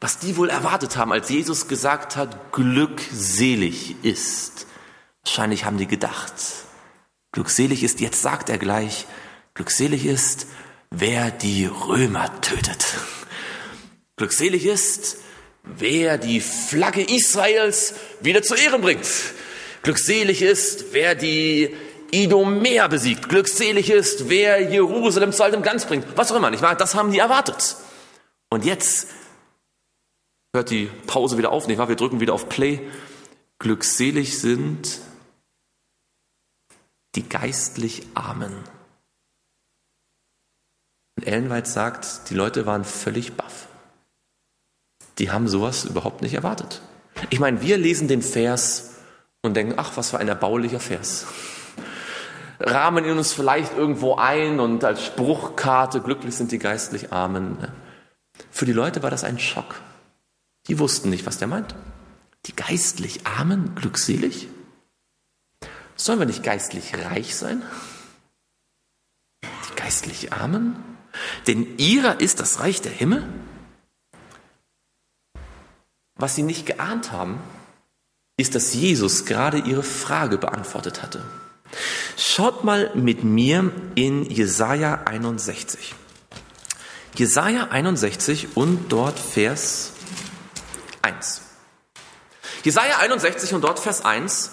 was 0.00 0.18
die 0.18 0.38
wohl 0.38 0.48
erwartet 0.48 0.96
haben, 0.96 1.12
als 1.12 1.28
Jesus 1.28 1.68
gesagt 1.68 2.16
hat, 2.16 2.52
glückselig 2.52 3.96
ist. 4.02 4.66
Wahrscheinlich 5.22 5.66
haben 5.66 5.76
die 5.76 5.86
gedacht, 5.86 6.32
glückselig 7.32 7.82
ist, 7.82 8.00
jetzt 8.00 8.22
sagt 8.22 8.48
er 8.48 8.56
gleich, 8.56 9.04
glückselig 9.52 10.06
ist, 10.06 10.46
wer 10.90 11.30
die 11.30 11.66
Römer 11.66 12.40
tötet. 12.40 12.86
Glückselig 14.16 14.64
ist, 14.64 15.18
wer 15.66 16.18
die 16.18 16.40
Flagge 16.40 17.02
Israels 17.02 17.94
wieder 18.20 18.42
zu 18.42 18.54
Ehren 18.54 18.80
bringt. 18.80 19.06
Glückselig 19.82 20.42
ist, 20.42 20.92
wer 20.92 21.14
die 21.14 21.74
Idomer 22.10 22.88
besiegt. 22.88 23.28
Glückselig 23.28 23.90
ist, 23.90 24.28
wer 24.28 24.70
Jerusalem 24.70 25.32
zu 25.32 25.44
altem 25.44 25.62
Glanz 25.62 25.84
bringt. 25.84 26.06
Was 26.16 26.32
auch 26.32 26.36
immer, 26.36 26.50
nicht 26.50 26.62
wahr? 26.62 26.76
Das 26.76 26.94
haben 26.94 27.12
die 27.12 27.18
erwartet. 27.18 27.76
Und 28.50 28.64
jetzt 28.64 29.08
hört 30.54 30.70
die 30.70 30.86
Pause 31.06 31.36
wieder 31.36 31.52
auf, 31.52 31.66
nicht 31.66 31.78
wahr? 31.78 31.88
Wir 31.88 31.96
drücken 31.96 32.20
wieder 32.20 32.34
auf 32.34 32.48
Play. 32.48 32.80
Glückselig 33.58 34.38
sind 34.38 35.00
die 37.14 37.28
geistlich 37.28 38.06
Armen. 38.14 38.64
Und 41.16 41.26
Ellenweit 41.26 41.66
sagt, 41.66 42.28
die 42.30 42.34
Leute 42.34 42.66
waren 42.66 42.84
völlig 42.84 43.34
baff. 43.34 43.68
Die 45.18 45.30
haben 45.30 45.48
sowas 45.48 45.84
überhaupt 45.84 46.22
nicht 46.22 46.34
erwartet. 46.34 46.82
Ich 47.30 47.40
meine, 47.40 47.62
wir 47.62 47.78
lesen 47.78 48.08
den 48.08 48.22
Vers 48.22 48.94
und 49.42 49.54
denken, 49.54 49.74
ach, 49.76 49.92
was 49.96 50.10
für 50.10 50.18
ein 50.18 50.28
erbaulicher 50.28 50.80
Vers 50.80 51.26
rahmen 52.60 53.04
ihn 53.04 53.16
uns 53.16 53.32
vielleicht 53.32 53.76
irgendwo 53.76 54.16
ein 54.16 54.60
und 54.60 54.84
als 54.84 55.04
Spruchkarte, 55.04 56.00
glücklich 56.00 56.34
sind 56.34 56.52
die 56.52 56.58
geistlich 56.58 57.12
Armen. 57.12 57.56
Für 58.50 58.66
die 58.66 58.72
Leute 58.72 59.02
war 59.02 59.10
das 59.10 59.24
ein 59.24 59.38
Schock. 59.38 59.80
Die 60.68 60.78
wussten 60.78 61.10
nicht, 61.10 61.26
was 61.26 61.38
der 61.38 61.48
meint. 61.48 61.74
Die 62.46 62.56
geistlich 62.56 63.26
Armen, 63.26 63.74
glückselig? 63.74 64.48
Sollen 65.96 66.18
wir 66.18 66.26
nicht 66.26 66.42
geistlich 66.42 66.92
reich 67.10 67.36
sein? 67.36 67.62
Die 69.42 69.76
geistlich 69.76 70.32
Armen? 70.32 70.76
Denn 71.46 71.78
ihrer 71.78 72.20
ist 72.20 72.40
das 72.40 72.60
Reich 72.60 72.82
der 72.82 72.92
Himmel? 72.92 73.26
Was 76.16 76.34
sie 76.34 76.42
nicht 76.42 76.66
geahnt 76.66 77.12
haben, 77.12 77.40
ist, 78.38 78.54
dass 78.54 78.74
Jesus 78.74 79.24
gerade 79.26 79.58
ihre 79.58 79.82
Frage 79.82 80.38
beantwortet 80.38 81.02
hatte. 81.02 81.22
Schaut 82.16 82.64
mal 82.64 82.90
mit 82.94 83.24
mir 83.24 83.70
in 83.94 84.24
Jesaja 84.24 85.02
61. 85.04 85.94
Jesaja 87.14 87.68
61 87.68 88.56
und 88.56 88.92
dort 88.92 89.18
Vers 89.18 89.92
1. 91.02 91.42
Jesaja 92.62 92.98
61 92.98 93.54
und 93.54 93.62
dort 93.62 93.78
Vers 93.78 94.04
1. 94.04 94.52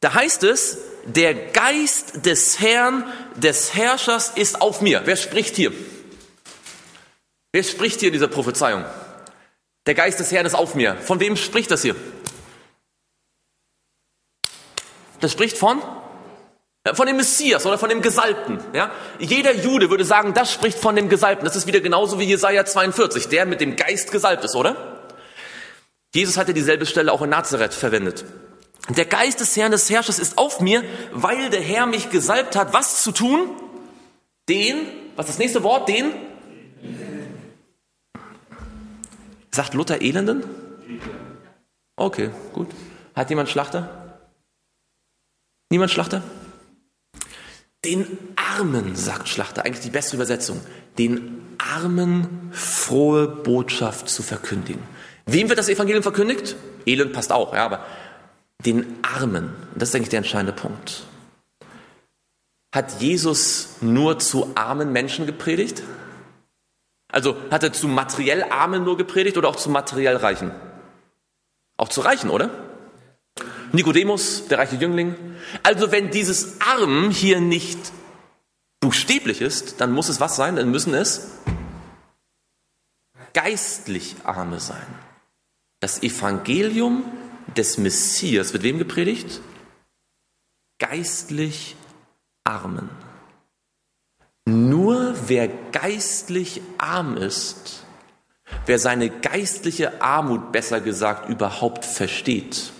Da 0.00 0.14
heißt 0.14 0.44
es, 0.44 0.78
der 1.04 1.34
Geist 1.34 2.24
des 2.26 2.60
Herrn, 2.60 3.04
des 3.36 3.74
Herrschers 3.74 4.32
ist 4.34 4.60
auf 4.60 4.80
mir. 4.80 5.02
Wer 5.04 5.16
spricht 5.16 5.56
hier? 5.56 5.72
Wer 7.52 7.62
spricht 7.62 8.00
hier 8.00 8.08
in 8.08 8.12
dieser 8.12 8.28
Prophezeiung? 8.28 8.84
Der 9.88 9.94
Geist 9.94 10.20
des 10.20 10.30
Herrn 10.30 10.44
ist 10.44 10.54
auf 10.54 10.74
mir. 10.74 10.96
Von 10.96 11.18
wem 11.18 11.34
spricht 11.34 11.70
das 11.70 11.80
hier? 11.80 11.96
Das 15.20 15.32
spricht 15.32 15.56
von 15.56 15.80
von 16.94 17.06
dem 17.06 17.16
Messias 17.16 17.64
oder 17.64 17.78
von 17.78 17.88
dem 17.88 18.02
Gesalbten. 18.02 18.60
Ja? 18.74 18.90
Jeder 19.18 19.54
Jude 19.54 19.88
würde 19.88 20.04
sagen, 20.04 20.34
das 20.34 20.52
spricht 20.52 20.78
von 20.78 20.94
dem 20.94 21.08
Gesalbten. 21.08 21.46
Das 21.46 21.56
ist 21.56 21.66
wieder 21.66 21.80
genauso 21.80 22.18
wie 22.18 22.24
Jesaja 22.24 22.66
42, 22.66 23.28
der 23.28 23.46
mit 23.46 23.62
dem 23.62 23.76
Geist 23.76 24.12
gesalbt 24.12 24.44
ist, 24.44 24.54
oder? 24.54 25.00
Jesus 26.14 26.36
hatte 26.36 26.52
dieselbe 26.52 26.84
Stelle 26.84 27.10
auch 27.10 27.22
in 27.22 27.30
Nazareth 27.30 27.72
verwendet. 27.72 28.26
Der 28.90 29.06
Geist 29.06 29.40
des 29.40 29.56
Herrn 29.56 29.72
des 29.72 29.88
Herrschers 29.88 30.18
ist 30.18 30.36
auf 30.36 30.60
mir, 30.60 30.84
weil 31.12 31.48
der 31.48 31.62
Herr 31.62 31.86
mich 31.86 32.10
gesalbt 32.10 32.56
hat, 32.56 32.74
was 32.74 33.02
zu 33.02 33.12
tun? 33.12 33.50
Den, 34.50 34.86
was 35.16 35.26
ist 35.26 35.34
das 35.34 35.38
nächste 35.38 35.62
Wort? 35.62 35.88
Den? 35.88 36.27
Sagt 39.58 39.74
Luther 39.74 40.00
Elenden? 40.00 40.44
Okay, 41.96 42.30
gut. 42.52 42.68
Hat 43.16 43.28
jemand 43.28 43.48
Schlachter? 43.48 44.20
Niemand 45.68 45.90
Schlachter? 45.90 46.22
Den 47.84 48.06
Armen, 48.36 48.94
sagt 48.94 49.28
Schlachter, 49.28 49.64
eigentlich 49.64 49.82
die 49.82 49.90
beste 49.90 50.14
Übersetzung, 50.14 50.60
den 50.96 51.42
Armen 51.58 52.50
frohe 52.52 53.26
Botschaft 53.26 54.08
zu 54.08 54.22
verkündigen. 54.22 54.80
Wem 55.26 55.48
wird 55.48 55.58
das 55.58 55.68
Evangelium 55.68 56.04
verkündigt? 56.04 56.54
Elend 56.86 57.12
passt 57.12 57.32
auch, 57.32 57.52
ja, 57.52 57.64
aber 57.64 57.84
den 58.64 58.86
Armen, 59.02 59.52
das 59.74 59.88
ist 59.88 59.96
eigentlich 59.96 60.10
der 60.10 60.18
entscheidende 60.18 60.52
Punkt. 60.52 61.02
Hat 62.72 63.00
Jesus 63.00 63.70
nur 63.80 64.20
zu 64.20 64.52
armen 64.54 64.92
Menschen 64.92 65.26
gepredigt? 65.26 65.82
Also 67.10 67.36
hat 67.50 67.62
er 67.62 67.72
zu 67.72 67.88
materiell 67.88 68.44
Armen 68.44 68.84
nur 68.84 68.96
gepredigt 68.96 69.38
oder 69.38 69.48
auch 69.48 69.56
zu 69.56 69.70
materiell 69.70 70.16
Reichen? 70.16 70.50
Auch 71.76 71.88
zu 71.88 72.02
Reichen, 72.02 72.30
oder? 72.30 72.50
Nikodemus, 73.72 74.48
der 74.48 74.58
reiche 74.58 74.76
Jüngling. 74.76 75.14
Also 75.62 75.90
wenn 75.92 76.10
dieses 76.10 76.60
Arm 76.60 77.10
hier 77.10 77.40
nicht 77.40 77.78
buchstäblich 78.80 79.40
ist, 79.40 79.80
dann 79.80 79.92
muss 79.92 80.08
es 80.08 80.20
was 80.20 80.36
sein? 80.36 80.56
Dann 80.56 80.70
müssen 80.70 80.94
es 80.94 81.32
geistlich 83.32 84.16
Arme 84.24 84.60
sein. 84.60 84.86
Das 85.80 86.02
Evangelium 86.02 87.04
des 87.56 87.78
Messias 87.78 88.52
wird 88.52 88.62
wem 88.62 88.78
gepredigt? 88.78 89.40
Geistlich 90.78 91.76
Armen. 92.44 92.88
Nur 94.48 95.14
wer 95.26 95.46
geistlich 95.72 96.62
arm 96.78 97.18
ist, 97.18 97.84
wer 98.64 98.78
seine 98.78 99.10
geistliche 99.10 100.00
Armut 100.00 100.52
besser 100.52 100.80
gesagt 100.80 101.28
überhaupt 101.28 101.84
versteht, 101.84 102.72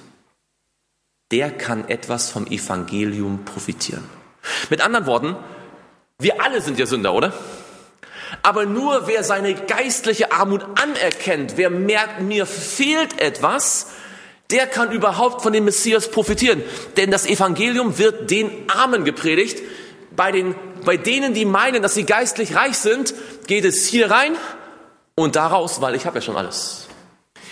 der 1.31 1.51
kann 1.51 1.87
etwas 1.91 2.31
vom 2.31 2.47
Evangelium 2.47 3.45
profitieren. 3.45 4.05
Mit 4.71 4.81
anderen 4.81 5.05
Worten, 5.05 5.37
wir 6.19 6.43
alle 6.43 6.63
sind 6.63 6.79
ja 6.79 6.87
Sünder, 6.87 7.13
oder? 7.13 7.35
Aber 8.43 8.65
nur 8.65 9.07
wer 9.07 9.23
seine 9.23 9.53
geistliche 9.53 10.33
Armut 10.33 10.65
anerkennt, 10.83 11.59
wer 11.59 11.69
merkt, 11.69 12.23
mir 12.23 12.47
fehlt 12.47 13.21
etwas, 13.21 13.89
der 14.51 14.67
kann 14.67 14.91
überhaupt 14.91 15.43
von 15.43 15.53
dem 15.53 15.67
Messias 15.67 16.11
profitieren. 16.11 16.63
Denn 16.97 17.11
das 17.11 17.27
Evangelium 17.27 17.99
wird 17.99 18.31
den 18.31 18.51
Armen 18.71 19.05
gepredigt. 19.05 19.63
Bei, 20.17 20.33
den, 20.33 20.55
bei 20.89 20.97
denen, 20.97 21.35
die 21.35 21.45
meinen, 21.45 21.83
dass 21.83 21.93
sie 21.93 22.05
geistlich 22.05 22.55
reich 22.55 22.79
sind, 22.79 23.13
geht 23.47 23.67
es 23.67 23.85
hier 23.85 24.11
rein 24.11 24.35
und 25.17 25.37
daraus, 25.37 25.83
weil 25.83 25.95
ich 25.95 26.07
habe 26.07 26.17
ja 26.17 26.23
schon 26.23 26.39
alles. 26.39 26.89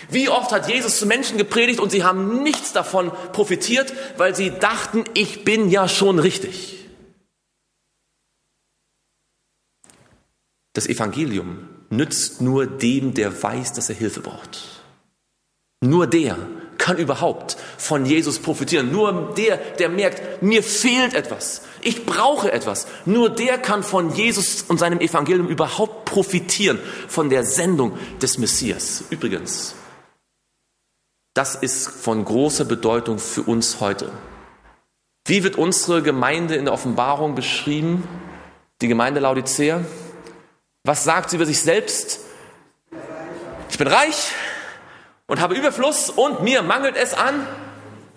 Wie 0.09 0.27
oft 0.27 0.51
hat 0.51 0.67
Jesus 0.67 0.97
zu 0.97 1.05
Menschen 1.05 1.37
gepredigt 1.37 1.79
und 1.79 1.91
sie 1.91 2.03
haben 2.03 2.41
nichts 2.41 2.73
davon 2.73 3.11
profitiert, 3.33 3.93
weil 4.17 4.33
sie 4.33 4.49
dachten, 4.49 5.03
ich 5.13 5.45
bin 5.45 5.69
ja 5.69 5.87
schon 5.87 6.17
richtig. 6.17 6.87
Das 10.73 10.87
Evangelium 10.87 11.69
nützt 11.91 12.41
nur 12.41 12.65
dem, 12.65 13.13
der 13.13 13.43
weiß, 13.43 13.73
dass 13.73 13.89
er 13.89 13.95
Hilfe 13.95 14.21
braucht. 14.21 14.81
Nur 15.81 16.07
der 16.07 16.39
kann 16.87 16.97
überhaupt 16.97 17.57
von 17.77 18.05
Jesus 18.05 18.39
profitieren. 18.39 18.93
Nur 18.93 19.33
der, 19.35 19.57
der 19.57 19.89
merkt, 19.89 20.41
mir 20.41 20.63
fehlt 20.63 21.15
etwas. 21.15 21.63
Ich 21.81 22.05
brauche 22.05 22.49
etwas. 22.49 22.87
Nur 23.05 23.29
der 23.29 23.57
kann 23.57 23.83
von 23.83 24.13
Jesus 24.13 24.61
und 24.61 24.77
seinem 24.77 25.01
Evangelium 25.01 25.49
überhaupt 25.49 26.05
profitieren, 26.05 26.79
von 27.09 27.29
der 27.29 27.43
Sendung 27.43 27.97
des 28.21 28.37
Messias. 28.37 29.03
Übrigens, 29.09 29.75
das 31.33 31.55
ist 31.55 31.89
von 31.89 32.23
großer 32.23 32.63
Bedeutung 32.63 33.19
für 33.19 33.41
uns 33.41 33.81
heute. 33.81 34.09
Wie 35.25 35.43
wird 35.43 35.57
unsere 35.57 36.01
Gemeinde 36.01 36.55
in 36.55 36.63
der 36.63 36.73
Offenbarung 36.73 37.35
beschrieben? 37.35 38.07
Die 38.81 38.87
Gemeinde 38.87 39.19
Laodicea? 39.19 39.81
Was 40.85 41.03
sagt 41.03 41.31
sie 41.31 41.35
über 41.35 41.45
sich 41.45 41.59
selbst? 41.59 42.21
Ich 43.69 43.77
bin 43.77 43.87
reich 43.87 44.31
und 45.27 45.39
habe 45.39 45.55
Überfluss 45.55 46.09
und 46.09 46.41
mir 46.41 46.61
mangelt 46.61 46.95
es 46.95 47.13
an 47.13 47.45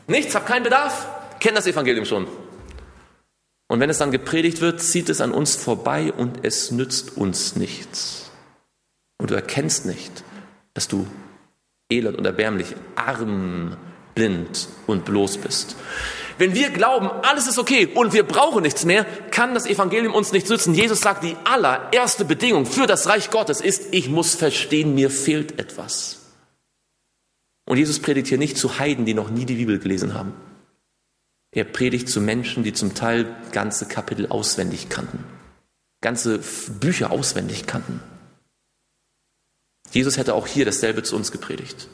nichts, 0.07 0.35
habe 0.35 0.45
keinen 0.45 0.65
Bedarf. 0.65 1.07
Kennt 1.41 1.57
das 1.57 1.67
Evangelium 1.67 2.05
schon. 2.05 2.27
Und 3.69 3.81
wenn 3.81 3.91
es 3.91 3.99
dann 3.99 4.11
gepredigt 4.11 4.61
wird, 4.61 4.81
zieht 4.81 5.09
es 5.09 5.21
an 5.21 5.33
uns 5.33 5.57
vorbei 5.57 6.13
und 6.13 6.45
es 6.45 6.71
nützt 6.71 7.17
uns 7.17 7.57
nichts. 7.57 8.31
Und 9.19 9.31
du 9.31 9.35
erkennst 9.35 9.87
nicht, 9.87 10.25
dass 10.75 10.89
du 10.89 11.07
elend 11.91 12.19
und 12.19 12.25
erbärmlich, 12.25 12.75
arm, 12.97 13.77
blind 14.15 14.69
und 14.87 15.05
bloß 15.05 15.39
bist. 15.39 15.77
Wenn 16.39 16.55
wir 16.55 16.71
glauben, 16.71 17.11
alles 17.23 17.47
ist 17.47 17.59
okay 17.59 17.87
und 17.95 18.13
wir 18.13 18.23
brauchen 18.23 18.63
nichts 18.63 18.85
mehr, 18.85 19.05
kann 19.31 19.55
das 19.55 19.67
Evangelium 19.67 20.15
uns 20.15 20.33
nichts 20.33 20.49
nützen. 20.49 20.75
Jesus 20.75 21.01
sagt, 21.01 21.23
die 21.23 21.37
allererste 21.45 22.25
Bedingung 22.25 22.67
für 22.67 22.87
das 22.87 23.07
Reich 23.09 23.31
Gottes 23.31 23.61
ist, 23.61 23.93
ich 23.93 24.09
muss 24.09 24.35
verstehen, 24.35 24.95
mir 24.95 25.11
fehlt 25.11 25.59
etwas. 25.59 26.20
Und 27.71 27.77
Jesus 27.77 28.01
predigt 28.01 28.27
hier 28.27 28.37
nicht 28.37 28.59
zu 28.59 28.81
Heiden, 28.81 29.07
die 29.07 29.15
noch 29.15 29.31
nie 29.31 29.45
die 29.45 29.55
Bibel 29.55 29.79
gelesen 29.79 30.15
haben. 30.15 30.33
Er 31.53 31.63
predigt 31.63 32.09
zu 32.09 32.21
Menschen, 32.21 32.65
die 32.65 32.73
zum 32.73 32.97
Teil 32.97 33.33
ganze 33.53 33.87
Kapitel 33.87 34.27
auswendig 34.27 34.89
kannten, 34.89 35.23
ganze 36.01 36.41
Bücher 36.81 37.13
auswendig 37.13 37.69
kannten. 37.69 38.01
Jesus 39.93 40.17
hätte 40.17 40.35
auch 40.35 40.49
hier 40.49 40.65
dasselbe 40.65 41.05
zu 41.05 41.15
uns 41.15 41.31
gepredigt. 41.31 41.87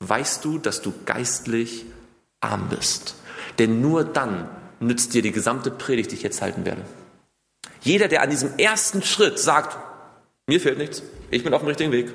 Weißt 0.00 0.44
du, 0.44 0.58
dass 0.58 0.82
du 0.82 0.92
geistlich 1.06 1.84
arm 2.40 2.68
bist? 2.68 3.14
Denn 3.60 3.80
nur 3.80 4.02
dann 4.02 4.48
nützt 4.80 5.14
dir 5.14 5.22
die 5.22 5.30
gesamte 5.30 5.70
Predigt, 5.70 6.10
die 6.10 6.16
ich 6.16 6.24
jetzt 6.24 6.42
halten 6.42 6.64
werde. 6.64 6.84
Jeder, 7.82 8.08
der 8.08 8.22
an 8.22 8.30
diesem 8.30 8.58
ersten 8.58 9.04
Schritt 9.04 9.38
sagt, 9.38 9.78
mir 10.48 10.58
fehlt 10.60 10.78
nichts, 10.78 11.04
ich 11.30 11.44
bin 11.44 11.54
auf 11.54 11.60
dem 11.60 11.68
richtigen 11.68 11.92
Weg, 11.92 12.12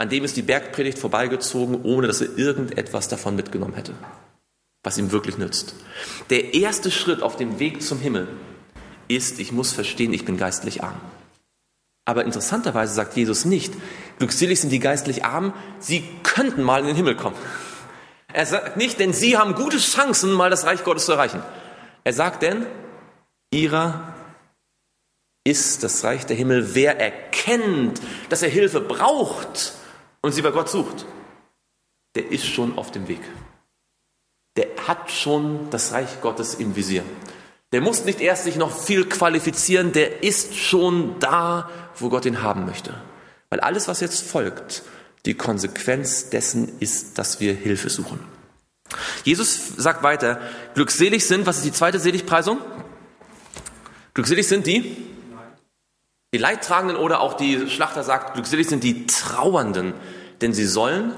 an 0.00 0.08
dem 0.08 0.24
ist 0.24 0.38
die 0.38 0.42
Bergpredigt 0.42 0.98
vorbeigezogen, 0.98 1.82
ohne 1.82 2.06
dass 2.06 2.22
er 2.22 2.38
irgendetwas 2.38 3.08
davon 3.08 3.36
mitgenommen 3.36 3.74
hätte, 3.74 3.92
was 4.82 4.96
ihm 4.96 5.12
wirklich 5.12 5.36
nützt. 5.36 5.74
Der 6.30 6.54
erste 6.54 6.90
Schritt 6.90 7.20
auf 7.20 7.36
dem 7.36 7.58
Weg 7.58 7.82
zum 7.82 8.00
Himmel 8.00 8.26
ist, 9.08 9.38
ich 9.38 9.52
muss 9.52 9.72
verstehen, 9.72 10.14
ich 10.14 10.24
bin 10.24 10.38
geistlich 10.38 10.82
arm. 10.82 10.98
Aber 12.06 12.24
interessanterweise 12.24 12.94
sagt 12.94 13.14
Jesus 13.14 13.44
nicht, 13.44 13.74
glückselig 14.18 14.62
sind 14.62 14.70
die 14.70 14.78
geistlich 14.78 15.26
Armen, 15.26 15.52
sie 15.80 16.02
könnten 16.22 16.62
mal 16.62 16.80
in 16.80 16.86
den 16.86 16.96
Himmel 16.96 17.14
kommen. 17.14 17.36
Er 18.32 18.46
sagt 18.46 18.78
nicht, 18.78 18.98
denn 19.00 19.12
sie 19.12 19.36
haben 19.36 19.54
gute 19.54 19.76
Chancen, 19.76 20.32
mal 20.32 20.48
das 20.48 20.64
Reich 20.64 20.82
Gottes 20.82 21.04
zu 21.04 21.12
erreichen. 21.12 21.42
Er 22.04 22.14
sagt 22.14 22.42
denn, 22.42 22.64
ihrer 23.52 24.14
ist 25.44 25.82
das 25.82 26.02
Reich 26.04 26.24
der 26.24 26.36
Himmel, 26.36 26.74
wer 26.74 26.98
erkennt, 26.98 28.00
dass 28.30 28.40
er 28.40 28.48
Hilfe 28.48 28.80
braucht 28.80 29.74
und 30.22 30.32
sie 30.32 30.42
bei 30.42 30.50
Gott 30.50 30.68
sucht, 30.68 31.06
der 32.14 32.30
ist 32.30 32.46
schon 32.46 32.76
auf 32.78 32.90
dem 32.90 33.08
Weg. 33.08 33.20
Der 34.56 34.66
hat 34.86 35.10
schon 35.10 35.70
das 35.70 35.92
Reich 35.92 36.20
Gottes 36.20 36.54
im 36.54 36.76
Visier. 36.76 37.04
Der 37.72 37.80
muss 37.80 38.04
nicht 38.04 38.20
erst 38.20 38.44
sich 38.44 38.56
noch 38.56 38.76
viel 38.76 39.08
qualifizieren, 39.08 39.92
der 39.92 40.24
ist 40.24 40.56
schon 40.56 41.18
da, 41.20 41.70
wo 41.96 42.08
Gott 42.08 42.26
ihn 42.26 42.42
haben 42.42 42.66
möchte. 42.66 42.94
Weil 43.48 43.60
alles, 43.60 43.86
was 43.86 44.00
jetzt 44.00 44.22
folgt, 44.22 44.82
die 45.24 45.34
Konsequenz 45.34 46.30
dessen 46.30 46.80
ist, 46.80 47.18
dass 47.18 47.40
wir 47.40 47.54
Hilfe 47.54 47.90
suchen. 47.90 48.20
Jesus 49.24 49.76
sagt 49.76 50.02
weiter, 50.02 50.40
glückselig 50.74 51.24
sind, 51.24 51.46
was 51.46 51.58
ist 51.58 51.66
die 51.66 51.72
zweite 51.72 52.00
Seligpreisung? 52.00 52.58
Glückselig 54.14 54.48
sind 54.48 54.66
die? 54.66 54.96
Die 56.32 56.38
Leidtragenden 56.38 56.96
oder 56.96 57.20
auch 57.20 57.34
die 57.34 57.68
Schlachter 57.68 58.04
sagt, 58.04 58.34
glückselig 58.34 58.68
sind 58.68 58.84
die 58.84 59.06
Trauernden, 59.06 59.94
denn 60.40 60.52
sie 60.52 60.66
sollen 60.66 61.12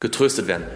getröstet 0.00 0.48
werden. 0.48 0.66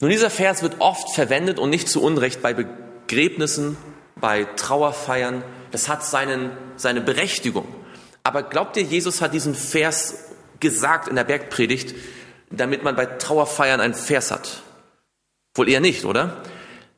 Nun, 0.00 0.10
dieser 0.10 0.30
Vers 0.30 0.62
wird 0.62 0.80
oft 0.80 1.14
verwendet 1.14 1.58
und 1.58 1.70
nicht 1.70 1.88
zu 1.88 2.02
Unrecht 2.02 2.42
bei 2.42 2.54
Begräbnissen 2.54 3.76
bei 4.16 4.44
Trauerfeiern. 4.56 5.44
Das 5.70 5.88
hat 5.88 6.04
seinen, 6.04 6.50
seine 6.76 7.00
Berechtigung. 7.00 7.66
Aber 8.24 8.42
glaubt 8.42 8.76
ihr, 8.76 8.82
Jesus 8.82 9.20
hat 9.20 9.34
diesen 9.34 9.54
Vers 9.54 10.30
gesagt 10.60 11.08
in 11.08 11.16
der 11.16 11.24
Bergpredigt, 11.24 11.94
damit 12.50 12.82
man 12.82 12.96
bei 12.96 13.06
Trauerfeiern 13.06 13.80
einen 13.80 13.94
Vers 13.94 14.30
hat? 14.30 14.62
Wohl 15.54 15.68
eher 15.68 15.80
nicht, 15.80 16.04
oder? 16.04 16.42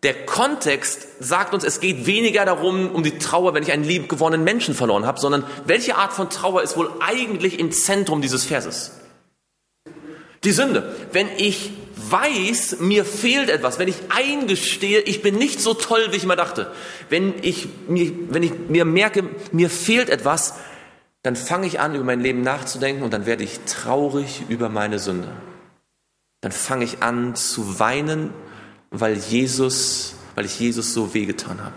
Der 0.04 0.26
Kontext 0.26 1.08
sagt 1.18 1.54
uns, 1.54 1.64
es 1.64 1.80
geht 1.80 2.04
weniger 2.04 2.44
darum, 2.44 2.90
um 2.90 3.02
die 3.02 3.16
Trauer, 3.18 3.54
wenn 3.54 3.62
ich 3.62 3.72
einen 3.72 3.84
liebgewonnenen 3.84 4.44
Menschen 4.44 4.74
verloren 4.74 5.06
habe, 5.06 5.18
sondern 5.18 5.44
welche 5.64 5.96
Art 5.96 6.12
von 6.12 6.28
Trauer 6.28 6.62
ist 6.62 6.76
wohl 6.76 6.92
eigentlich 7.00 7.58
im 7.58 7.72
Zentrum 7.72 8.20
dieses 8.20 8.44
Verses? 8.44 8.92
Die 10.44 10.52
Sünde. 10.52 10.94
Wenn 11.10 11.28
ich 11.38 11.72
weiß, 11.96 12.80
mir 12.80 13.06
fehlt 13.06 13.48
etwas, 13.48 13.78
wenn 13.78 13.88
ich 13.88 13.96
eingestehe, 14.10 15.00
ich 15.00 15.22
bin 15.22 15.36
nicht 15.36 15.62
so 15.62 15.72
toll, 15.72 16.08
wie 16.10 16.16
ich 16.16 16.24
immer 16.24 16.36
dachte, 16.36 16.70
wenn 17.08 17.32
ich 17.40 17.66
mir, 17.88 18.12
wenn 18.28 18.42
ich 18.42 18.52
mir 18.68 18.84
merke, 18.84 19.24
mir 19.52 19.70
fehlt 19.70 20.10
etwas, 20.10 20.54
dann 21.22 21.34
fange 21.34 21.66
ich 21.66 21.80
an, 21.80 21.94
über 21.94 22.04
mein 22.04 22.20
Leben 22.20 22.42
nachzudenken 22.42 23.04
und 23.04 23.14
dann 23.14 23.24
werde 23.24 23.42
ich 23.42 23.60
traurig 23.60 24.42
über 24.50 24.68
meine 24.68 24.98
Sünde. 24.98 25.28
Dann 26.42 26.52
fange 26.52 26.84
ich 26.84 27.02
an 27.02 27.34
zu 27.36 27.78
weinen, 27.78 28.34
weil 29.00 29.16
Jesus, 29.16 30.14
weil 30.34 30.44
ich 30.44 30.58
Jesus 30.58 30.94
so 30.94 31.14
wehgetan 31.14 31.62
habe. 31.62 31.74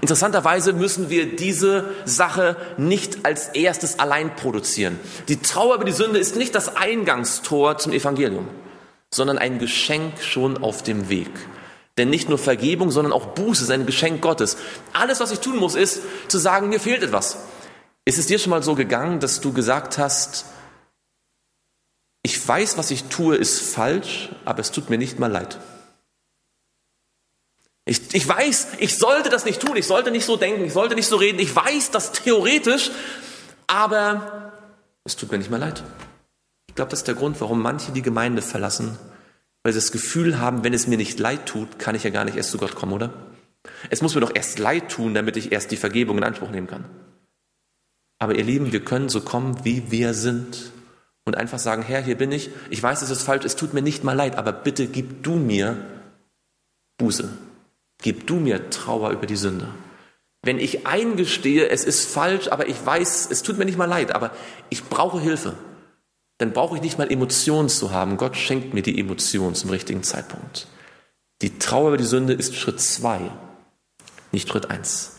Interessanterweise 0.00 0.72
müssen 0.72 1.10
wir 1.10 1.36
diese 1.36 1.90
Sache 2.04 2.56
nicht 2.76 3.24
als 3.24 3.48
erstes 3.48 3.98
allein 3.98 4.34
produzieren. 4.34 4.98
Die 5.28 5.40
Trauer 5.40 5.76
über 5.76 5.84
die 5.84 5.92
Sünde 5.92 6.18
ist 6.18 6.36
nicht 6.36 6.54
das 6.54 6.76
Eingangstor 6.76 7.78
zum 7.78 7.92
Evangelium 7.92 8.48
sondern 9.10 9.38
ein 9.38 9.58
Geschenk 9.58 10.22
schon 10.22 10.62
auf 10.62 10.82
dem 10.82 11.08
Weg. 11.08 11.30
Denn 11.98 12.10
nicht 12.10 12.28
nur 12.28 12.38
Vergebung, 12.38 12.90
sondern 12.90 13.12
auch 13.12 13.28
Buße 13.28 13.64
ist 13.64 13.70
ein 13.70 13.86
Geschenk 13.86 14.20
Gottes. 14.20 14.58
Alles, 14.92 15.20
was 15.20 15.32
ich 15.32 15.40
tun 15.40 15.56
muss, 15.56 15.74
ist 15.74 16.02
zu 16.28 16.38
sagen, 16.38 16.68
mir 16.68 16.80
fehlt 16.80 17.02
etwas. 17.02 17.38
Ist 18.04 18.18
es 18.18 18.26
dir 18.26 18.38
schon 18.38 18.50
mal 18.50 18.62
so 18.62 18.74
gegangen, 18.74 19.18
dass 19.18 19.40
du 19.40 19.52
gesagt 19.52 19.98
hast, 19.98 20.44
ich 22.22 22.46
weiß, 22.46 22.76
was 22.76 22.90
ich 22.90 23.04
tue, 23.04 23.36
ist 23.36 23.60
falsch, 23.60 24.30
aber 24.44 24.60
es 24.60 24.72
tut 24.72 24.90
mir 24.90 24.98
nicht 24.98 25.18
mal 25.18 25.30
leid. 25.30 25.58
Ich, 27.88 28.14
ich 28.14 28.26
weiß, 28.26 28.68
ich 28.78 28.98
sollte 28.98 29.30
das 29.30 29.44
nicht 29.44 29.60
tun, 29.60 29.76
ich 29.76 29.86
sollte 29.86 30.10
nicht 30.10 30.24
so 30.24 30.36
denken, 30.36 30.64
ich 30.64 30.72
sollte 30.72 30.96
nicht 30.96 31.06
so 31.06 31.16
reden, 31.16 31.38
ich 31.38 31.54
weiß 31.54 31.92
das 31.92 32.10
theoretisch, 32.10 32.90
aber 33.68 34.52
es 35.04 35.14
tut 35.14 35.30
mir 35.30 35.38
nicht 35.38 35.50
mal 35.50 35.60
leid. 35.60 35.84
Ich 36.68 36.74
glaube, 36.74 36.90
das 36.90 37.00
ist 37.00 37.08
der 37.08 37.14
Grund, 37.14 37.40
warum 37.40 37.62
manche 37.62 37.92
die 37.92 38.02
Gemeinde 38.02 38.42
verlassen, 38.42 38.98
weil 39.62 39.72
sie 39.72 39.78
das 39.78 39.92
Gefühl 39.92 40.40
haben, 40.40 40.64
wenn 40.64 40.74
es 40.74 40.88
mir 40.88 40.98
nicht 40.98 41.20
leid 41.20 41.46
tut, 41.46 41.78
kann 41.78 41.94
ich 41.94 42.02
ja 42.02 42.10
gar 42.10 42.24
nicht 42.24 42.36
erst 42.36 42.50
zu 42.50 42.58
Gott 42.58 42.74
kommen, 42.74 42.92
oder? 42.92 43.12
Es 43.88 44.02
muss 44.02 44.16
mir 44.16 44.20
doch 44.20 44.34
erst 44.34 44.58
leid 44.58 44.90
tun, 44.90 45.14
damit 45.14 45.36
ich 45.36 45.52
erst 45.52 45.70
die 45.70 45.76
Vergebung 45.76 46.18
in 46.18 46.24
Anspruch 46.24 46.50
nehmen 46.50 46.66
kann. 46.66 46.84
Aber 48.18 48.34
ihr 48.34 48.44
Lieben, 48.44 48.72
wir 48.72 48.84
können 48.84 49.08
so 49.08 49.20
kommen, 49.20 49.64
wie 49.64 49.92
wir 49.92 50.12
sind 50.12 50.72
und 51.24 51.36
einfach 51.36 51.60
sagen, 51.60 51.82
Herr, 51.82 52.02
hier 52.02 52.16
bin 52.16 52.32
ich, 52.32 52.50
ich 52.68 52.82
weiß, 52.82 53.02
es 53.02 53.10
ist 53.10 53.22
falsch, 53.22 53.44
es 53.44 53.54
tut 53.54 53.74
mir 53.74 53.82
nicht 53.82 54.02
mal 54.02 54.14
leid, 54.14 54.36
aber 54.36 54.52
bitte 54.52 54.86
gib 54.86 55.22
du 55.22 55.36
mir 55.36 55.76
Buße, 56.98 57.28
gib 58.02 58.26
du 58.26 58.36
mir 58.36 58.70
Trauer 58.70 59.10
über 59.10 59.26
die 59.26 59.36
Sünde. 59.36 59.68
wenn 60.42 60.60
ich 60.60 60.86
eingestehe, 60.86 61.68
es 61.68 61.84
ist 61.84 62.08
falsch, 62.08 62.48
aber 62.48 62.68
ich 62.68 62.86
weiß, 62.86 63.28
es 63.30 63.42
tut 63.42 63.58
mir 63.58 63.64
nicht 63.64 63.78
mal 63.78 63.86
leid, 63.86 64.14
aber 64.14 64.30
ich 64.70 64.84
brauche 64.84 65.20
Hilfe, 65.20 65.54
dann 66.38 66.52
brauche 66.52 66.76
ich 66.76 66.82
nicht 66.82 66.98
mal 66.98 67.10
Emotionen 67.10 67.68
zu 67.68 67.90
haben. 67.90 68.16
Gott 68.16 68.36
schenkt 68.36 68.72
mir 68.72 68.82
die 68.82 68.98
Emotionen 68.98 69.56
zum 69.56 69.70
richtigen 69.70 70.04
Zeitpunkt. 70.04 70.68
Die 71.42 71.58
Trauer 71.58 71.88
über 71.88 71.96
die 71.96 72.04
Sünde 72.04 72.32
ist 72.32 72.54
Schritt 72.54 72.80
zwei, 72.80 73.20
nicht 74.32 74.48
Schritt 74.48 74.70
eins. 74.70 75.16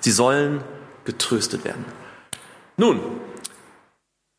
Sie 0.00 0.12
sollen 0.12 0.62
getröstet 1.04 1.64
werden. 1.64 1.84
Nun, 2.76 3.00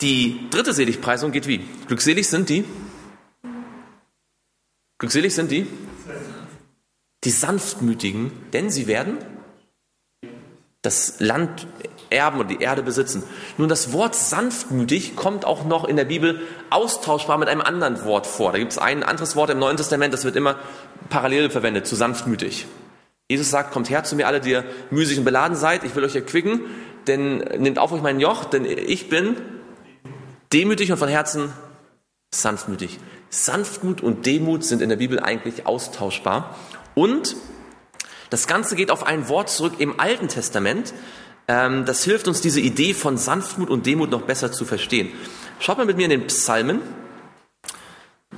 die 0.01 0.49
dritte 0.49 0.73
Seligpreisung 0.73 1.31
geht 1.31 1.47
wie? 1.47 1.65
Glückselig 1.87 2.29
sind 2.29 2.47
die? 2.49 2.63
Glückselig 4.97 5.35
sind 5.35 5.51
die? 5.51 5.67
Die 7.23 7.31
Sanftmütigen, 7.31 8.31
denn 8.53 8.69
sie 8.69 8.87
werden 8.87 9.17
das 10.81 11.19
Land 11.19 11.67
erben 12.09 12.39
und 12.39 12.49
die 12.49 12.61
Erde 12.61 12.83
besitzen. 12.83 13.23
Nun, 13.57 13.69
das 13.69 13.91
Wort 13.91 14.15
sanftmütig 14.15 15.15
kommt 15.15 15.45
auch 15.45 15.65
noch 15.65 15.83
in 15.83 15.97
der 15.97 16.05
Bibel 16.05 16.41
austauschbar 16.69 17.37
mit 17.37 17.49
einem 17.49 17.61
anderen 17.61 18.03
Wort 18.05 18.25
vor. 18.25 18.51
Da 18.51 18.57
gibt 18.57 18.71
es 18.71 18.77
ein 18.77 19.03
anderes 19.03 19.35
Wort 19.35 19.49
im 19.49 19.59
Neuen 19.59 19.77
Testament, 19.77 20.13
das 20.13 20.23
wird 20.23 20.35
immer 20.35 20.55
parallel 21.09 21.49
verwendet 21.49 21.85
zu 21.85 21.95
sanftmütig. 21.95 22.65
Jesus 23.29 23.49
sagt, 23.49 23.71
kommt 23.71 23.89
her 23.89 24.03
zu 24.03 24.15
mir 24.15 24.27
alle, 24.27 24.39
die 24.39 24.51
ihr 24.51 24.65
müßig 24.89 25.19
und 25.19 25.25
beladen 25.25 25.55
seid, 25.55 25.83
ich 25.83 25.95
will 25.95 26.03
euch 26.03 26.15
erquicken, 26.15 26.61
denn 27.07 27.37
nehmt 27.37 27.77
auf 27.77 27.91
euch 27.91 28.01
mein 28.01 28.19
Joch, 28.19 28.45
denn 28.45 28.65
ich 28.65 29.09
bin 29.09 29.35
demütig 30.51 30.91
und 30.91 30.97
von 30.97 31.09
Herzen 31.09 31.53
sanftmütig. 32.33 32.99
Sanftmut 33.29 34.01
und 34.01 34.25
Demut 34.25 34.63
sind 34.63 34.81
in 34.81 34.89
der 34.89 34.95
Bibel 34.95 35.19
eigentlich 35.19 35.67
austauschbar. 35.67 36.55
Und 36.99 37.37
das 38.29 38.45
Ganze 38.45 38.75
geht 38.75 38.91
auf 38.91 39.03
ein 39.07 39.29
Wort 39.29 39.49
zurück 39.49 39.75
im 39.77 40.01
Alten 40.01 40.27
Testament. 40.27 40.93
Ähm, 41.47 41.85
das 41.85 42.03
hilft 42.03 42.27
uns, 42.27 42.41
diese 42.41 42.59
Idee 42.59 42.93
von 42.93 43.17
Sanftmut 43.17 43.69
und 43.69 43.85
Demut 43.85 44.11
noch 44.11 44.23
besser 44.23 44.51
zu 44.51 44.65
verstehen. 44.65 45.09
Schaut 45.61 45.77
mal 45.77 45.85
mit 45.85 45.95
mir 45.95 46.03
in 46.03 46.09
den 46.09 46.27
Psalmen. 46.27 46.81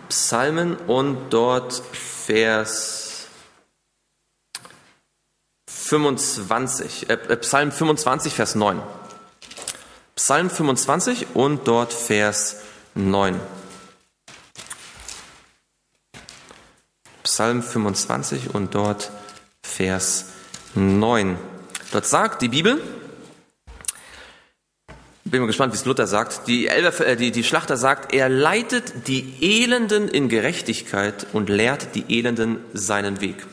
Psalmen 0.09 0.75
und 0.75 1.31
dort 1.31 1.81
Vers 1.91 3.25
25, 5.67 7.09
äh, 7.09 7.13
äh, 7.13 7.37
Psalm 7.37 7.71
25, 7.71 8.31
Vers 8.35 8.53
9. 8.53 8.79
Psalm 10.15 10.51
25 10.51 11.29
und 11.33 11.67
dort 11.67 11.93
Vers 11.93 12.57
9. 12.93 13.39
Psalm 17.31 17.63
25 17.63 18.53
und 18.53 18.75
dort 18.75 19.09
Vers 19.63 20.25
9. 20.75 21.37
Dort 21.93 22.05
sagt 22.05 22.41
die 22.41 22.49
Bibel, 22.49 22.81
bin 25.23 25.39
mal 25.39 25.47
gespannt, 25.47 25.71
wie 25.71 25.77
es 25.77 25.85
Luther 25.85 26.07
sagt, 26.07 26.47
die, 26.47 26.67
Elber, 26.67 27.07
äh, 27.07 27.15
die, 27.15 27.31
die 27.31 27.45
Schlachter 27.45 27.77
sagt, 27.77 28.13
er 28.13 28.27
leitet 28.27 29.07
die 29.07 29.35
Elenden 29.39 30.09
in 30.09 30.27
Gerechtigkeit 30.27 31.25
und 31.31 31.47
lehrt 31.47 31.95
die 31.95 32.03
Elenden 32.09 32.57
seinen 32.73 33.21
Weg. 33.21 33.47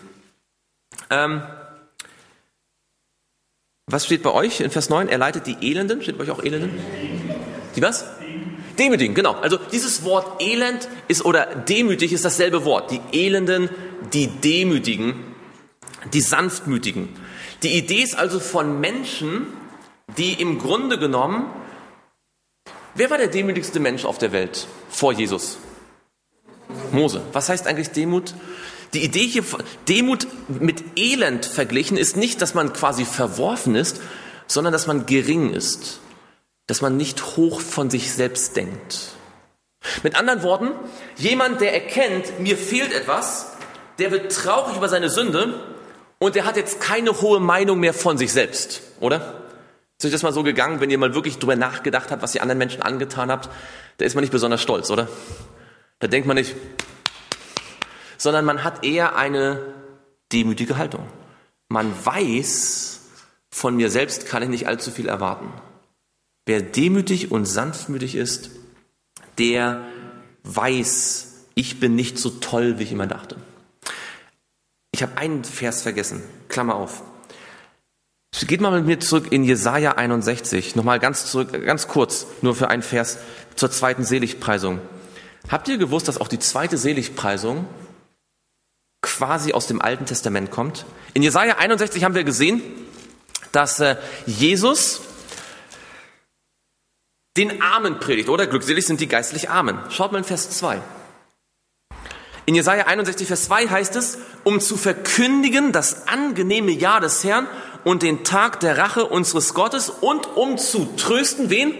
Ähm, 1.09 1.45
was 3.87 4.07
steht 4.07 4.25
bei 4.25 4.33
euch 4.33 4.61
in 4.61 4.73
Vers 4.73 4.89
9? 4.89 5.09
Er 5.09 5.19
leitet 5.19 5.47
die 5.47 5.57
Elenden. 5.61 6.03
Steht 6.03 6.19
bei 6.19 6.25
euch 6.25 6.33
auch 6.33 6.43
Elenden? 6.43 6.73
Die 7.77 7.83
was? 7.83 8.07
Demütigen, 8.79 9.15
genau. 9.15 9.33
Also 9.33 9.59
dieses 9.73 10.05
Wort 10.05 10.41
Elend 10.41 10.89
ist 11.09 11.25
oder 11.25 11.47
demütig 11.47 12.13
ist 12.13 12.25
dasselbe 12.25 12.65
Wort. 12.65 12.91
Die 12.91 13.01
Elenden, 13.13 13.71
die 14.13 14.29
Demütigen, 14.29 15.35
die 16.13 16.21
Sanftmütigen. 16.21 17.09
Die 17.63 17.77
Idee 17.77 18.03
ist 18.03 18.17
also 18.17 18.39
von 18.39 18.81
Menschen, 18.81 19.49
die 20.17 20.35
im 20.35 20.59
Grunde 20.59 20.99
genommen, 20.99 21.47
wer 22.95 23.11
war 23.11 23.19
der 23.19 23.29
demütigste 23.29 23.81
Mensch 23.81 24.05
auf 24.05 24.19
der 24.19 24.33
Welt 24.33 24.69
vor 24.91 25.13
Jesus? 25.13 25.59
Mose. 26.93 27.23
Was 27.33 27.49
heißt 27.49 27.67
eigentlich 27.67 27.91
Demut? 27.91 28.35
Die 28.95 29.03
Idee 29.05 29.27
hier, 29.27 29.45
Demut 29.89 30.29
mit 30.49 30.85
Elend 30.97 31.45
verglichen, 31.45 31.97
ist 31.97 32.17
nicht, 32.17 32.41
dass 32.41 32.55
man 32.55 32.73
quasi 32.73 33.05
verworfen 33.05 33.75
ist, 33.75 34.01
sondern 34.47 34.73
dass 34.73 34.87
man 34.87 35.05
gering 35.05 35.53
ist 35.53 36.01
dass 36.69 36.83
man 36.83 36.97
nicht 36.97 37.37
hoch 37.37 37.61
von 37.61 37.91
sich 37.91 38.13
selbst 38.13 38.55
denkt. 38.57 39.11
Mit 40.03 40.15
anderen 40.17 40.43
Worten, 40.43 40.71
jemand, 41.17 41.61
der 41.61 41.73
erkennt, 41.73 42.39
mir 42.39 42.57
fehlt 42.57 42.93
etwas, 42.93 43.53
der 43.99 44.13
wird 44.13 44.31
traurig 44.31 44.77
über 44.77 44.89
seine 44.89 45.09
Sünde 45.09 45.61
und 46.19 46.37
der 46.37 46.45
hat 46.45 46.57
jetzt 46.57 46.81
keine 46.81 47.21
hohe 47.21 47.41
Meinung 47.41 47.81
mehr 47.81 47.95
von 47.95 48.19
sich 48.19 48.33
selbst, 48.33 48.83
oder? 49.01 49.43
Ist 49.99 50.05
euch 50.05 50.13
das 50.13 50.23
mal 50.23 50.33
so 50.33 50.43
gegangen, 50.43 50.81
wenn 50.81 50.91
ihr 50.91 50.99
mal 50.99 51.15
wirklich 51.15 51.39
drüber 51.39 51.57
nachgedacht 51.57 52.11
habt, 52.11 52.23
was 52.23 52.35
ihr 52.35 52.43
anderen 52.43 52.59
Menschen 52.59 52.83
angetan 52.83 53.33
habt, 53.33 53.49
da 53.97 54.05
ist 54.05 54.15
man 54.15 54.23
nicht 54.23 54.31
besonders 54.31 54.63
stolz, 54.63 54.91
oder? 54.91 55.09
Da 56.01 56.07
denkt 56.07 56.29
man 56.29 56.37
nicht, 56.37 56.55
sondern 58.19 58.45
man 58.45 58.63
hat 58.63 58.85
eher 58.85 59.17
eine 59.17 59.75
demütige 60.33 60.77
Haltung. 60.77 61.09
Man 61.69 61.93
weiß, 62.05 63.01
von 63.51 63.75
mir 63.75 63.91
selbst 63.91 64.27
kann 64.27 64.43
ich 64.43 64.49
nicht 64.49 64.67
allzu 64.67 64.91
viel 64.91 65.09
erwarten. 65.09 65.53
Wer 66.49 66.63
demütig 66.63 67.31
und 67.31 67.45
sanftmütig 67.45 68.15
ist, 68.15 68.49
der 69.37 69.85
weiß, 70.45 71.45
ich 71.55 71.79
bin 71.79 71.95
nicht 71.95 72.19
so 72.19 72.31
toll, 72.31 72.79
wie 72.79 72.85
ich 72.85 72.93
immer 72.93 73.07
dachte. 73.07 73.37
Ich 74.91 75.03
habe 75.03 75.19
einen 75.19 75.45
Vers 75.45 75.83
vergessen. 75.83 76.23
Klammer 76.49 76.77
auf. 76.77 77.03
Geht 78.47 78.63
mal 78.63 78.71
mit 78.71 78.87
mir 78.87 78.99
zurück 78.99 79.31
in 79.31 79.45
Jesaja 79.45 79.97
61. 79.97 80.75
Nochmal 80.75 80.99
ganz 81.01 81.31
zurück, 81.31 81.53
ganz 81.67 81.87
kurz, 81.87 82.27
nur 82.41 82.55
für 82.55 82.69
einen 82.71 82.83
Vers 82.83 83.19
zur 83.55 83.71
zweiten 83.71 84.05
Seligpreisung. 84.05 84.81
Habt 85.51 85.69
ihr 85.69 85.77
gewusst, 85.77 86.09
dass 86.09 86.19
auch 86.19 86.29
die 86.29 86.39
zweite 86.39 86.79
Seligpreisung 86.79 87.67
quasi 89.03 89.53
aus 89.53 89.67
dem 89.67 89.83
Alten 89.83 90.07
Testament 90.07 90.51
kommt? 90.51 90.87
In 91.13 91.23
Jesaja 91.23 91.59
61 91.59 92.05
haben 92.05 92.15
wir 92.15 92.25
gesehen, 92.25 92.63
dass 93.53 93.81
äh, 93.81 93.97
Jesus 94.25 95.03
den 97.39 97.63
Armen 97.63 98.01
predigt, 98.01 98.29
oder? 98.29 98.47
Glückselig 98.47 98.85
sind 98.85 99.01
die 99.01 99.07
geistlich 99.07 99.49
Armen. 99.49 99.79
Schaut 99.91 100.13
mal 100.13 100.19
in 100.19 100.25
Vers 100.25 100.51
2. 100.51 100.83
In 102.47 102.55
Jesaja 102.55 102.87
61, 102.87 103.29
Vers 103.29 103.45
2 103.45 103.69
heißt 103.69 103.95
es, 103.97 104.19
um 104.43 104.61
zu 104.61 104.77
verkündigen 104.77 105.71
das 105.71 106.09
angenehme 106.09 106.73
Jahr 106.73 107.01
des 107.01 107.23
Herrn 107.23 107.47
und 107.85 108.03
den 108.03 108.25
Tag 108.25 108.59
der 108.61 108.77
Rache 108.77 109.05
unseres 109.05 109.55
Gottes 109.55 109.89
und 109.89 110.37
um 110.37 110.59
zu 110.59 110.97
trösten, 110.97 111.51
wen? 111.51 111.75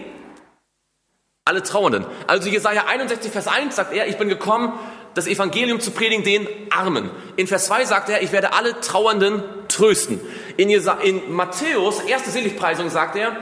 Alle 1.43 1.63
Trauernden. 1.63 2.05
Also 2.27 2.49
Jesaja 2.49 2.85
61, 2.85 3.31
Vers 3.31 3.47
1 3.47 3.75
sagt 3.75 3.93
er, 3.93 4.07
ich 4.07 4.17
bin 4.17 4.29
gekommen, 4.29 4.73
das 5.15 5.27
Evangelium 5.27 5.79
zu 5.79 5.91
predigen 5.91 6.23
den 6.23 6.47
Armen. 6.69 7.09
In 7.35 7.47
Vers 7.47 7.65
2 7.65 7.85
sagt 7.85 8.09
er, 8.09 8.21
ich 8.21 8.31
werde 8.31 8.53
alle 8.53 8.79
Trauernden 8.79 9.43
trösten. 9.67 10.21
In, 10.55 10.69
Jesa 10.69 10.99
in 11.01 11.33
Matthäus, 11.33 12.01
erste 12.01 12.29
Seligpreisung, 12.29 12.89
sagt 12.89 13.15
er, 13.15 13.35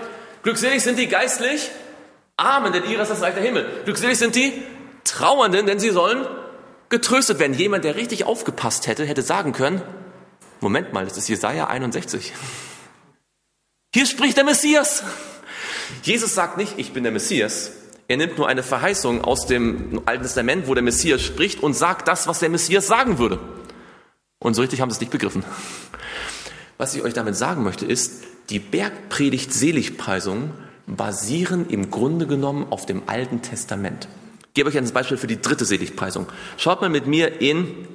glückselig 0.44 0.82
sind 0.82 0.98
die 0.98 1.08
geistlich 1.08 1.70
Amen, 2.38 2.72
denn 2.72 2.86
ihrer 2.90 3.02
ist 3.02 3.10
das 3.10 3.22
Reich 3.22 3.34
der 3.34 3.44
Himmel. 3.44 3.82
Glückselig 3.84 4.20
sind 4.20 4.36
die 4.36 4.54
Trauernden, 5.04 5.66
denn 5.66 5.80
sie 5.80 5.90
sollen 5.90 6.26
getröstet 6.90 7.40
werden. 7.40 7.54
Jemand, 7.54 7.84
der 7.84 7.96
richtig 7.96 8.26
aufgepasst 8.26 8.88
hätte, 8.88 9.06
hätte 9.06 9.24
sagen 9.24 9.54
können, 9.54 9.82
Moment 10.62 10.94
mal, 10.94 11.06
das 11.06 11.18
ist 11.18 11.28
Jesaja 11.28 11.68
61. 11.68 12.34
Hier 13.94 14.06
spricht 14.06 14.38
der 14.38 14.44
Messias. 14.44 15.04
Jesus 16.04 16.36
sagt 16.36 16.58
nicht, 16.58 16.74
ich 16.78 16.94
bin 16.94 17.04
der 17.04 17.12
Messias. 17.12 17.72
Er 18.08 18.18
nimmt 18.18 18.38
nur 18.38 18.48
eine 18.48 18.64
Verheißung 18.64 19.24
aus 19.24 19.48
dem 19.48 20.02
Alten 20.06 20.24
Testament, 20.24 20.68
wo 20.68 20.74
der 20.74 20.84
Messias 20.84 21.22
spricht 21.22 21.62
und 21.62 21.74
sagt 21.74 22.08
das, 22.08 22.28
was 22.28 22.40
der 22.40 22.50
Messias 22.50 22.88
sagen 22.88 23.18
würde. 23.18 23.40
Und 24.40 24.54
so 24.54 24.62
richtig 24.62 24.82
haben 24.82 24.90
sie 24.90 24.96
es 24.96 25.02
nicht 25.02 25.12
begriffen. 25.12 25.44
Was 26.78 26.96
ich 26.96 27.02
euch 27.02 27.14
damit 27.14 27.36
sagen 27.36 27.64
möchte, 27.64 27.86
ist, 27.86 28.24
die 28.50 28.60
Bergpredigt 28.60 29.52
Seligpreisung 29.52 30.54
basieren 30.88 31.70
im 31.70 31.92
Grunde 31.92 32.26
genommen 32.26 32.68
auf 32.70 32.86
dem 32.86 33.04
Alten 33.08 33.42
Testament. 33.42 34.08
Ich 34.48 34.54
gebe 34.54 34.70
euch 34.70 34.78
ein 34.78 34.92
Beispiel 34.92 35.18
für 35.18 35.28
die 35.28 35.42
dritte 35.42 35.66
Seligpreisung. 35.66 36.28
Schaut 36.58 36.82
mal 36.82 36.90
mit 36.90 37.06
mir 37.06 37.42
in 37.42 37.88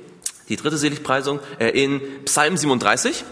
die 0.49 0.57
dritte 0.57 0.77
Seligpreisung, 0.77 1.41
äh, 1.59 1.71
in 1.71 2.01
Psalm 2.27 2.57
37. 2.57 3.25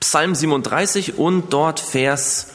Psalm 0.00 0.34
37 0.34 1.18
und 1.18 1.52
dort 1.52 1.80
Vers 1.80 2.52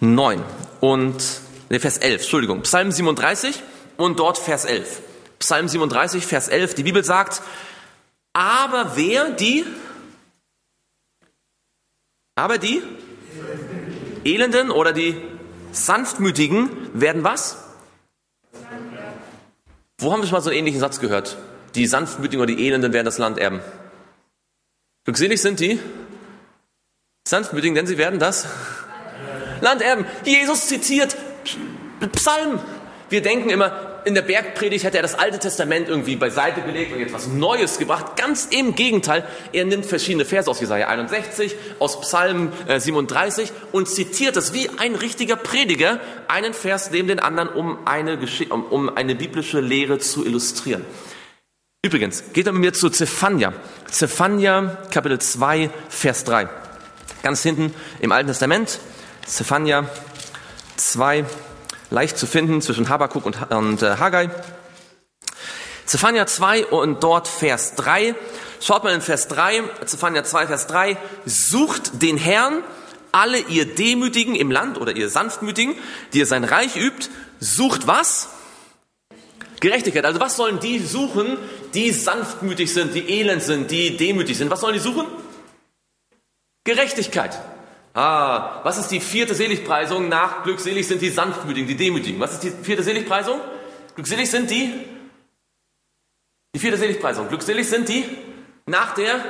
9 0.00 0.42
und 0.80 1.40
ne, 1.70 1.80
Vers 1.80 1.96
11, 1.98 2.22
Entschuldigung. 2.22 2.62
Psalm 2.62 2.92
37 2.92 3.62
und 3.96 4.18
dort 4.18 4.36
Vers 4.36 4.66
11. 4.66 5.00
Psalm 5.38 5.66
37, 5.66 6.26
Vers 6.26 6.48
11. 6.48 6.74
Die 6.74 6.82
Bibel 6.82 7.02
sagt, 7.02 7.40
aber 8.34 8.92
wer 8.96 9.30
die, 9.30 9.64
aber 12.34 12.58
die 12.58 12.82
Elenden 14.24 14.70
oder 14.70 14.92
die 14.92 15.16
Sanftmütigen 15.72 16.68
werden 16.92 17.24
was? 17.24 17.58
Wo 19.98 20.12
haben 20.12 20.20
wir 20.20 20.26
schon 20.26 20.36
mal 20.36 20.40
so 20.42 20.50
einen 20.50 20.58
ähnlichen 20.58 20.80
Satz 20.80 21.00
gehört? 21.00 21.36
Die 21.74 21.86
Sanftmütigen 21.86 22.42
oder 22.42 22.54
die 22.54 22.66
Elenden 22.66 22.92
werden 22.92 23.06
das 23.06 23.18
Land 23.18 23.38
erben. 23.38 23.60
Glückselig 25.04 25.40
sind 25.40 25.60
die 25.60 25.80
Sanftmütigen, 27.26 27.74
denn 27.74 27.86
sie 27.86 27.98
werden 27.98 28.18
das 28.18 28.46
Land 29.60 29.80
erben. 29.80 30.04
Jesus 30.24 30.66
zitiert 30.66 31.16
Psalm. 32.12 32.58
Wir 33.08 33.22
denken 33.22 33.50
immer, 33.50 33.91
in 34.04 34.14
der 34.14 34.22
Bergpredigt 34.22 34.84
hätte 34.84 34.98
er 34.98 35.02
das 35.02 35.14
Alte 35.14 35.38
Testament 35.38 35.88
irgendwie 35.88 36.16
beiseite 36.16 36.62
gelegt 36.62 36.92
und 36.92 37.00
jetzt 37.00 37.12
was 37.12 37.28
Neues 37.28 37.78
gebracht. 37.78 38.16
Ganz 38.16 38.46
im 38.50 38.74
Gegenteil. 38.74 39.26
Er 39.52 39.64
nimmt 39.64 39.86
verschiedene 39.86 40.24
Verse 40.24 40.50
aus 40.50 40.60
Jesaja 40.60 40.88
61, 40.88 41.54
aus 41.78 42.00
Psalm 42.00 42.52
37 42.68 43.50
äh, 43.50 43.52
und 43.72 43.88
zitiert 43.88 44.36
es 44.36 44.52
wie 44.52 44.68
ein 44.78 44.94
richtiger 44.94 45.36
Prediger, 45.36 46.00
einen 46.28 46.54
Vers 46.54 46.90
neben 46.90 47.08
den 47.08 47.20
anderen, 47.20 47.48
um 47.48 47.78
eine, 47.86 48.18
um, 48.50 48.64
um 48.64 48.96
eine 48.96 49.14
biblische 49.14 49.60
Lehre 49.60 49.98
zu 49.98 50.24
illustrieren. 50.24 50.84
Übrigens, 51.84 52.32
geht 52.32 52.46
er 52.46 52.52
mit 52.52 52.60
mir 52.60 52.72
zu 52.72 52.90
Zephania. 52.90 53.52
Zephania, 53.90 54.78
Kapitel 54.90 55.18
2, 55.18 55.70
Vers 55.88 56.24
3. 56.24 56.48
Ganz 57.22 57.42
hinten 57.42 57.74
im 58.00 58.12
Alten 58.12 58.28
Testament. 58.28 58.78
Zephania 59.26 59.88
2, 60.76 61.24
leicht 61.92 62.18
zu 62.18 62.26
finden 62.26 62.62
zwischen 62.62 62.88
Habakuk 62.88 63.26
und, 63.26 63.52
und 63.52 63.82
äh, 63.82 63.96
Haggai. 63.96 64.30
Zephania 65.84 66.26
2 66.26 66.66
und 66.66 67.02
dort 67.04 67.28
Vers 67.28 67.74
3. 67.74 68.14
Schaut 68.60 68.82
mal 68.82 68.94
in 68.94 69.00
Vers 69.00 69.28
3, 69.28 69.62
Zephania 69.84 70.24
2, 70.24 70.46
Vers 70.46 70.66
3. 70.68 70.96
Sucht 71.26 72.02
den 72.02 72.16
Herrn, 72.16 72.62
alle 73.10 73.38
ihr 73.38 73.66
Demütigen 73.66 74.34
im 74.34 74.50
Land 74.50 74.80
oder 74.80 74.96
ihr 74.96 75.10
Sanftmütigen, 75.10 75.74
die 76.12 76.20
ihr 76.20 76.26
sein 76.26 76.44
Reich 76.44 76.76
übt. 76.76 77.10
Sucht 77.40 77.86
was? 77.86 78.30
Gerechtigkeit. 79.60 80.04
Also 80.06 80.18
was 80.18 80.36
sollen 80.36 80.60
die 80.60 80.78
suchen, 80.78 81.36
die 81.74 81.90
sanftmütig 81.90 82.72
sind, 82.72 82.94
die 82.94 83.10
elend 83.10 83.42
sind, 83.42 83.70
die 83.70 83.96
demütig 83.96 84.38
sind? 84.38 84.50
Was 84.50 84.60
sollen 84.60 84.74
die 84.74 84.80
suchen? 84.80 85.06
Gerechtigkeit. 86.64 87.38
Ah, 87.94 88.60
was 88.62 88.78
ist 88.78 88.88
die 88.88 89.00
vierte 89.00 89.34
Seligpreisung 89.34 90.08
nach 90.08 90.44
glückselig 90.44 90.88
sind 90.88 91.02
die 91.02 91.10
Sanftmütigen, 91.10 91.68
die 91.68 91.76
Demütigen? 91.76 92.18
Was 92.20 92.32
ist 92.32 92.42
die 92.42 92.50
vierte 92.50 92.82
Seligpreisung? 92.82 93.38
Glückselig 93.94 94.30
sind 94.30 94.50
die? 94.50 94.72
Die 96.54 96.58
vierte 96.58 96.78
Seligpreisung. 96.78 97.28
Glückselig 97.28 97.68
sind 97.68 97.88
die 97.88 98.04
nach 98.66 98.94
der 98.94 99.22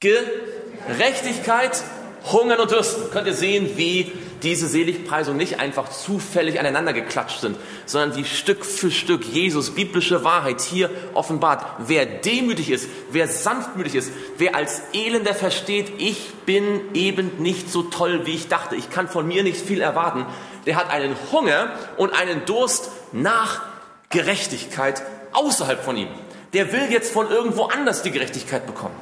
Gerechtigkeit 0.00 1.82
hungern 2.30 2.60
und 2.60 2.70
dürsten. 2.70 3.10
Könnt 3.10 3.26
ihr 3.26 3.34
sehen, 3.34 3.76
wie 3.76 4.12
diese 4.42 4.68
Seligpreisungen 4.68 5.38
nicht 5.38 5.60
einfach 5.60 5.88
zufällig 5.88 6.58
aneinander 6.60 6.92
geklatscht 6.92 7.40
sind, 7.40 7.56
sondern 7.84 8.16
wie 8.16 8.24
Stück 8.24 8.64
für 8.64 8.90
Stück 8.90 9.24
Jesus 9.24 9.74
biblische 9.74 10.24
Wahrheit 10.24 10.60
hier 10.60 10.90
offenbart. 11.14 11.64
Wer 11.86 12.06
demütig 12.06 12.70
ist, 12.70 12.88
wer 13.10 13.28
sanftmütig 13.28 13.94
ist, 13.94 14.12
wer 14.38 14.54
als 14.54 14.82
Elender 14.92 15.34
versteht, 15.34 15.92
ich 15.98 16.32
bin 16.46 16.80
eben 16.94 17.30
nicht 17.38 17.70
so 17.70 17.82
toll, 17.82 18.26
wie 18.26 18.34
ich 18.34 18.48
dachte, 18.48 18.76
ich 18.76 18.90
kann 18.90 19.08
von 19.08 19.26
mir 19.26 19.42
nicht 19.42 19.60
viel 19.60 19.80
erwarten, 19.80 20.26
der 20.66 20.76
hat 20.76 20.90
einen 20.90 21.16
Hunger 21.32 21.70
und 21.96 22.12
einen 22.12 22.44
Durst 22.44 22.90
nach 23.12 23.62
Gerechtigkeit 24.10 25.02
außerhalb 25.32 25.82
von 25.82 25.96
ihm. 25.96 26.08
Der 26.52 26.72
will 26.72 26.90
jetzt 26.90 27.12
von 27.12 27.30
irgendwo 27.30 27.64
anders 27.64 28.02
die 28.02 28.10
Gerechtigkeit 28.10 28.66
bekommen. 28.66 28.94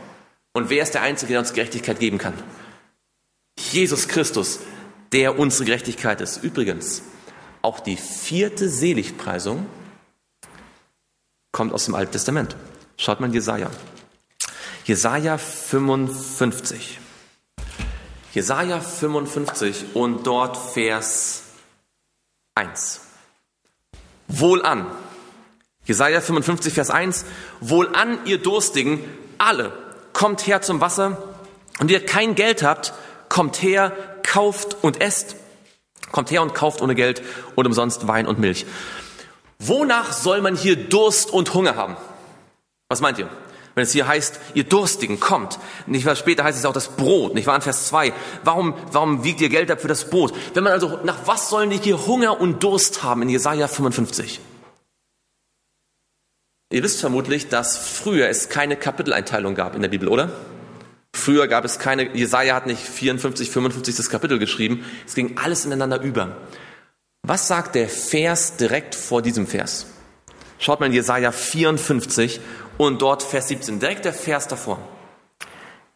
Und 0.53 0.70
wer 0.70 0.82
ist 0.82 0.95
der 0.95 1.03
Einzige, 1.03 1.32
der 1.32 1.41
uns 1.41 1.53
Gerechtigkeit 1.53 1.99
geben 1.99 2.18
kann? 2.18 2.35
Jesus 3.59 4.09
Christus, 4.09 4.61
der 5.14 5.38
unsere 5.38 5.64
Gerechtigkeit 5.64 6.20
ist. 6.20 6.42
Übrigens, 6.42 7.02
auch 7.62 7.78
die 7.78 7.96
vierte 7.96 8.68
Seligpreisung 8.68 9.66
kommt 11.52 11.72
aus 11.72 11.84
dem 11.84 11.94
Alten 11.94 12.12
Testament. 12.12 12.56
Schaut 12.96 13.20
mal 13.20 13.28
in 13.28 13.32
Jesaja. 13.32 13.70
Jesaja 14.84 15.38
55. 15.38 16.98
Jesaja 18.32 18.80
55 18.80 19.94
und 19.94 20.26
dort 20.26 20.56
Vers 20.56 21.44
1. 22.56 23.00
Wohlan. 24.26 24.86
Jesaja 25.84 26.20
55, 26.20 26.72
Vers 26.72 26.90
1. 26.90 27.24
Wohlan, 27.60 28.18
ihr 28.26 28.38
Durstigen, 28.38 28.98
alle, 29.38 29.72
kommt 30.12 30.46
her 30.48 30.60
zum 30.60 30.80
Wasser 30.80 31.22
und 31.78 31.90
ihr 31.92 32.04
kein 32.04 32.34
Geld 32.34 32.64
habt, 32.64 32.94
kommt 33.28 33.62
her, 33.62 33.92
kauft 34.25 34.77
und 34.83 35.01
esst. 35.01 35.37
Kommt 36.11 36.33
her 36.33 36.43
und 36.43 36.55
kauft 36.55 36.83
ohne 36.83 36.97
Geld 36.97 37.22
und 37.55 37.66
umsonst 37.66 38.09
Wein 38.09 38.27
und 38.27 38.41
Milch. 38.41 38.66
Wonach 39.61 40.12
soll 40.12 40.41
man 40.41 40.57
hier 40.57 40.77
Durst 40.77 41.31
und 41.31 41.55
Hunger 41.55 41.77
haben? 41.77 41.97
Was 42.89 43.01
meint 43.01 43.18
ihr? 43.18 43.29
Wenn 43.75 43.83
es 43.83 43.93
hier 43.93 44.07
heißt, 44.07 44.39
ihr 44.55 44.64
Durstigen, 44.64 45.18
kommt. 45.18 45.59
Nicht 45.87 46.07
wahr? 46.07 46.14
Später 46.14 46.45
heißt 46.45 46.59
es 46.59 46.64
auch 46.64 46.72
das 46.72 46.89
Brot, 46.89 47.35
nicht 47.35 47.47
wahr? 47.47 47.57
In 47.57 47.62
Vers 47.62 47.89
2. 47.89 48.12
Warum, 48.45 48.75
warum 48.93 49.25
wiegt 49.25 49.41
ihr 49.41 49.49
Geld 49.49 49.70
ab 49.70 49.81
für 49.81 49.89
das 49.89 50.11
Brot? 50.11 50.33
Wenn 50.55 50.62
man 50.62 50.72
also, 50.72 51.01
nach 51.03 51.27
was 51.27 51.51
sollen 51.51 51.70
die 51.70 51.79
hier 51.79 52.07
Hunger 52.07 52.41
und 52.41 52.62
Durst 52.62 53.03
haben 53.03 53.22
in 53.22 53.29
Jesaja 53.29 53.66
55? 53.66 54.41
Ihr 56.70 56.83
wisst 56.83 57.01
vermutlich, 57.01 57.49
dass 57.49 57.77
früher 57.77 58.29
es 58.29 58.49
keine 58.49 58.77
Kapiteleinteilung 58.77 59.55
gab 59.55 59.75
in 59.75 59.83
der 59.83 59.89
Bibel, 59.89 60.09
oder? 60.09 60.31
Früher 61.14 61.46
gab 61.46 61.64
es 61.64 61.78
keine, 61.78 62.14
Jesaja 62.14 62.56
hat 62.56 62.66
nicht 62.66 62.82
54, 62.82 63.48
55 63.48 63.94
das 63.94 64.10
Kapitel 64.10 64.40
geschrieben. 64.40 64.84
Es 65.06 65.14
ging 65.14 65.38
alles 65.38 65.64
ineinander 65.64 66.02
über. 66.02 66.36
Was 67.22 67.46
sagt 67.46 67.76
der 67.76 67.88
Vers 67.88 68.56
direkt 68.56 68.96
vor 68.96 69.22
diesem 69.22 69.46
Vers? 69.46 69.86
Schaut 70.58 70.80
mal 70.80 70.86
in 70.86 70.92
Jesaja 70.92 71.30
54 71.30 72.40
und 72.78 73.00
dort 73.00 73.22
Vers 73.22 73.46
17, 73.46 73.78
direkt 73.78 74.04
der 74.04 74.12
Vers 74.12 74.48
davor. 74.48 74.80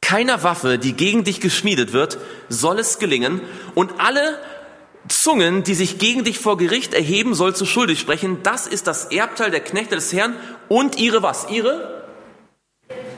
Keiner 0.00 0.44
Waffe, 0.44 0.78
die 0.78 0.92
gegen 0.92 1.24
dich 1.24 1.40
geschmiedet 1.40 1.92
wird, 1.92 2.18
soll 2.48 2.78
es 2.78 3.00
gelingen 3.00 3.40
und 3.74 3.94
alle 3.98 4.38
Zungen, 5.08 5.64
die 5.64 5.74
sich 5.74 5.98
gegen 5.98 6.22
dich 6.22 6.38
vor 6.38 6.56
Gericht 6.56 6.94
erheben, 6.94 7.34
soll 7.34 7.56
zu 7.56 7.66
schuldig 7.66 7.98
sprechen. 7.98 8.38
Das 8.44 8.68
ist 8.68 8.86
das 8.86 9.06
Erbteil 9.06 9.50
der 9.50 9.60
Knechte 9.60 9.96
des 9.96 10.12
Herrn 10.12 10.36
und 10.68 10.96
ihre 10.96 11.24
was? 11.24 11.48
Ihre 11.50 11.97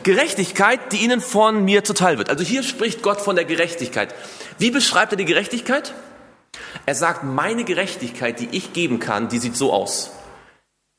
Gerechtigkeit, 0.03 0.93
die 0.93 0.99
ihnen 0.99 1.21
von 1.21 1.65
mir 1.65 1.85
zuteil 1.85 2.19
wird. 2.19 2.31
Also 2.31 2.45
hier 2.45 2.63
spricht 2.63 3.03
Gott 3.03 3.21
von 3.21 3.37
der 3.37 3.45
Gerechtigkeit. 3.45 4.15
Wie 4.59 4.71
beschreibt 4.71 5.13
er 5.13 5.17
die 5.17 5.25
Gerechtigkeit? 5.25 5.95
Er 6.87 6.95
sagt, 6.95 7.25
meine 7.25 7.65
Gerechtigkeit, 7.65 8.41
die 8.41 8.49
ich 8.53 8.73
geben 8.73 9.01
kann, 9.01 9.29
die 9.29 9.39
sieht 9.39 9.57
so 9.57 9.73
aus. 9.73 10.11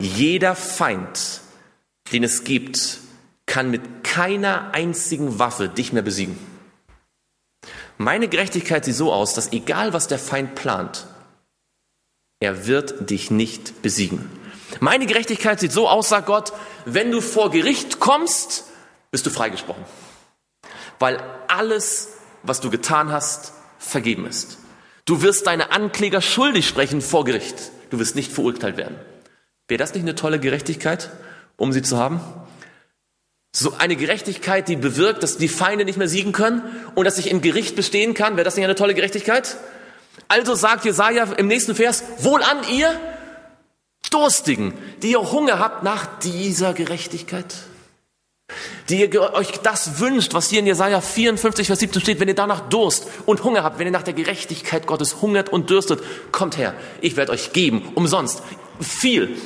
Jeder 0.01 0.55
Feind, 0.55 1.41
den 2.11 2.23
es 2.23 2.43
gibt, 2.43 2.99
kann 3.45 3.69
mit 3.69 4.03
keiner 4.03 4.73
einzigen 4.73 5.39
Waffe 5.39 5.69
dich 5.69 5.93
mehr 5.93 6.01
besiegen. 6.03 6.37
Meine 7.97 8.27
Gerechtigkeit 8.27 8.85
sieht 8.85 8.95
so 8.95 9.13
aus, 9.13 9.33
dass 9.33 9.51
egal 9.51 9.93
was 9.93 10.07
der 10.07 10.19
Feind 10.19 10.55
plant, 10.55 11.05
er 12.39 12.65
wird 12.65 13.09
dich 13.09 13.29
nicht 13.29 13.81
besiegen. 13.83 14.29
Meine 14.79 15.05
Gerechtigkeit 15.05 15.59
sieht 15.59 15.71
so 15.71 15.87
aus, 15.87 16.09
sagt 16.09 16.25
Gott, 16.25 16.53
wenn 16.85 17.11
du 17.11 17.21
vor 17.21 17.51
Gericht 17.51 17.99
kommst, 17.99 18.70
bist 19.11 19.25
du 19.25 19.29
freigesprochen. 19.29 19.83
Weil 20.99 21.21
alles, 21.47 22.13
was 22.43 22.61
du 22.61 22.69
getan 22.69 23.11
hast, 23.11 23.53
vergeben 23.77 24.25
ist. 24.25 24.57
Du 25.05 25.21
wirst 25.21 25.47
deine 25.47 25.71
Ankläger 25.71 26.21
schuldig 26.21 26.67
sprechen 26.67 27.01
vor 27.01 27.25
Gericht. 27.25 27.55
Du 27.89 27.99
wirst 27.99 28.15
nicht 28.15 28.31
verurteilt 28.31 28.77
werden. 28.77 28.95
Wäre 29.67 29.79
das 29.79 29.93
nicht 29.93 30.03
eine 30.03 30.15
tolle 30.15 30.39
Gerechtigkeit, 30.39 31.11
um 31.57 31.73
sie 31.73 31.81
zu 31.81 31.97
haben? 31.97 32.21
So 33.53 33.73
eine 33.77 33.97
Gerechtigkeit, 33.97 34.69
die 34.69 34.77
bewirkt, 34.77 35.23
dass 35.23 35.37
die 35.37 35.49
Feinde 35.49 35.83
nicht 35.83 35.97
mehr 35.97 36.07
siegen 36.07 36.31
können 36.31 36.63
und 36.95 37.03
dass 37.03 37.17
ich 37.17 37.29
im 37.29 37.41
Gericht 37.41 37.75
bestehen 37.75 38.13
kann. 38.13 38.37
Wäre 38.37 38.45
das 38.45 38.55
nicht 38.55 38.63
eine 38.63 38.75
tolle 38.75 38.93
Gerechtigkeit? 38.93 39.57
Also 40.29 40.55
sagt 40.55 40.85
Jesaja 40.85 41.23
im 41.33 41.47
nächsten 41.47 41.75
Vers, 41.75 42.03
wohl 42.19 42.41
an 42.43 42.59
ihr 42.71 42.97
Durstigen, 44.09 44.73
die 45.01 45.11
ihr 45.11 45.31
Hunger 45.31 45.59
habt 45.59 45.83
nach 45.83 46.19
dieser 46.19 46.73
Gerechtigkeit 46.73 47.53
die 48.91 48.99
ihr 48.99 49.33
euch 49.33 49.51
das 49.59 49.99
wünscht, 49.99 50.33
was 50.33 50.49
hier 50.49 50.59
in 50.59 50.67
Jesaja 50.67 50.99
54, 50.99 51.67
Vers 51.67 51.79
17 51.79 52.01
steht, 52.01 52.19
wenn 52.19 52.27
ihr 52.27 52.35
danach 52.35 52.69
Durst 52.69 53.07
und 53.25 53.43
Hunger 53.43 53.63
habt, 53.63 53.79
wenn 53.79 53.87
ihr 53.87 53.91
nach 53.91 54.03
der 54.03 54.13
Gerechtigkeit 54.13 54.85
Gottes 54.85 55.21
hungert 55.21 55.49
und 55.49 55.69
dürstet, 55.69 56.01
kommt 56.31 56.57
her, 56.57 56.73
ich 56.99 57.15
werde 57.15 57.31
euch 57.31 57.53
geben, 57.53 57.93
umsonst, 57.95 58.43
viel. 58.79 59.37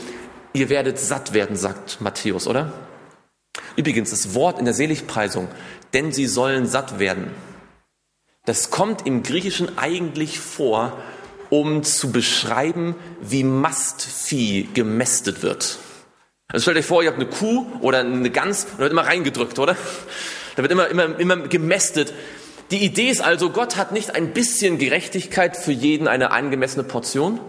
Ihr 0.54 0.70
werdet 0.70 1.00
satt 1.00 1.34
werden, 1.34 1.56
sagt 1.56 2.02
Matthäus, 2.02 2.48
oder? 2.48 2.74
Übrigens, 3.76 4.10
das 4.10 4.34
Wort 4.34 4.58
in 4.58 4.66
der 4.66 4.74
Seligpreisung, 4.74 5.48
denn 5.94 6.12
sie 6.12 6.26
sollen 6.26 6.66
satt 6.66 6.98
werden, 6.98 7.32
das 8.46 8.70
kommt 8.72 9.06
im 9.06 9.22
Griechischen 9.22 9.78
eigentlich 9.78 10.40
vor, 10.40 10.98
um 11.50 11.84
zu 11.84 12.12
beschreiben, 12.12 12.96
wie 13.22 13.44
Mastvieh 13.44 14.70
gemästet 14.74 15.44
wird. 15.44 15.78
Also 16.48 16.64
stellt 16.64 16.78
euch 16.78 16.86
vor, 16.86 17.02
ihr 17.04 17.10
habt 17.10 17.20
eine 17.20 17.30
Kuh 17.30 17.66
oder 17.82 18.00
eine 18.00 18.30
Gans 18.30 18.66
und 18.66 18.74
da 18.74 18.80
wird 18.80 18.92
immer 18.92 19.06
reingedrückt, 19.06 19.58
oder? 19.58 19.76
Da 20.56 20.62
wird 20.62 20.72
immer, 20.72 20.88
immer, 20.88 21.20
immer 21.20 21.38
gemästet. 21.38 22.14
Die 22.72 22.84
Idee 22.84 23.10
ist 23.10 23.22
also, 23.22 23.50
Gott 23.50 23.76
hat 23.78 23.92
nicht 23.92 24.16
ein 24.16 24.34
bisschen 24.34 24.78
Gerechtigkeit 24.78 25.58
für 25.58 25.72
jeden 25.72 26.08
eine 26.08 26.32
angemessene 26.32 26.84
Portion, 26.84 27.40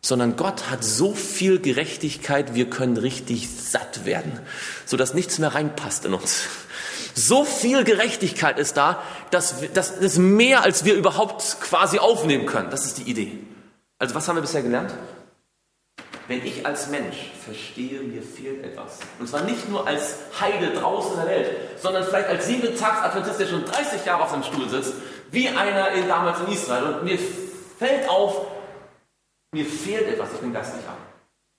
sondern 0.00 0.36
Gott 0.36 0.70
hat 0.70 0.84
so 0.84 1.14
viel 1.14 1.58
Gerechtigkeit, 1.60 2.54
wir 2.54 2.70
können 2.70 2.96
richtig 2.96 3.48
satt 3.48 4.04
werden, 4.04 4.38
sodass 4.86 5.14
nichts 5.14 5.38
mehr 5.38 5.54
reinpasst 5.54 6.04
in 6.04 6.14
uns. 6.14 6.44
So 7.14 7.44
viel 7.44 7.84
Gerechtigkeit 7.84 8.58
ist 8.58 8.76
da, 8.76 9.02
dass 9.30 9.56
das 9.74 9.90
ist 9.90 10.18
mehr, 10.18 10.62
als 10.62 10.84
wir 10.84 10.94
überhaupt 10.94 11.60
quasi 11.60 11.98
aufnehmen 11.98 12.46
können. 12.46 12.70
Das 12.70 12.86
ist 12.86 12.98
die 12.98 13.10
Idee. 13.10 13.38
Also 13.98 14.14
was 14.14 14.28
haben 14.28 14.36
wir 14.36 14.42
bisher 14.42 14.62
gelernt? 14.62 14.94
Wenn 16.28 16.44
ich 16.44 16.66
als 16.66 16.88
Mensch 16.88 17.16
verstehe, 17.42 18.02
mir 18.02 18.22
fehlt 18.22 18.62
etwas, 18.62 18.98
und 19.18 19.26
zwar 19.26 19.44
nicht 19.44 19.66
nur 19.70 19.86
als 19.86 20.16
Heide 20.38 20.72
draußen 20.72 21.12
in 21.12 21.16
der 21.16 21.26
Welt, 21.26 21.50
sondern 21.80 22.04
vielleicht 22.04 22.28
als 22.28 22.46
siebente 22.46 22.76
Tags-Adventist, 22.76 23.40
der 23.40 23.46
schon 23.46 23.64
30 23.64 24.04
Jahre 24.04 24.24
auf 24.24 24.30
seinem 24.30 24.42
Stuhl 24.42 24.68
sitzt, 24.68 24.92
wie 25.30 25.48
einer 25.48 25.90
in, 25.92 26.06
damals 26.06 26.40
in 26.40 26.52
Israel, 26.52 26.84
und 26.84 27.04
mir 27.04 27.18
fällt 27.78 28.08
auf, 28.10 28.46
mir 29.54 29.64
fehlt 29.64 30.06
etwas, 30.06 30.28
ich 30.34 30.40
bin 30.40 30.52
geistlich 30.52 30.86
arm. 30.86 30.98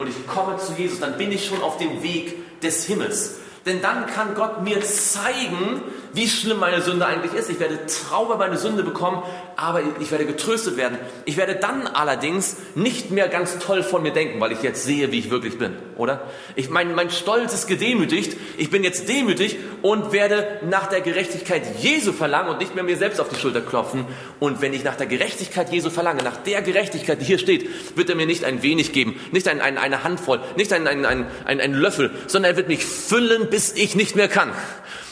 Und 0.02 0.08
ich 0.08 0.28
komme 0.28 0.58
zu 0.58 0.74
Jesus, 0.74 1.00
dann 1.00 1.18
bin 1.18 1.32
ich 1.32 1.48
schon 1.48 1.64
auf 1.64 1.78
dem 1.78 2.04
Weg 2.04 2.62
des 2.62 2.86
Himmels. 2.86 3.40
Denn 3.66 3.82
dann 3.82 4.06
kann 4.06 4.36
Gott 4.36 4.64
mir 4.64 4.82
zeigen, 4.82 5.82
wie 6.14 6.28
schlimm 6.28 6.60
meine 6.60 6.82
Sünde 6.82 7.06
eigentlich 7.06 7.34
ist. 7.34 7.50
Ich 7.50 7.60
werde 7.60 7.80
Trauer 7.86 8.38
meine 8.38 8.58
Sünde 8.58 8.84
bekommen, 8.84 9.24
aber 9.56 9.82
ich 10.00 10.12
werde 10.12 10.26
getröstet 10.26 10.78
werden. 10.78 10.98
Ich 11.26 11.38
werde 11.38 11.56
dann 11.56 11.88
allerdings 11.88 12.58
nicht 12.76 13.12
mehr 13.12 13.28
ganz 13.28 13.60
toll 13.60 13.84
von 13.84 14.02
mir 14.02 14.12
denken, 14.12 14.40
weil 14.40 14.52
ich 14.52 14.64
jetzt 14.64 14.84
sehe, 14.84 15.12
wie 15.12 15.20
ich 15.20 15.30
wirklich 15.30 15.58
bin, 15.58 15.76
oder? 15.98 16.22
Ich, 16.56 16.70
mein, 16.70 16.96
mein 16.96 17.10
Stolz 17.10 17.54
ist 17.54 17.68
gedemütigt. 17.68 18.38
Ich 18.58 18.70
bin 18.70 18.84
jetzt 18.84 19.08
demütig 19.08 19.58
und 19.82 20.12
werde 20.12 20.60
nach 20.70 20.88
der 20.88 21.02
Gerechtigkeit 21.02 21.64
Jesu 21.80 22.14
verlangen 22.14 22.50
und 22.50 22.60
nicht 22.60 22.76
mehr 22.76 22.84
mir 22.84 22.98
selbst 22.98 23.20
auf 23.20 23.30
die 23.30 23.36
Schulter 23.36 23.62
klopfen. 23.62 24.06
Und 24.40 24.62
wenn 24.62 24.74
ich 24.74 24.84
nach 24.84 24.96
der 24.96 25.08
Gerechtigkeit 25.08 25.72
Jesu 25.72 25.90
verlange, 25.90 26.24
nach 26.24 26.38
der 26.38 26.62
Gerechtigkeit, 26.62 27.22
die 27.22 27.26
hier 27.26 27.40
steht, 27.40 27.98
wird 27.98 28.10
er 28.10 28.16
mir 28.16 28.26
nicht 28.26 28.44
ein 28.44 28.64
wenig 28.64 28.94
geben, 28.94 29.20
nicht 29.32 29.48
ein, 29.48 29.62
ein, 29.62 29.78
eine 29.78 30.04
Handvoll, 30.04 30.40
nicht 30.56 30.74
ein, 30.74 30.88
ein, 30.88 31.06
ein, 31.06 31.28
ein, 31.46 31.62
ein 31.62 31.74
Löffel, 31.74 32.12
sondern 32.28 32.54
er 32.54 32.58
wird 32.58 32.68
mich 32.68 32.86
füllen, 32.86 33.50
bis 33.50 33.74
ich 33.74 33.96
nicht 33.96 34.16
mehr 34.16 34.28
kann. 34.28 34.52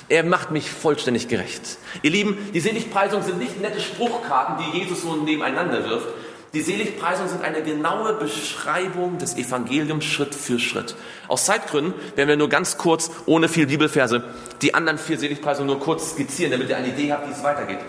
Er 0.09 0.23
macht 0.23 0.51
mich 0.51 0.71
vollständig 0.71 1.27
gerecht. 1.27 1.77
Ihr 2.01 2.11
Lieben, 2.11 2.37
die 2.53 2.59
Seligpreisungen 2.61 3.25
sind 3.25 3.39
nicht 3.39 3.61
nette 3.61 3.81
Spruchkarten, 3.81 4.57
die 4.57 4.79
Jesus 4.79 5.01
so 5.01 5.15
nebeneinander 5.15 5.83
wirft. 5.83 6.07
Die 6.53 6.61
Seligpreisungen 6.61 7.29
sind 7.29 7.43
eine 7.43 7.61
genaue 7.61 8.13
Beschreibung 8.13 9.17
des 9.17 9.35
Evangeliums 9.35 10.05
Schritt 10.05 10.33
für 10.33 10.59
Schritt. 10.59 10.95
Aus 11.27 11.45
Zeitgründen 11.45 11.93
werden 12.15 12.29
wir 12.29 12.37
nur 12.37 12.47
ganz 12.47 12.77
kurz, 12.77 13.11
ohne 13.25 13.49
viel 13.49 13.67
Bibelverse, 13.67 14.23
die 14.61 14.73
anderen 14.73 14.97
vier 14.97 15.19
Seligpreisungen 15.19 15.67
nur 15.67 15.79
kurz 15.79 16.11
skizzieren, 16.11 16.53
damit 16.53 16.69
ihr 16.69 16.77
eine 16.77 16.87
Idee 16.87 17.11
habt, 17.11 17.27
wie 17.27 17.33
es 17.33 17.43
weitergeht. 17.43 17.79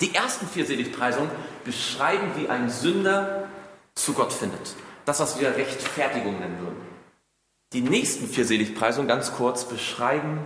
Die 0.00 0.14
ersten 0.14 0.46
vier 0.46 0.64
Seligpreisungen 0.64 1.30
beschreiben, 1.64 2.30
wie 2.36 2.48
ein 2.48 2.70
Sünder 2.70 3.48
zu 3.96 4.12
Gott 4.12 4.32
findet. 4.32 4.74
Das, 5.04 5.18
was 5.18 5.40
wir 5.40 5.56
Rechtfertigung 5.56 6.38
nennen 6.38 6.58
würden. 6.60 6.80
Die 7.72 7.80
nächsten 7.80 8.28
vier 8.28 8.44
Seligpreisungen, 8.44 9.08
ganz 9.08 9.32
kurz, 9.32 9.64
beschreiben, 9.64 10.38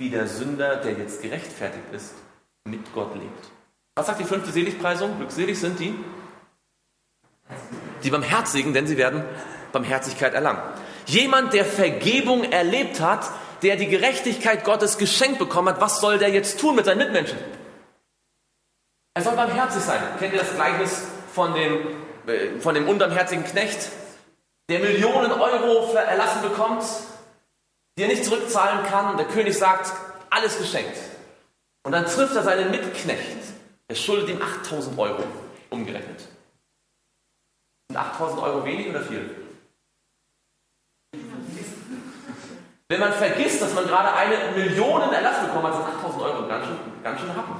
wie 0.00 0.08
der 0.08 0.26
Sünder, 0.26 0.76
der 0.76 0.92
jetzt 0.92 1.20
gerechtfertigt 1.20 1.84
ist, 1.92 2.14
mit 2.64 2.80
Gott 2.94 3.14
lebt. 3.14 3.48
Was 3.94 4.06
sagt 4.06 4.18
die 4.18 4.24
fünfte 4.24 4.50
Seligpreisung? 4.50 5.18
Glückselig 5.18 5.60
sind 5.60 5.78
die, 5.78 5.94
die 8.02 8.10
Barmherzigen, 8.10 8.72
denn 8.72 8.86
sie 8.86 8.96
werden 8.96 9.22
Barmherzigkeit 9.72 10.32
erlangen. 10.32 10.62
Jemand, 11.04 11.52
der 11.52 11.66
Vergebung 11.66 12.44
erlebt 12.44 13.00
hat, 13.00 13.28
der 13.62 13.76
die 13.76 13.88
Gerechtigkeit 13.88 14.64
Gottes 14.64 14.96
geschenkt 14.96 15.38
bekommen 15.38 15.68
hat, 15.68 15.82
was 15.82 16.00
soll 16.00 16.16
der 16.16 16.30
jetzt 16.30 16.58
tun 16.58 16.76
mit 16.76 16.86
seinen 16.86 16.98
Mitmenschen? 16.98 17.38
Er 19.12 19.22
soll 19.22 19.36
barmherzig 19.36 19.82
sein. 19.82 20.00
Kennt 20.18 20.32
ihr 20.32 20.40
das 20.40 20.54
Gleichnis 20.54 21.08
von 21.34 21.52
dem, 21.52 21.88
äh, 22.26 22.58
von 22.60 22.74
dem 22.74 22.88
unbarmherzigen 22.88 23.44
Knecht, 23.44 23.90
der 24.70 24.78
Millionen 24.78 25.32
Euro 25.32 25.92
erlassen 25.92 26.40
bekommt 26.40 26.84
die 27.96 28.02
er 28.02 28.08
nicht 28.08 28.24
zurückzahlen 28.24 28.84
kann. 28.86 29.10
Und 29.10 29.18
der 29.18 29.26
König 29.26 29.56
sagt, 29.56 29.92
alles 30.30 30.58
geschenkt. 30.58 30.98
Und 31.82 31.92
dann 31.92 32.06
trifft 32.06 32.36
er 32.36 32.42
seinen 32.42 32.70
Mitknecht. 32.70 33.38
Er 33.88 33.96
schuldet 33.96 34.28
ihm 34.28 34.42
8000 34.42 34.98
Euro, 34.98 35.24
umgerechnet. 35.70 36.20
Sind 37.88 37.96
8000 37.96 38.40
Euro 38.42 38.64
wenig 38.64 38.88
oder 38.88 39.02
viel? 39.02 39.28
Wenn 42.88 43.00
man 43.00 43.12
vergisst, 43.12 43.62
dass 43.62 43.74
man 43.74 43.86
gerade 43.86 44.12
eine 44.12 44.56
Million 44.56 45.12
Erlass 45.12 45.46
bekommen 45.46 45.68
hat, 45.68 45.74
sind 45.74 45.86
8000 45.86 46.22
Euro 46.22 46.48
ganz 46.48 46.66
schön, 46.66 46.76
ganz 47.02 47.20
schön 47.20 47.36
Happen. 47.36 47.56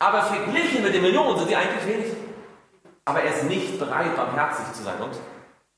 Aber 0.00 0.22
verglichen 0.22 0.82
mit 0.82 0.94
den 0.94 1.02
Millionen 1.02 1.38
sind 1.38 1.50
die 1.50 1.56
eigentlich 1.56 1.86
wenig. 1.86 2.12
Aber 3.04 3.22
er 3.22 3.34
ist 3.34 3.44
nicht 3.44 3.78
bereit, 3.78 4.16
barmherzig 4.16 4.72
zu 4.72 4.82
sein 4.82 5.00
und 5.00 5.16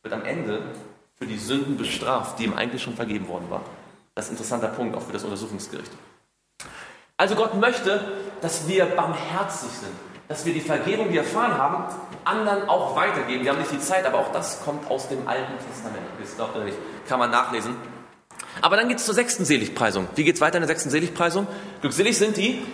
wird 0.02 0.14
am 0.14 0.24
Ende 0.24 0.62
für 1.22 1.28
die 1.28 1.38
Sünden 1.38 1.76
bestraft, 1.76 2.40
die 2.40 2.44
ihm 2.46 2.54
eigentlich 2.54 2.82
schon 2.82 2.96
vergeben 2.96 3.28
worden 3.28 3.46
war. 3.48 3.60
Das 4.16 4.24
ist 4.24 4.32
ein 4.32 4.34
interessanter 4.34 4.66
Punkt 4.66 4.96
auch 4.96 5.02
für 5.02 5.12
das 5.12 5.22
Untersuchungsgericht. 5.22 5.92
Also 7.16 7.36
Gott 7.36 7.54
möchte, 7.54 8.00
dass 8.40 8.66
wir 8.66 8.86
barmherzig 8.86 9.70
sind, 9.70 9.92
dass 10.26 10.44
wir 10.44 10.52
die 10.52 10.60
Vergebung, 10.60 11.06
die 11.06 11.14
wir 11.14 11.20
erfahren 11.20 11.56
haben, 11.56 11.84
anderen 12.24 12.68
auch 12.68 12.96
weitergeben. 12.96 13.44
Wir 13.44 13.52
haben 13.52 13.60
nicht 13.60 13.70
die 13.70 13.78
Zeit, 13.78 14.04
aber 14.04 14.18
auch 14.18 14.32
das 14.32 14.64
kommt 14.64 14.90
aus 14.90 15.08
dem 15.10 15.28
Alten 15.28 15.52
Testament. 15.64 16.02
Das 16.20 16.36
kann 17.08 17.20
man 17.20 17.30
nachlesen. 17.30 17.76
Aber 18.60 18.76
dann 18.76 18.88
geht 18.88 18.98
es 18.98 19.06
zur 19.06 19.14
sechsten 19.14 19.44
Seligpreisung. 19.44 20.08
Wie 20.16 20.24
geht 20.24 20.34
es 20.34 20.40
weiter 20.40 20.56
in 20.56 20.62
der 20.62 20.68
sechsten 20.68 20.90
Seligpreisung? 20.90 21.46
Glückselig 21.82 22.18
sind 22.18 22.36
die, 22.36 22.64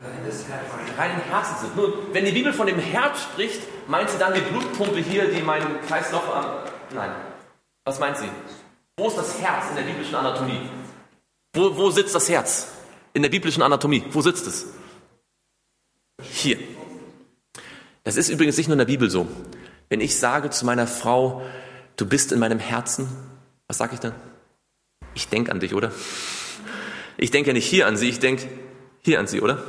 die 0.00 0.98
reinen 0.98 1.20
Herzen 1.28 1.56
sind. 1.60 1.76
Nun, 1.76 1.92
wenn 2.14 2.24
die 2.24 2.32
Bibel 2.32 2.54
von 2.54 2.66
dem 2.66 2.78
Herz 2.78 3.20
spricht, 3.20 3.60
meint 3.86 4.08
sie 4.08 4.16
dann 4.16 4.32
die 4.32 4.40
Blutpumpe 4.40 5.00
hier, 5.00 5.30
die 5.30 5.42
meinen 5.42 5.78
Kreislauf 5.86 6.34
am... 6.34 6.46
Nein, 6.94 7.10
was 7.88 7.98
meint 7.98 8.18
sie? 8.18 8.28
Wo 8.98 9.08
ist 9.08 9.16
das 9.16 9.40
Herz 9.40 9.70
in 9.70 9.76
der 9.76 9.82
biblischen 9.82 10.14
Anatomie? 10.14 10.60
Wo, 11.54 11.76
wo 11.76 11.90
sitzt 11.90 12.14
das 12.14 12.28
Herz 12.28 12.68
in 13.14 13.22
der 13.22 13.30
biblischen 13.30 13.62
Anatomie? 13.62 14.04
Wo 14.10 14.20
sitzt 14.20 14.46
es? 14.46 14.66
Hier. 16.22 16.58
Das 18.04 18.16
ist 18.16 18.28
übrigens 18.28 18.56
nicht 18.56 18.68
nur 18.68 18.74
in 18.74 18.78
der 18.78 18.84
Bibel 18.84 19.08
so. 19.10 19.26
Wenn 19.88 20.00
ich 20.00 20.18
sage 20.18 20.50
zu 20.50 20.66
meiner 20.66 20.86
Frau, 20.86 21.42
du 21.96 22.06
bist 22.06 22.32
in 22.32 22.38
meinem 22.38 22.58
Herzen, 22.58 23.08
was 23.66 23.78
sage 23.78 23.94
ich 23.94 24.00
dann? 24.00 24.14
Ich 25.14 25.28
denke 25.28 25.50
an 25.50 25.60
dich, 25.60 25.74
oder? 25.74 25.92
Ich 27.16 27.30
denke 27.30 27.48
ja 27.50 27.54
nicht 27.54 27.66
hier 27.66 27.86
an 27.86 27.96
sie, 27.96 28.10
ich 28.10 28.20
denke 28.20 28.48
hier 29.00 29.18
an 29.18 29.26
sie, 29.26 29.40
oder? 29.40 29.62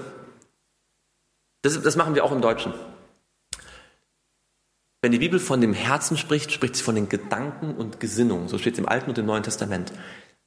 Das, 1.62 1.82
das 1.82 1.96
machen 1.96 2.16
wir 2.16 2.24
auch 2.24 2.32
im 2.32 2.42
Deutschen. 2.42 2.74
Wenn 5.02 5.14
die 5.14 5.20
Bibel 5.20 5.40
von 5.40 5.62
dem 5.62 5.74
Herzen 5.74 6.18
spricht, 6.18 6.52
spricht 6.52 6.76
sie 6.76 6.84
von 6.84 6.96
den 6.96 7.08
Gedanken 7.08 7.74
und 7.76 8.02
Gesinnungen. 8.02 8.50
So 8.50 8.58
steht 8.58 8.74
es 8.74 8.80
im 8.80 8.90
Alten 8.90 9.10
und 9.10 9.18
im 9.18 9.26
Neuen 9.26 9.44
Testament. 9.44 9.94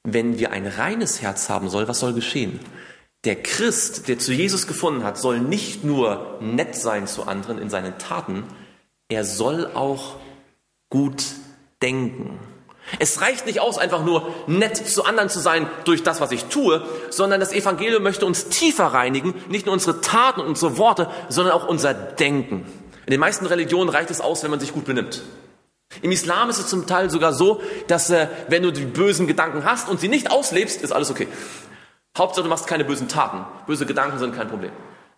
Wenn 0.04 0.38
wir 0.38 0.52
ein 0.52 0.66
reines 0.66 1.22
Herz 1.22 1.48
haben 1.48 1.70
soll, 1.70 1.88
was 1.88 2.00
soll 2.00 2.12
geschehen? 2.12 2.60
Der 3.24 3.40
Christ, 3.40 4.08
der 4.08 4.18
zu 4.18 4.32
Jesus 4.32 4.66
gefunden 4.66 5.04
hat, 5.04 5.16
soll 5.16 5.40
nicht 5.40 5.84
nur 5.84 6.38
nett 6.40 6.74
sein 6.74 7.06
zu 7.06 7.26
anderen 7.26 7.58
in 7.58 7.70
seinen 7.70 7.96
Taten, 7.98 8.44
er 9.08 9.24
soll 9.24 9.70
auch 9.74 10.16
gut 10.90 11.24
denken. 11.80 12.38
Es 12.98 13.20
reicht 13.22 13.46
nicht 13.46 13.60
aus, 13.60 13.78
einfach 13.78 14.04
nur 14.04 14.34
nett 14.48 14.76
zu 14.76 15.04
anderen 15.04 15.30
zu 15.30 15.38
sein 15.38 15.66
durch 15.84 16.02
das, 16.02 16.20
was 16.20 16.32
ich 16.32 16.46
tue, 16.46 16.84
sondern 17.10 17.40
das 17.40 17.52
Evangelium 17.52 18.02
möchte 18.02 18.26
uns 18.26 18.48
tiefer 18.48 18.86
reinigen, 18.86 19.34
nicht 19.48 19.64
nur 19.66 19.72
unsere 19.72 20.00
Taten 20.00 20.40
und 20.40 20.48
unsere 20.48 20.76
Worte, 20.76 21.08
sondern 21.28 21.54
auch 21.54 21.66
unser 21.66 21.94
Denken. 21.94 22.66
In 23.12 23.16
den 23.16 23.20
meisten 23.20 23.44
Religionen 23.44 23.90
reicht 23.90 24.10
es 24.10 24.22
aus, 24.22 24.42
wenn 24.42 24.50
man 24.50 24.58
sich 24.58 24.72
gut 24.72 24.86
benimmt. 24.86 25.20
Im 26.00 26.12
Islam 26.12 26.48
ist 26.48 26.56
es 26.56 26.68
zum 26.68 26.86
Teil 26.86 27.10
sogar 27.10 27.34
so, 27.34 27.60
dass 27.86 28.08
äh, 28.08 28.26
wenn 28.48 28.62
du 28.62 28.72
die 28.72 28.86
bösen 28.86 29.26
Gedanken 29.26 29.66
hast 29.66 29.90
und 29.90 30.00
sie 30.00 30.08
nicht 30.08 30.30
auslebst, 30.30 30.80
ist 30.80 30.92
alles 30.92 31.10
okay. 31.10 31.28
Hauptsache, 32.16 32.44
du 32.44 32.48
machst 32.48 32.66
keine 32.66 32.86
bösen 32.86 33.08
Taten. 33.08 33.44
Böse 33.66 33.84
Gedanken 33.84 34.18
sind 34.18 34.34
kein 34.34 34.48
Problem. 34.48 34.70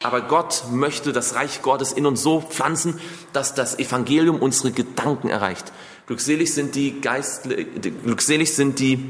Aber 0.02 0.22
Gott 0.22 0.64
möchte 0.72 1.12
das 1.12 1.36
Reich 1.36 1.62
Gottes 1.62 1.92
in 1.92 2.04
uns 2.04 2.20
so 2.20 2.40
pflanzen, 2.40 2.98
dass 3.32 3.54
das 3.54 3.78
Evangelium 3.78 4.40
unsere 4.40 4.72
Gedanken 4.72 5.28
erreicht. 5.28 5.70
Glückselig 6.08 6.52
sind 6.52 6.74
die 6.74 7.00
Geist, 7.00 7.44
glückselig 7.44 8.56
sind 8.56 8.80
die, 8.80 9.08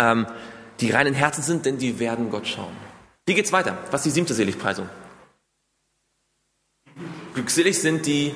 ähm, 0.00 0.26
die 0.80 0.90
reinen 0.90 1.14
Herzen 1.14 1.42
sind, 1.42 1.64
denn 1.64 1.78
die 1.78 2.00
werden 2.00 2.32
Gott 2.32 2.48
schauen. 2.48 2.76
Wie 3.24 3.34
geht's 3.34 3.52
weiter? 3.52 3.78
Was 3.92 4.00
ist 4.00 4.06
die 4.06 4.18
siebte 4.18 4.34
Seligpreisung? 4.34 4.88
Glückselig 7.34 7.80
sind 7.80 8.06
die 8.06 8.34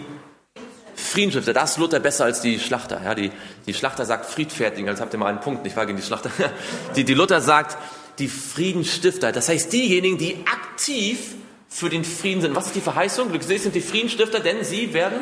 Friedensstifter. 0.95 1.53
Da 1.53 1.65
ist 1.65 1.79
Luther 1.79 2.01
besser 2.01 2.25
als 2.25 2.41
die 2.41 2.59
Schlachter. 2.59 3.01
Ja, 3.03 3.15
die, 3.15 3.31
die 3.67 3.75
Schlachter 3.75 4.05
sagt 4.05 4.27
Friedfertigen, 4.27 4.89
jetzt 4.89 5.01
habt 5.01 5.13
ihr 5.13 5.19
mal 5.19 5.29
einen 5.29 5.41
Punkt, 5.41 5.65
nicht 5.65 5.77
wahr, 5.77 5.87
gegen 5.87 5.99
die 5.99 6.05
Schlachter. 6.05 6.31
Die, 6.97 7.05
die 7.05 7.15
Luther 7.15 7.41
sagt 7.41 7.77
die 8.19 8.29
Friedensstifter. 8.29 9.33
Das 9.33 9.49
heißt, 9.49 9.73
diejenigen, 9.73 10.19
die 10.19 10.45
aktiv 10.47 11.35
für 11.69 11.91
den 11.91 12.05
Frieden 12.05 12.41
sind. 12.41 12.55
Was 12.55 12.67
ist 12.67 12.77
die 12.77 12.81
Verheißung? 12.81 13.31
Glückselig 13.31 13.63
sind 13.63 13.75
die 13.75 13.81
Friedensstifter, 13.81 14.39
denn 14.39 14.63
sie 14.65 14.95
werden 14.95 15.19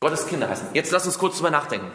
Gottes 0.00 0.26
Kinder 0.26 0.48
heißen. 0.48 0.68
Jetzt 0.74 0.90
lass 0.90 1.06
uns 1.06 1.18
kurz 1.18 1.36
drüber 1.36 1.50
nachdenken. 1.50 1.90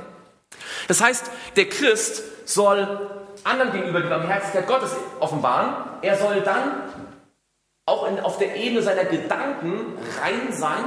Das 0.87 1.01
heißt, 1.01 1.29
der 1.55 1.67
Christ 1.67 2.23
soll 2.45 3.09
anderen 3.43 3.71
gegenüber 3.71 4.01
die 4.01 4.09
Barmherzigkeit 4.09 4.67
Gottes 4.67 4.91
offenbaren. 5.19 5.75
Er 6.01 6.17
soll 6.17 6.41
dann 6.41 6.83
auch 7.85 8.07
in, 8.07 8.19
auf 8.19 8.37
der 8.37 8.55
Ebene 8.55 8.81
seiner 8.81 9.05
Gedanken 9.05 9.97
rein 10.21 10.53
sein. 10.53 10.85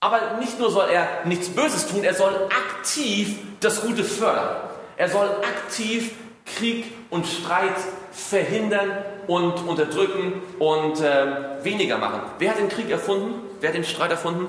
Aber 0.00 0.38
nicht 0.40 0.58
nur 0.58 0.70
soll 0.70 0.88
er 0.90 1.24
nichts 1.24 1.48
Böses 1.50 1.86
tun, 1.86 2.02
er 2.02 2.14
soll 2.14 2.34
aktiv 2.46 3.38
das 3.60 3.82
Gute 3.82 4.02
fördern. 4.02 4.56
Er 4.96 5.08
soll 5.08 5.28
aktiv 5.28 6.12
Krieg 6.44 6.92
und 7.10 7.26
Streit 7.26 7.76
verhindern 8.10 8.90
und 9.28 9.66
unterdrücken 9.66 10.42
und 10.58 11.00
äh, 11.00 11.64
weniger 11.64 11.98
machen. 11.98 12.20
Wer 12.38 12.50
hat 12.50 12.58
den 12.58 12.68
Krieg 12.68 12.90
erfunden? 12.90 13.34
Wer 13.60 13.68
hat 13.68 13.76
den 13.76 13.84
Streit 13.84 14.10
erfunden? 14.10 14.48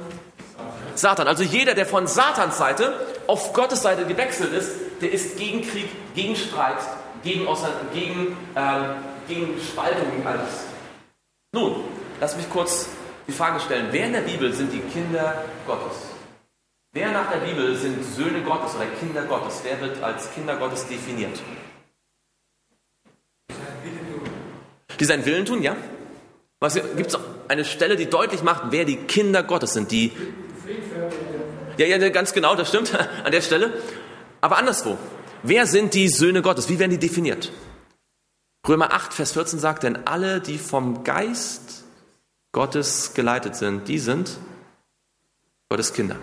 Satan. 0.96 1.28
Also 1.28 1.44
jeder, 1.44 1.76
der 1.76 1.86
von 1.86 2.08
Satans 2.08 2.58
Seite 2.58 2.94
auf 3.28 3.54
Gottes 3.54 3.84
Seite 3.84 4.06
gewechselt 4.06 4.54
ist, 4.54 4.72
der 5.02 5.12
ist 5.12 5.38
gegen 5.38 5.62
Krieg, 5.62 5.90
gegen 6.16 6.36
Streit, 6.36 6.78
gegen, 7.24 7.48
gegen, 7.94 8.38
ähm, 8.56 8.86
gegen 9.28 9.60
Spaltung, 9.62 10.10
gegen 10.12 10.26
alles. 10.28 10.73
Nun, 11.54 11.76
lass 12.20 12.36
mich 12.36 12.50
kurz 12.50 12.88
die 13.28 13.32
Frage 13.32 13.60
stellen, 13.60 13.88
wer 13.92 14.08
in 14.08 14.14
der 14.14 14.22
Bibel 14.22 14.52
sind 14.54 14.74
die 14.74 14.80
Kinder 14.80 15.46
Gottes? 15.68 15.98
Wer 16.94 17.12
nach 17.12 17.32
der 17.32 17.38
Bibel 17.38 17.76
sind 17.76 18.04
Söhne 18.04 18.42
Gottes 18.42 18.76
oder 18.76 18.86
Kinder 19.00 19.24
Gottes? 19.24 19.62
Wer 19.64 19.80
wird 19.80 20.02
als 20.02 20.32
Kinder 20.34 20.56
Gottes 20.58 20.88
definiert? 20.88 21.40
Die 25.00 25.06
seinen 25.06 25.26
Willen 25.26 25.46
tun, 25.46 25.62
ja? 25.62 25.76
Gibt 26.96 27.14
es 27.14 27.20
eine 27.48 27.66
Stelle, 27.66 27.98
die 27.98 28.08
deutlich 28.08 28.42
macht, 28.42 28.72
wer 28.72 28.86
die 28.86 28.98
Kinder 28.98 29.44
Gottes 29.44 29.74
sind? 29.74 29.92
Die 29.92 30.12
ja, 31.78 31.86
ja, 31.86 32.10
ganz 32.10 32.34
genau, 32.34 32.56
das 32.56 32.70
stimmt 32.70 32.98
an 33.24 33.32
der 33.32 33.42
Stelle. 33.42 33.74
Aber 34.42 34.58
anderswo. 34.58 34.98
Wer 35.44 35.68
sind 35.68 35.94
die 35.94 36.10
Söhne 36.10 36.42
Gottes? 36.42 36.70
Wie 36.70 36.80
werden 36.80 36.92
die 36.92 37.00
definiert? 37.00 37.52
Römer 38.68 38.94
8, 38.94 39.14
Vers 39.14 39.34
14 39.34 39.60
sagt, 39.60 39.84
denn 39.84 40.08
alle, 40.08 40.40
die 40.40 40.58
vom 40.58 41.04
Geist 41.04 41.84
Gottes 42.54 43.14
geleitet 43.14 43.56
sind, 43.56 43.88
die 43.88 44.00
sind 44.00 44.38
Gottes 45.70 45.94
Kinder. 45.94 46.18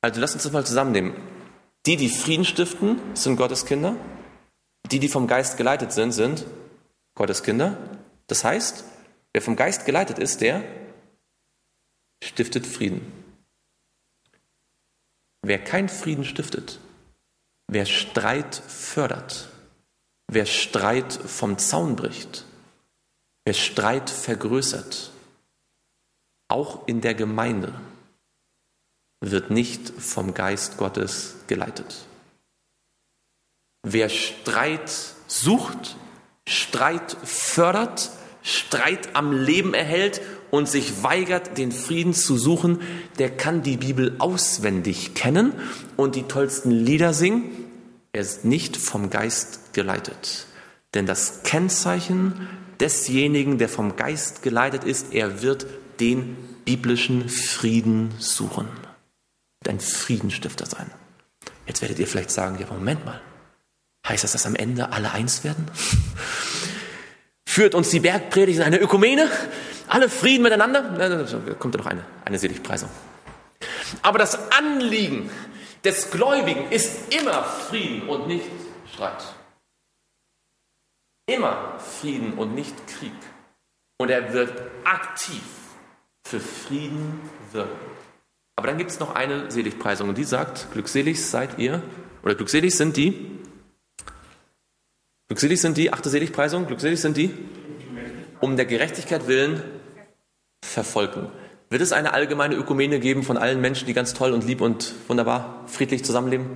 Also 0.00 0.20
lass 0.20 0.34
uns 0.34 0.44
das 0.44 0.52
mal 0.52 0.64
zusammennehmen. 0.64 1.14
Die, 1.84 1.96
die 1.96 2.08
Frieden 2.08 2.44
stiften, 2.44 2.98
sind 3.14 3.36
Gottes 3.36 3.66
Kinder. 3.66 3.96
Die, 4.90 4.98
die 4.98 5.08
vom 5.08 5.26
Geist 5.26 5.56
geleitet 5.56 5.92
sind, 5.92 6.12
sind 6.12 6.46
Gottes 7.14 7.42
Kinder. 7.42 7.76
Das 8.26 8.44
heißt, 8.44 8.84
wer 9.32 9.42
vom 9.42 9.56
Geist 9.56 9.84
geleitet 9.84 10.18
ist, 10.18 10.40
der 10.40 10.62
stiftet 12.22 12.66
Frieden. 12.66 13.12
Wer 15.42 15.62
keinen 15.62 15.88
Frieden 15.88 16.24
stiftet, 16.24 16.78
wer 17.66 17.84
Streit 17.84 18.54
fördert, 18.54 19.51
wer 20.34 20.46
Streit 20.46 21.12
vom 21.12 21.58
Zaun 21.58 21.96
bricht, 21.96 22.44
wer 23.44 23.54
Streit 23.54 24.08
vergrößert, 24.08 25.10
auch 26.48 26.86
in 26.86 27.00
der 27.00 27.14
Gemeinde, 27.14 27.74
wird 29.20 29.50
nicht 29.50 29.88
vom 29.90 30.34
Geist 30.34 30.76
Gottes 30.78 31.36
geleitet. 31.46 32.06
Wer 33.84 34.08
Streit 34.08 34.90
sucht, 35.26 35.96
Streit 36.48 37.16
fördert, 37.24 38.10
Streit 38.42 39.14
am 39.14 39.32
Leben 39.32 39.74
erhält 39.74 40.20
und 40.50 40.68
sich 40.68 41.02
weigert, 41.02 41.56
den 41.58 41.72
Frieden 41.72 42.14
zu 42.14 42.36
suchen, 42.36 42.80
der 43.18 43.30
kann 43.36 43.62
die 43.62 43.76
Bibel 43.76 44.16
auswendig 44.18 45.14
kennen 45.14 45.54
und 45.96 46.16
die 46.16 46.24
tollsten 46.24 46.70
Lieder 46.70 47.14
singen. 47.14 47.50
Er 48.12 48.22
ist 48.22 48.44
nicht 48.44 48.76
vom 48.76 49.08
Geist 49.08 49.61
geleitet. 49.72 50.46
Denn 50.94 51.06
das 51.06 51.42
Kennzeichen 51.42 52.48
desjenigen, 52.80 53.58
der 53.58 53.68
vom 53.68 53.96
Geist 53.96 54.42
geleitet 54.42 54.84
ist, 54.84 55.12
er 55.12 55.42
wird 55.42 55.66
den 56.00 56.36
biblischen 56.64 57.28
Frieden 57.28 58.12
suchen. 58.18 58.68
Ein 59.66 59.80
Friedenstifter 59.80 60.66
sein. 60.66 60.90
Jetzt 61.66 61.80
werdet 61.80 61.98
ihr 61.98 62.06
vielleicht 62.06 62.30
sagen, 62.30 62.58
ja, 62.58 62.66
Moment 62.66 63.04
mal. 63.04 63.20
Heißt 64.06 64.24
das, 64.24 64.32
dass 64.32 64.46
am 64.46 64.56
Ende 64.56 64.92
alle 64.92 65.12
eins 65.12 65.44
werden? 65.44 65.70
Führt 67.46 67.74
uns 67.74 67.90
die 67.90 68.00
Bergpredigt 68.00 68.58
in 68.58 68.64
eine 68.64 68.78
Ökumene? 68.78 69.30
Alle 69.86 70.08
Frieden 70.08 70.42
miteinander? 70.42 70.82
Da 70.82 71.54
kommt 71.54 71.74
ja 71.74 71.80
noch 71.80 71.86
eine, 71.86 72.04
eine 72.24 72.38
Seligpreisung. 72.38 72.88
Aber 74.02 74.18
das 74.18 74.50
Anliegen 74.50 75.30
des 75.84 76.10
Gläubigen 76.10 76.70
ist 76.70 77.14
immer 77.14 77.44
Frieden 77.44 78.08
und 78.08 78.26
nicht 78.26 78.46
Streit. 78.92 79.22
Immer 81.26 81.78
Frieden 81.78 82.34
und 82.34 82.54
nicht 82.54 82.74
Krieg. 82.86 83.12
Und 83.98 84.10
er 84.10 84.32
wird 84.32 84.52
aktiv 84.84 85.42
für 86.26 86.40
Frieden 86.40 87.20
wirken. 87.52 87.92
Aber 88.56 88.66
dann 88.68 88.78
gibt 88.78 88.90
es 88.90 89.00
noch 89.00 89.14
eine 89.14 89.50
Seligpreisung 89.50 90.08
und 90.08 90.18
die 90.18 90.24
sagt, 90.24 90.72
glückselig 90.72 91.24
seid 91.24 91.58
ihr, 91.58 91.82
oder 92.22 92.34
glückselig 92.34 92.76
sind 92.76 92.96
die, 92.96 93.38
glückselig 95.28 95.60
sind 95.60 95.76
die, 95.76 95.92
achte 95.92 96.10
Seligpreisung, 96.10 96.66
glückselig 96.66 97.00
sind 97.00 97.16
die, 97.16 97.34
um 98.40 98.56
der 98.56 98.66
Gerechtigkeit 98.66 99.26
willen 99.26 99.62
verfolgen. 100.64 101.28
Wird 101.70 101.82
es 101.82 101.92
eine 101.92 102.12
allgemeine 102.12 102.54
Ökumene 102.54 103.00
geben 103.00 103.22
von 103.22 103.38
allen 103.38 103.60
Menschen, 103.60 103.86
die 103.86 103.94
ganz 103.94 104.14
toll 104.14 104.32
und 104.32 104.44
lieb 104.44 104.60
und 104.60 104.94
wunderbar 105.08 105.64
friedlich 105.66 106.04
zusammenleben? 106.04 106.50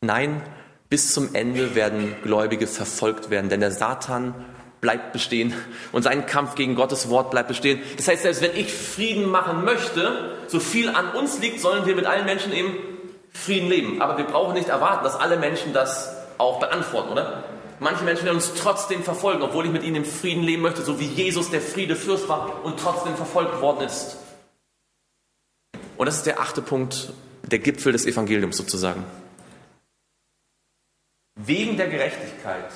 Nein, 0.00 0.42
bis 0.90 1.12
zum 1.12 1.34
Ende 1.34 1.74
werden 1.74 2.16
Gläubige 2.22 2.66
verfolgt 2.66 3.30
werden, 3.30 3.48
denn 3.48 3.60
der 3.60 3.70
Satan 3.70 4.34
bleibt 4.80 5.12
bestehen 5.12 5.54
und 5.92 6.02
sein 6.02 6.26
Kampf 6.26 6.56
gegen 6.56 6.74
Gottes 6.74 7.08
Wort 7.08 7.30
bleibt 7.30 7.48
bestehen. 7.48 7.80
Das 7.96 8.08
heißt, 8.08 8.22
selbst 8.22 8.42
wenn 8.42 8.56
ich 8.56 8.72
Frieden 8.72 9.30
machen 9.30 9.64
möchte, 9.64 10.36
so 10.48 10.58
viel 10.58 10.88
an 10.88 11.12
uns 11.12 11.38
liegt, 11.38 11.60
sollen 11.60 11.86
wir 11.86 11.94
mit 11.94 12.06
allen 12.06 12.24
Menschen 12.24 12.52
eben 12.52 12.74
Frieden 13.32 13.68
leben. 13.68 14.02
Aber 14.02 14.18
wir 14.18 14.24
brauchen 14.24 14.54
nicht 14.54 14.68
erwarten, 14.68 15.04
dass 15.04 15.14
alle 15.14 15.36
Menschen 15.36 15.72
das 15.72 16.12
auch 16.38 16.58
beantworten, 16.58 17.10
oder? 17.10 17.44
Manche 17.78 18.04
Menschen 18.04 18.24
werden 18.24 18.36
uns 18.36 18.52
trotzdem 18.54 19.02
verfolgen, 19.02 19.42
obwohl 19.42 19.66
ich 19.66 19.72
mit 19.72 19.84
ihnen 19.84 19.96
im 19.96 20.04
Frieden 20.04 20.42
leben 20.42 20.62
möchte, 20.62 20.82
so 20.82 20.98
wie 20.98 21.06
Jesus 21.06 21.50
der 21.50 21.60
Friedefürst 21.60 22.28
war 22.28 22.64
und 22.64 22.78
trotzdem 22.78 23.14
verfolgt 23.14 23.60
worden 23.62 23.86
ist. 23.86 24.16
Und 25.96 26.06
das 26.06 26.16
ist 26.16 26.26
der 26.26 26.40
achte 26.40 26.62
Punkt, 26.62 27.12
der 27.42 27.58
Gipfel 27.58 27.92
des 27.92 28.06
Evangeliums 28.06 28.56
sozusagen. 28.56 29.04
Wegen 31.36 31.76
der 31.76 31.88
Gerechtigkeit 31.88 32.70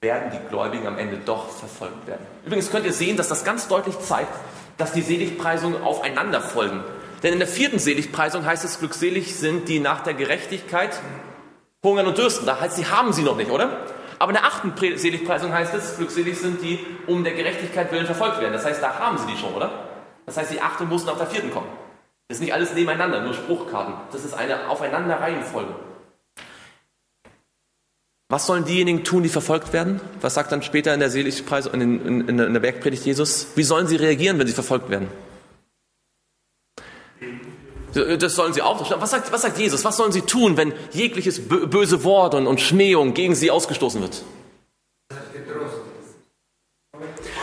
werden 0.00 0.32
die 0.32 0.48
Gläubigen 0.48 0.86
am 0.86 0.98
Ende 0.98 1.18
doch 1.18 1.48
verfolgt 1.50 2.06
werden. 2.06 2.26
Übrigens 2.44 2.70
könnt 2.70 2.84
ihr 2.84 2.92
sehen, 2.92 3.16
dass 3.16 3.28
das 3.28 3.44
ganz 3.44 3.68
deutlich 3.68 3.98
zeigt, 4.00 4.34
dass 4.76 4.92
die 4.92 5.02
Seligpreisungen 5.02 5.80
aufeinander 5.82 6.40
folgen. 6.40 6.82
Denn 7.22 7.32
in 7.32 7.38
der 7.38 7.48
vierten 7.48 7.78
Seligpreisung 7.78 8.44
heißt 8.44 8.64
es, 8.64 8.80
glückselig 8.80 9.36
sind 9.36 9.68
die 9.68 9.78
nach 9.78 10.02
der 10.02 10.14
Gerechtigkeit 10.14 10.98
hungern 11.84 12.06
und 12.08 12.18
dürsten. 12.18 12.46
Da 12.46 12.60
heißt, 12.60 12.76
sie 12.76 12.86
haben 12.86 13.12
sie 13.12 13.22
noch 13.22 13.36
nicht, 13.36 13.50
oder? 13.50 13.78
Aber 14.18 14.30
in 14.30 14.36
der 14.36 14.44
achten 14.44 14.72
Seligpreisung 14.76 15.52
heißt 15.52 15.74
es, 15.74 15.96
glückselig 15.96 16.38
sind 16.38 16.62
die, 16.62 16.84
um 17.06 17.22
der 17.22 17.34
Gerechtigkeit 17.34 17.92
willen 17.92 18.06
verfolgt 18.06 18.40
werden. 18.40 18.52
Das 18.52 18.64
heißt, 18.64 18.82
da 18.82 18.98
haben 18.98 19.18
sie 19.18 19.26
die 19.26 19.36
schon, 19.36 19.54
oder? 19.54 19.70
Das 20.26 20.36
heißt, 20.36 20.52
die 20.52 20.60
achte 20.60 20.84
mussten 20.84 21.10
auf 21.10 21.18
der 21.18 21.26
vierten 21.26 21.52
kommen. 21.52 21.68
Das 22.28 22.38
ist 22.38 22.40
nicht 22.40 22.54
alles 22.54 22.72
nebeneinander, 22.74 23.20
nur 23.20 23.34
Spruchkarten. 23.34 23.94
Das 24.10 24.24
ist 24.24 24.34
eine 24.34 24.68
Aufeinanderreihenfolge. 24.68 25.74
Was 28.32 28.46
sollen 28.46 28.64
diejenigen 28.64 29.04
tun, 29.04 29.22
die 29.22 29.28
verfolgt 29.28 29.74
werden? 29.74 30.00
Was 30.22 30.32
sagt 30.32 30.52
dann 30.52 30.62
später 30.62 30.94
in 30.94 31.00
der 31.00 31.10
Seligpreisung, 31.10 31.74
in, 31.74 32.26
in, 32.26 32.38
in 32.38 32.52
der 32.54 32.60
Bergpredigt 32.60 33.04
Jesus? 33.04 33.48
Wie 33.56 33.62
sollen 33.62 33.86
sie 33.86 33.96
reagieren, 33.96 34.38
wenn 34.38 34.46
sie 34.46 34.54
verfolgt 34.54 34.88
werden? 34.88 35.08
Das 37.92 38.34
sollen 38.34 38.54
sie 38.54 38.62
auch. 38.62 38.90
Was 39.02 39.10
sagt, 39.10 39.30
was 39.30 39.42
sagt 39.42 39.58
Jesus? 39.58 39.84
Was 39.84 39.98
sollen 39.98 40.12
sie 40.12 40.22
tun, 40.22 40.56
wenn 40.56 40.72
jegliches 40.92 41.46
böse 41.46 42.04
Wort 42.04 42.34
und, 42.34 42.46
und 42.46 42.58
Schmähung 42.58 43.12
gegen 43.12 43.34
sie 43.34 43.50
ausgestoßen 43.50 44.00
wird? 44.00 44.22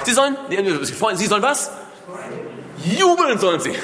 Sie 0.06 0.12
sollen, 0.12 0.38
sie 0.50 1.28
sollen 1.28 1.44
was? 1.44 1.70
Jubeln 2.84 3.38
sollen 3.38 3.60
sie. 3.60 3.76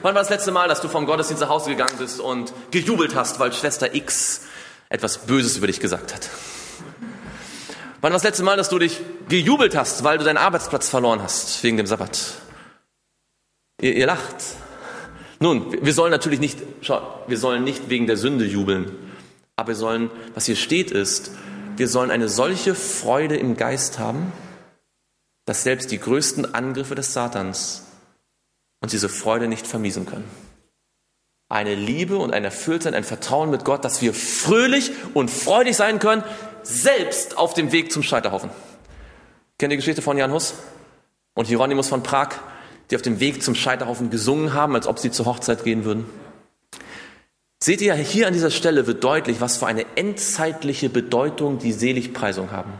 Wann 0.00 0.14
war 0.14 0.22
das 0.22 0.30
letzte 0.30 0.52
Mal, 0.52 0.68
dass 0.68 0.80
du 0.80 0.88
vom 0.88 1.04
Gottesdienst 1.04 1.42
nach 1.42 1.50
Hause 1.50 1.68
gegangen 1.68 1.98
bist 1.98 2.18
und 2.18 2.54
gejubelt 2.70 3.14
hast, 3.14 3.38
weil 3.40 3.52
Schwester 3.52 3.94
X 3.94 4.46
etwas 4.90 5.26
Böses 5.26 5.56
über 5.56 5.66
dich 5.66 5.80
gesagt 5.80 6.14
hat? 6.14 6.28
Wann 8.02 8.12
war 8.12 8.16
das 8.16 8.24
letzte 8.24 8.42
Mal, 8.42 8.56
dass 8.56 8.68
du 8.68 8.78
dich 8.78 9.00
gejubelt 9.28 9.76
hast, 9.76 10.04
weil 10.04 10.18
du 10.18 10.24
deinen 10.24 10.38
Arbeitsplatz 10.38 10.88
verloren 10.88 11.22
hast 11.22 11.62
wegen 11.62 11.76
dem 11.76 11.86
Sabbat? 11.86 12.34
Ihr, 13.80 13.94
ihr 13.94 14.06
lacht. 14.06 14.36
Nun, 15.38 15.84
wir 15.84 15.94
sollen 15.94 16.10
natürlich 16.10 16.40
nicht, 16.40 16.58
wir 17.26 17.38
sollen 17.38 17.64
nicht 17.64 17.88
wegen 17.88 18.06
der 18.06 18.18
Sünde 18.18 18.44
jubeln, 18.44 18.94
aber 19.56 19.68
wir 19.68 19.76
sollen, 19.76 20.10
was 20.34 20.46
hier 20.46 20.56
steht, 20.56 20.90
ist, 20.90 21.30
wir 21.76 21.88
sollen 21.88 22.10
eine 22.10 22.28
solche 22.28 22.74
Freude 22.74 23.36
im 23.36 23.56
Geist 23.56 23.98
haben, 23.98 24.32
dass 25.46 25.62
selbst 25.62 25.90
die 25.90 25.98
größten 25.98 26.54
Angriffe 26.54 26.94
des 26.94 27.14
Satans 27.14 27.86
uns 28.82 28.92
diese 28.92 29.08
Freude 29.08 29.48
nicht 29.48 29.66
vermiesen 29.66 30.04
können. 30.04 30.28
Eine 31.50 31.74
Liebe 31.74 32.16
und 32.16 32.32
ein 32.32 32.44
Erfülltsein, 32.44 32.94
ein 32.94 33.04
Vertrauen 33.04 33.50
mit 33.50 33.66
Gott, 33.66 33.84
dass 33.84 34.00
wir 34.00 34.14
fröhlich 34.14 34.92
und 35.12 35.30
freudig 35.30 35.76
sein 35.76 35.98
können, 35.98 36.24
selbst 36.62 37.36
auf 37.36 37.52
dem 37.52 37.72
Weg 37.72 37.92
zum 37.92 38.02
Scheiterhaufen. 38.02 38.48
Kennt 39.58 39.70
ihr 39.72 39.76
die 39.76 39.82
Geschichte 39.82 40.00
von 40.00 40.16
Jan 40.16 40.32
Hus 40.32 40.54
und 41.34 41.48
Hieronymus 41.48 41.88
von 41.88 42.02
Prag? 42.02 42.36
die 42.90 42.96
auf 42.96 43.02
dem 43.02 43.20
Weg 43.20 43.42
zum 43.42 43.54
Scheiterhaufen 43.54 44.10
gesungen 44.10 44.52
haben, 44.52 44.74
als 44.74 44.86
ob 44.86 44.98
sie 44.98 45.10
zur 45.10 45.26
Hochzeit 45.26 45.64
gehen 45.64 45.84
würden? 45.84 46.06
Seht 47.62 47.80
ihr, 47.82 47.94
hier 47.94 48.26
an 48.26 48.32
dieser 48.32 48.50
Stelle 48.50 48.86
wird 48.86 49.04
deutlich, 49.04 49.40
was 49.40 49.58
für 49.58 49.66
eine 49.66 49.84
endzeitliche 49.94 50.88
Bedeutung 50.88 51.58
die 51.58 51.72
Seligpreisung 51.72 52.50
haben. 52.50 52.72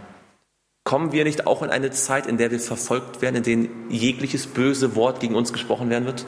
Kommen 0.84 1.12
wir 1.12 1.24
nicht 1.24 1.46
auch 1.46 1.62
in 1.62 1.70
eine 1.70 1.90
Zeit, 1.90 2.26
in 2.26 2.38
der 2.38 2.50
wir 2.50 2.58
verfolgt 2.58 3.20
werden, 3.20 3.36
in 3.36 3.42
der 3.42 3.70
jegliches 3.90 4.46
böse 4.46 4.96
Wort 4.96 5.20
gegen 5.20 5.34
uns 5.34 5.52
gesprochen 5.52 5.90
werden 5.90 6.06
wird? 6.06 6.24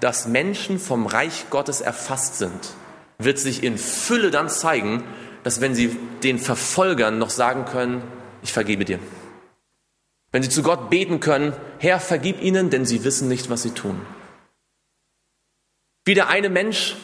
Dass 0.00 0.26
Menschen 0.26 0.78
vom 0.78 1.06
Reich 1.06 1.46
Gottes 1.50 1.80
erfasst 1.80 2.38
sind, 2.38 2.74
wird 3.18 3.38
sich 3.38 3.62
in 3.62 3.76
Fülle 3.78 4.30
dann 4.30 4.48
zeigen, 4.48 5.04
dass 5.44 5.60
wenn 5.60 5.74
sie 5.74 5.96
den 6.22 6.38
Verfolgern 6.38 7.18
noch 7.18 7.30
sagen 7.30 7.66
können, 7.66 8.02
ich 8.42 8.52
vergebe 8.52 8.84
dir. 8.84 8.98
Wenn 10.32 10.42
sie 10.42 10.48
zu 10.48 10.62
Gott 10.62 10.90
beten 10.90 11.20
können, 11.20 11.54
Herr, 11.78 12.00
vergib 12.00 12.40
ihnen, 12.40 12.70
denn 12.70 12.86
sie 12.86 13.04
wissen 13.04 13.28
nicht, 13.28 13.50
was 13.50 13.62
sie 13.62 13.72
tun. 13.72 14.00
Wie 16.04 16.14
der 16.14 16.28
eine 16.28 16.48
Mensch, 16.48 16.96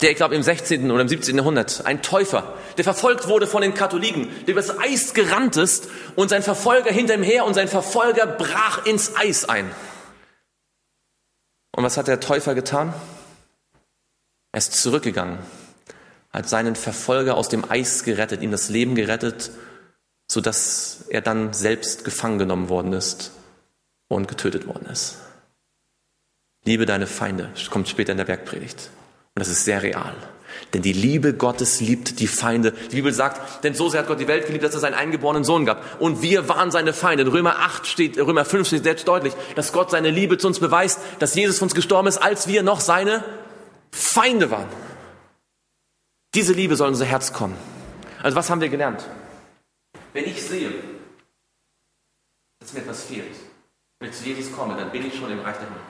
der, 0.00 0.10
ich 0.10 0.16
glaube, 0.16 0.34
im 0.34 0.42
16. 0.42 0.90
oder 0.90 1.02
im 1.02 1.08
17. 1.08 1.36
Jahrhundert, 1.36 1.84
ein 1.84 2.02
Täufer, 2.02 2.54
der 2.78 2.84
verfolgt 2.84 3.28
wurde 3.28 3.46
von 3.46 3.62
den 3.62 3.74
Katholiken, 3.74 4.28
der 4.46 4.52
übers 4.52 4.78
Eis 4.78 5.12
gerannt 5.12 5.56
ist 5.56 5.88
und 6.16 6.30
sein 6.30 6.42
Verfolger 6.42 6.90
hinter 6.90 7.14
ihm 7.14 7.22
her 7.22 7.44
und 7.44 7.54
sein 7.54 7.68
Verfolger 7.68 8.26
brach 8.26 8.86
ins 8.86 9.16
Eis 9.16 9.44
ein. 9.44 9.70
Und 11.72 11.84
was 11.84 11.96
hat 11.96 12.08
der 12.08 12.20
Täufer 12.20 12.54
getan? 12.54 12.94
Er 14.52 14.58
ist 14.58 14.74
zurückgegangen, 14.74 15.38
hat 16.30 16.48
seinen 16.48 16.76
Verfolger 16.76 17.36
aus 17.36 17.48
dem 17.48 17.70
Eis 17.70 18.04
gerettet, 18.04 18.42
ihm 18.42 18.50
das 18.50 18.68
Leben 18.68 18.94
gerettet, 18.94 19.50
sodass 20.30 21.06
er 21.08 21.22
dann 21.22 21.52
selbst 21.52 22.04
gefangen 22.04 22.38
genommen 22.38 22.68
worden 22.68 22.92
ist 22.92 23.32
und 24.08 24.28
getötet 24.28 24.66
worden 24.66 24.86
ist. 24.86 25.16
Liebe 26.64 26.86
deine 26.86 27.06
Feinde, 27.06 27.50
kommt 27.70 27.88
später 27.88 28.12
in 28.12 28.18
der 28.18 28.24
Bergpredigt. 28.26 28.90
Und 29.34 29.40
das 29.40 29.48
ist 29.48 29.64
sehr 29.64 29.82
real. 29.82 30.14
Denn 30.72 30.82
die 30.82 30.92
Liebe 30.92 31.34
Gottes 31.34 31.80
liebt 31.80 32.20
die 32.20 32.26
Feinde. 32.26 32.72
Die 32.90 32.96
Bibel 32.96 33.12
sagt, 33.12 33.64
denn 33.64 33.74
so 33.74 33.88
sehr 33.88 34.00
hat 34.00 34.08
Gott 34.08 34.20
die 34.20 34.28
Welt 34.28 34.46
geliebt, 34.46 34.64
dass 34.64 34.74
er 34.74 34.80
seinen 34.80 34.94
eingeborenen 34.94 35.44
Sohn 35.44 35.66
gab. 35.66 36.00
Und 36.00 36.22
wir 36.22 36.48
waren 36.48 36.70
seine 36.70 36.92
Feinde. 36.92 37.24
In 37.24 37.28
Römer 37.28 37.58
8 37.58 37.86
steht, 37.86 38.18
Römer 38.18 38.44
5 38.44 38.66
steht 38.66 38.84
selbst 38.84 39.06
deutlich, 39.06 39.34
dass 39.54 39.72
Gott 39.72 39.90
seine 39.90 40.10
Liebe 40.10 40.38
zu 40.38 40.46
uns 40.46 40.60
beweist, 40.60 41.00
dass 41.18 41.34
Jesus 41.34 41.58
für 41.58 41.64
uns 41.64 41.74
gestorben 41.74 42.08
ist, 42.08 42.18
als 42.18 42.46
wir 42.46 42.62
noch 42.62 42.80
seine 42.80 43.24
Feinde 43.90 44.50
waren. 44.50 44.68
Diese 46.34 46.52
Liebe 46.52 46.76
soll 46.76 46.88
in 46.88 46.94
unser 46.94 47.04
Herz 47.04 47.32
kommen. 47.32 47.56
Also 48.22 48.36
was 48.36 48.48
haben 48.48 48.60
wir 48.60 48.68
gelernt? 48.68 49.06
Wenn 50.12 50.24
ich 50.24 50.42
sehe, 50.42 50.72
dass 52.60 52.72
mir 52.72 52.80
etwas 52.80 53.04
fehlt, 53.04 53.34
wenn 53.98 54.10
ich 54.10 54.16
zu 54.16 54.24
Jesus 54.24 54.52
komme, 54.52 54.76
dann 54.76 54.90
bin 54.90 55.06
ich 55.06 55.14
schon 55.14 55.30
im 55.30 55.40
Reich 55.40 55.56
der 55.56 55.66
Himmel. 55.66 55.80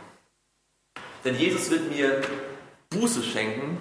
Denn 1.25 1.37
Jesus 1.37 1.71
wird 1.71 1.91
mir 1.91 2.23
Buße 2.91 3.23
schenken, 3.23 3.79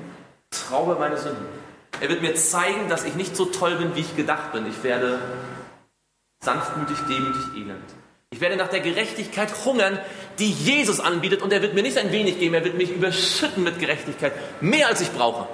traue 0.51 0.95
meine 0.95 1.17
Sünden. 1.17 1.45
Er 1.99 2.09
wird 2.09 2.21
mir 2.21 2.35
zeigen, 2.35 2.89
dass 2.89 3.03
ich 3.03 3.15
nicht 3.15 3.35
so 3.35 3.45
toll 3.45 3.75
bin, 3.75 3.95
wie 3.95 4.01
ich 4.01 4.15
gedacht 4.15 4.53
bin. 4.53 4.67
Ich 4.67 4.83
werde 4.83 5.19
sanftmütig, 6.43 6.97
demütig, 7.09 7.43
elend. 7.55 7.83
Ich 8.31 8.39
werde 8.39 8.55
nach 8.55 8.69
der 8.69 8.79
Gerechtigkeit 8.79 9.49
hungern, 9.65 9.99
die 10.39 10.49
Jesus 10.51 10.99
anbietet 10.99 11.41
und 11.41 11.51
er 11.51 11.61
wird 11.61 11.73
mir 11.73 11.83
nicht 11.83 11.97
ein 11.97 12.11
wenig 12.11 12.39
geben, 12.39 12.55
er 12.55 12.63
wird 12.63 12.77
mich 12.77 12.89
überschütten 12.89 13.63
mit 13.63 13.77
Gerechtigkeit, 13.77 14.31
mehr 14.61 14.87
als 14.87 15.01
ich 15.01 15.11
brauche. 15.11 15.47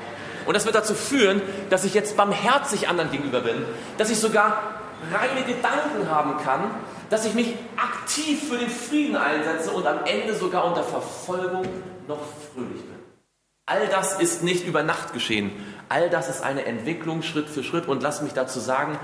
Und 0.46 0.54
das 0.54 0.66
wird 0.66 0.76
dazu 0.76 0.94
führen, 0.94 1.42
dass 1.70 1.84
ich 1.84 1.94
jetzt 1.94 2.16
barmherzig 2.16 2.88
anderen 2.88 3.12
gegenüber 3.12 3.42
bin, 3.42 3.66
dass 3.98 4.12
ich 4.12 4.20
sogar 4.20 4.80
reine 5.12 5.46
Gedanken 5.46 6.10
haben 6.10 6.38
kann, 6.44 6.72
dass 7.10 7.26
ich 7.26 7.34
mich 7.34 7.56
aktiv 7.76 8.48
für 8.48 8.58
den 8.58 8.70
Frieden 8.70 9.16
einsetze 9.16 9.72
und 9.72 9.86
am 9.86 10.06
Ende 10.06 10.36
sogar 10.36 10.66
unter 10.66 10.84
Verfolgung 10.84 11.68
noch 12.08 12.20
fröhlich 12.54 12.82
bin. 12.82 12.97
All 13.68 13.86
das 13.90 14.18
ist 14.20 14.44
nicht 14.44 14.66
über 14.66 14.82
Nacht 14.82 15.14
geschehen. 15.14 15.52
All 15.90 16.10
das 16.10 16.30
ist 16.30 16.42
eine 16.42 16.64
Entwicklung 16.66 17.22
Schritt 17.22 17.50
für 17.50 17.64
Schritt. 17.64 17.86
Und 17.88 18.02
lass 18.02 18.22
mich 18.22 18.32
dazu 18.32 18.62
sagen, 18.62 18.98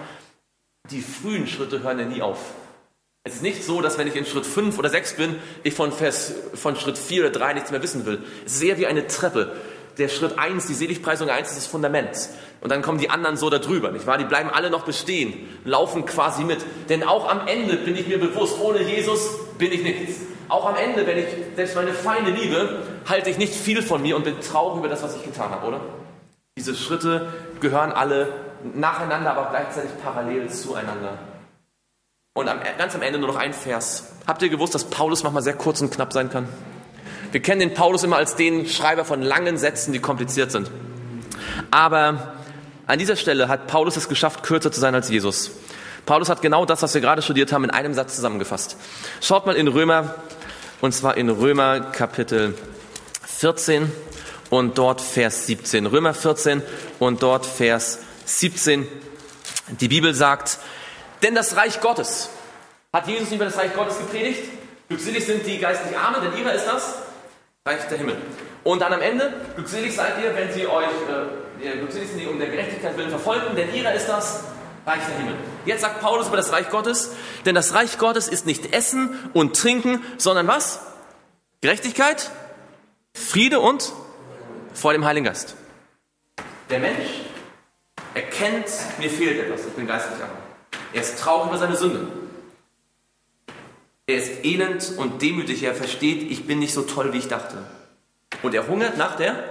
die 0.89 1.01
frühen 1.01 1.47
Schritte 1.47 1.83
hören 1.83 1.99
ja 1.99 2.05
nie 2.05 2.21
auf. 2.21 2.39
Es 3.25 3.35
ist 3.35 3.41
nicht 3.41 3.63
so, 3.63 3.81
dass 3.81 3.97
wenn 3.97 4.07
ich 4.07 4.15
in 4.15 4.25
Schritt 4.25 4.45
5 4.45 4.79
oder 4.79 4.89
6 4.89 5.13
bin, 5.17 5.35
ich 5.63 5.73
von, 5.73 5.91
Vers, 5.91 6.33
von 6.53 6.77
Schritt 6.77 6.97
4 6.97 7.23
oder 7.23 7.31
3 7.31 7.53
nichts 7.53 7.71
mehr 7.71 7.83
wissen 7.83 8.05
will. 8.05 8.23
Es 8.45 8.55
ist 8.55 8.63
eher 8.63 8.77
wie 8.77 8.87
eine 8.87 9.05
Treppe. 9.07 9.53
Der 9.97 10.07
Schritt 10.07 10.39
1, 10.39 10.67
die 10.67 10.73
Seligpreisung 10.73 11.29
1 11.29 11.49
ist 11.49 11.57
das 11.57 11.67
Fundament. 11.67 12.29
Und 12.61 12.71
dann 12.71 12.81
kommen 12.81 12.99
die 12.99 13.09
anderen 13.09 13.35
so 13.35 13.49
darüber, 13.49 13.91
nicht 13.91 14.07
wahr? 14.07 14.17
Die 14.17 14.23
bleiben 14.23 14.49
alle 14.49 14.69
noch 14.69 14.85
bestehen, 14.85 15.49
laufen 15.65 16.05
quasi 16.05 16.45
mit. 16.45 16.59
Denn 16.87 17.03
auch 17.03 17.29
am 17.29 17.47
Ende 17.47 17.75
bin 17.75 17.97
ich 17.97 18.07
mir 18.07 18.17
bewusst, 18.17 18.59
ohne 18.61 18.81
Jesus 18.81 19.29
bin 19.57 19.73
ich 19.73 19.83
nichts. 19.83 20.21
Auch 20.47 20.65
am 20.67 20.75
Ende, 20.75 21.05
wenn 21.05 21.17
ich 21.17 21.27
selbst 21.55 21.75
meine 21.75 21.93
Feinde 21.93 22.31
liebe, 22.31 22.81
halte 23.07 23.29
ich 23.29 23.37
nicht 23.37 23.53
viel 23.53 23.81
von 23.81 24.01
mir 24.01 24.15
und 24.15 24.23
bin 24.23 24.39
traurig 24.41 24.79
über 24.79 24.87
das, 24.87 25.03
was 25.03 25.15
ich 25.15 25.23
getan 25.23 25.51
habe, 25.51 25.67
oder? 25.67 25.81
Diese 26.57 26.75
Schritte 26.75 27.33
gehören 27.59 27.91
alle 27.91 28.29
nacheinander, 28.73 29.31
aber 29.31 29.49
gleichzeitig 29.49 29.91
parallel 30.03 30.49
zueinander. 30.49 31.17
Und 32.35 32.47
am, 32.47 32.59
ganz 32.77 32.95
am 32.95 33.01
Ende 33.01 33.19
nur 33.19 33.27
noch 33.27 33.35
ein 33.35 33.53
Vers. 33.53 34.13
Habt 34.25 34.41
ihr 34.41 34.49
gewusst, 34.49 34.73
dass 34.73 34.85
Paulus 34.85 35.23
manchmal 35.23 35.43
sehr 35.43 35.53
kurz 35.53 35.81
und 35.81 35.91
knapp 35.91 36.13
sein 36.13 36.29
kann? 36.29 36.47
Wir 37.31 37.41
kennen 37.41 37.59
den 37.59 37.73
Paulus 37.73 38.03
immer 38.03 38.17
als 38.17 38.35
den 38.35 38.67
Schreiber 38.67 39.05
von 39.05 39.21
langen 39.21 39.57
Sätzen, 39.57 39.91
die 39.91 39.99
kompliziert 39.99 40.51
sind. 40.51 40.69
Aber 41.71 42.35
an 42.85 42.99
dieser 42.99 43.15
Stelle 43.15 43.47
hat 43.47 43.67
Paulus 43.67 43.97
es 43.97 44.07
geschafft, 44.07 44.43
kürzer 44.43 44.71
zu 44.71 44.79
sein 44.79 44.93
als 44.93 45.09
Jesus. 45.09 45.51
Paulus 46.05 46.29
hat 46.29 46.41
genau 46.41 46.65
das, 46.65 46.81
was 46.81 46.93
wir 46.93 47.01
gerade 47.01 47.21
studiert 47.21 47.51
haben, 47.53 47.63
in 47.63 47.71
einem 47.71 47.93
Satz 47.93 48.15
zusammengefasst. 48.15 48.77
Schaut 49.21 49.45
mal 49.45 49.55
in 49.55 49.67
Römer, 49.67 50.15
und 50.81 50.93
zwar 50.93 51.17
in 51.17 51.29
Römer 51.29 51.79
Kapitel 51.79 52.55
14 53.43 53.91
und 54.51 54.77
dort 54.77 55.01
Vers 55.01 55.47
17. 55.47 55.85
Römer 55.85 56.13
14 56.13 56.61
und 56.99 57.21
dort 57.21 57.45
Vers 57.45 57.99
17. 58.23 58.87
Die 59.81 59.89
Bibel 59.89 60.13
sagt, 60.13 60.59
denn 61.23 61.35
das 61.35 61.57
Reich 61.57 61.81
Gottes, 61.81 62.29
hat 62.93 63.05
Jesus 63.05 63.33
über 63.33 63.43
das 63.43 63.57
Reich 63.57 63.73
Gottes 63.73 63.97
gepredigt? 63.97 64.43
Glückselig 64.87 65.25
sind 65.25 65.45
die 65.45 65.59
geistlich 65.59 65.97
Armen, 65.97 66.21
denn 66.21 66.39
ihrer 66.39 66.53
ist 66.53 66.65
das 66.65 66.99
Reich 67.67 67.85
der 67.89 67.97
Himmel. 67.97 68.15
Und 68.63 68.81
dann 68.81 68.93
am 68.93 69.01
Ende, 69.01 69.33
glückselig 69.55 69.93
seid 69.93 70.23
ihr, 70.23 70.33
wenn 70.33 70.49
sie 70.53 70.65
euch, 70.65 70.87
äh, 71.61 71.77
glückselig 71.79 72.11
sind 72.11 72.19
die 72.19 72.27
um 72.27 72.39
der 72.39 72.47
Gerechtigkeit 72.47 72.95
willen 72.95 73.09
verfolgen, 73.09 73.57
denn 73.57 73.75
ihrer 73.75 73.93
ist 73.93 74.07
das 74.07 74.45
Reich 74.85 75.01
der 75.05 75.17
Himmel. 75.17 75.35
Jetzt 75.65 75.81
sagt 75.81 75.99
Paulus 75.99 76.27
über 76.27 76.37
das 76.37 76.53
Reich 76.53 76.69
Gottes, 76.69 77.11
denn 77.45 77.55
das 77.55 77.73
Reich 77.73 77.97
Gottes 77.97 78.29
ist 78.29 78.45
nicht 78.45 78.73
Essen 78.73 79.19
und 79.33 79.57
Trinken, 79.57 80.01
sondern 80.17 80.47
was? 80.47 80.79
Gerechtigkeit, 81.59 82.31
Friede 83.13 83.59
und 83.59 83.93
vor 84.73 84.93
dem 84.93 85.05
Heiligen 85.05 85.25
Geist. 85.25 85.55
Der 86.69 86.79
Mensch 86.79 87.21
erkennt, 88.13 88.67
mir 88.99 89.09
fehlt 89.09 89.39
etwas, 89.39 89.65
ich 89.65 89.73
bin 89.73 89.87
geistlich 89.87 90.21
arm. 90.21 90.31
Er 90.93 91.01
ist 91.01 91.19
traurig 91.19 91.49
über 91.49 91.57
seine 91.57 91.75
Sünde. 91.75 92.07
Er 94.05 94.17
ist 94.17 94.43
elend 94.43 94.93
und 94.97 95.21
demütig. 95.21 95.63
Er 95.63 95.73
versteht, 95.73 96.29
ich 96.29 96.45
bin 96.45 96.59
nicht 96.59 96.73
so 96.73 96.83
toll, 96.83 97.13
wie 97.13 97.19
ich 97.19 97.27
dachte. 97.27 97.57
Und 98.41 98.53
er 98.53 98.67
hungert 98.67 98.97
nach 98.97 99.15
der 99.15 99.43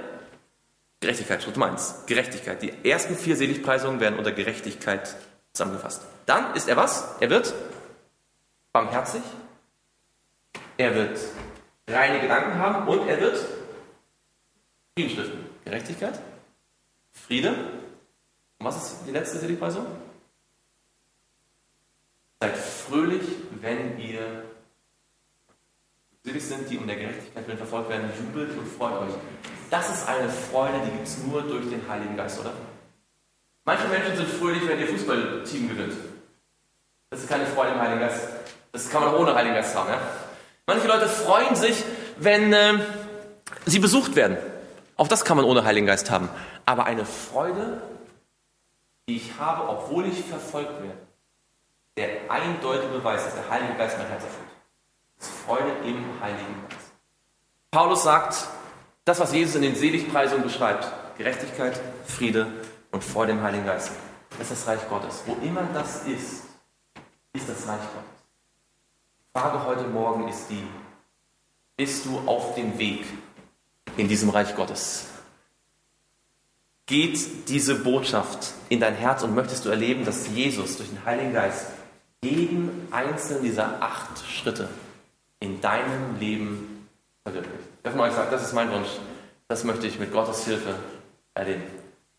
Gerechtigkeit. 1.01 1.43
Schritt 1.43 1.61
1. 1.61 2.05
Gerechtigkeit. 2.07 2.63
Die 2.63 2.73
ersten 2.89 3.17
vier 3.17 3.37
Seligpreisungen 3.37 3.99
werden 3.99 4.19
unter 4.19 4.33
Gerechtigkeit 4.33 5.17
zusammengefasst. 5.53 6.03
Dann 6.27 6.55
ist 6.55 6.69
er 6.69 6.77
was? 6.77 7.17
Er 7.21 7.31
wird 7.31 7.55
barmherzig. 8.73 9.23
Er 10.77 10.95
wird 10.95 11.19
reine 11.89 12.21
Gedanken 12.21 12.59
haben 12.59 12.89
und 12.89 13.09
er 13.09 13.21
wird 13.21 13.39
Frieden 14.95 15.11
stiften. 15.11 15.47
Gerechtigkeit, 15.65 16.21
Friede. 17.13 17.51
Und 18.59 18.67
was 18.67 18.77
ist 18.77 19.07
die 19.07 19.13
letzte 19.13 19.39
Seligpreisung? 19.39 19.87
Seid 22.41 22.57
fröhlich, 22.57 23.23
wenn 23.61 23.99
ihr 23.99 24.45
selig 26.25 26.45
sind, 26.45 26.71
die 26.71 26.79
um 26.79 26.87
der 26.87 26.97
Gerechtigkeit 26.97 27.47
willen 27.47 27.59
verfolgt 27.59 27.89
werden, 27.89 28.11
jubelt 28.19 28.57
und 28.57 28.67
freut 28.67 29.01
euch. 29.03 29.15
Das 29.71 29.91
ist 29.91 30.09
eine 30.09 30.29
Freude, 30.29 30.81
die 30.85 30.91
gibt 30.91 31.07
es 31.07 31.19
nur 31.25 31.43
durch 31.43 31.69
den 31.69 31.89
Heiligen 31.89 32.17
Geist, 32.17 32.39
oder? 32.41 32.53
Manche 33.65 33.89
Menschen 33.89 34.17
sind 34.17 34.29
fröhlich, 34.29 34.67
wenn 34.69 34.79
ihr 34.79 34.89
Fußballteam 34.89 35.69
gewinnt. 35.69 35.95
Das 37.11 37.21
ist 37.21 37.29
keine 37.29 37.47
Freude 37.47 37.73
im 37.73 37.81
Heiligen 37.81 38.01
Geist. 38.01 38.29
Das 38.73 38.91
kann 38.91 39.03
man 39.03 39.15
auch 39.15 39.21
ohne 39.21 39.35
Heiligen 39.35 39.55
Geist 39.55 39.75
haben. 39.75 39.89
Ja? 39.89 40.01
Manche 40.73 40.89
Leute 40.89 41.07
freuen 41.07 41.55
sich, 41.55 41.85
wenn 42.17 42.51
äh, 42.55 42.79
sie 43.67 43.79
besucht 43.79 44.17
werden. 44.17 44.39
Auch 44.97 45.07
das 45.07 45.23
kann 45.23 45.37
man 45.37 45.45
ohne 45.45 45.65
Heiligen 45.65 45.87
Geist 45.87 46.11
haben. 46.11 46.31
Aber 46.65 46.87
eine 46.87 47.05
Freude, 47.05 47.83
die 49.07 49.17
ich 49.17 49.39
habe, 49.39 49.69
obwohl 49.69 50.07
ich 50.07 50.25
verfolgt 50.25 50.73
werde, 50.83 50.97
der 51.99 52.31
eindeutige 52.31 52.91
Beweis, 52.91 53.23
dass 53.23 53.35
der 53.35 53.51
Heilige 53.51 53.75
Geist 53.75 53.99
mein 53.99 54.07
Herz 54.07 54.23
erfüllt. 54.23 54.49
Ist 55.21 55.31
Freude 55.45 55.73
im 55.85 56.05
Heiligen 56.23 56.65
Geist. 56.71 56.93
Paulus 57.71 58.05
sagt, 58.05 58.35
das, 59.05 59.21
was 59.21 59.31
Jesus 59.31 59.57
in 59.57 59.63
den 59.63 59.75
Seligpreisungen 59.75 60.43
beschreibt, 60.43 60.91
Gerechtigkeit, 61.19 61.79
Friede 62.07 62.47
und 62.93 63.05
vor 63.05 63.27
dem 63.27 63.43
Heiligen 63.43 63.67
Geist, 63.67 63.91
das 64.39 64.51
ist 64.51 64.63
das 64.63 64.69
Reich 64.69 64.89
Gottes. 64.89 65.23
Wo 65.27 65.37
immer 65.45 65.65
das 65.75 66.07
ist, 66.07 66.45
ist 67.35 67.47
das 67.47 67.69
Reich 67.69 67.83
Gottes. 67.95 68.12
Frage 69.35 69.65
heute 69.65 69.89
Morgen 69.89 70.29
ist 70.29 70.49
die, 70.49 70.67
bist 71.77 72.05
du 72.07 72.19
auf 72.27 72.55
dem 72.55 72.79
Weg 72.79 73.05
in 73.97 74.09
diesem 74.09 74.29
Reich 74.29 74.55
Gottes? 74.55 75.07
geht 76.93 77.49
diese 77.49 77.77
Botschaft 77.77 78.53
in 78.69 78.79
dein 78.79 78.95
Herz 78.95 79.23
und 79.23 79.35
möchtest 79.35 79.65
du 79.65 79.71
erleben, 79.71 80.05
dass 80.05 80.29
Jesus 80.29 80.77
durch 80.77 80.91
den 80.91 81.05
Heiligen 81.07 81.33
Geist 81.33 81.69
jeden 82.23 82.89
einzelnen 82.91 83.45
dieser 83.45 83.83
acht 83.83 84.23
Schritte 84.29 84.69
in 85.41 85.61
deinem 85.63 86.19
Leben 86.21 86.87
verwirklicht. 87.23 87.65
Wer 87.83 87.93
von 87.93 88.01
euch 88.03 88.13
sagt, 88.13 88.31
das 88.31 88.43
ist 88.43 88.53
mein 88.53 88.71
Wunsch, 88.71 88.91
das 89.49 89.65
möchte 89.65 89.87
ich 89.87 89.99
mit 89.99 90.13
Gottes 90.13 90.45
Hilfe 90.45 90.75
erleben. 91.33 91.63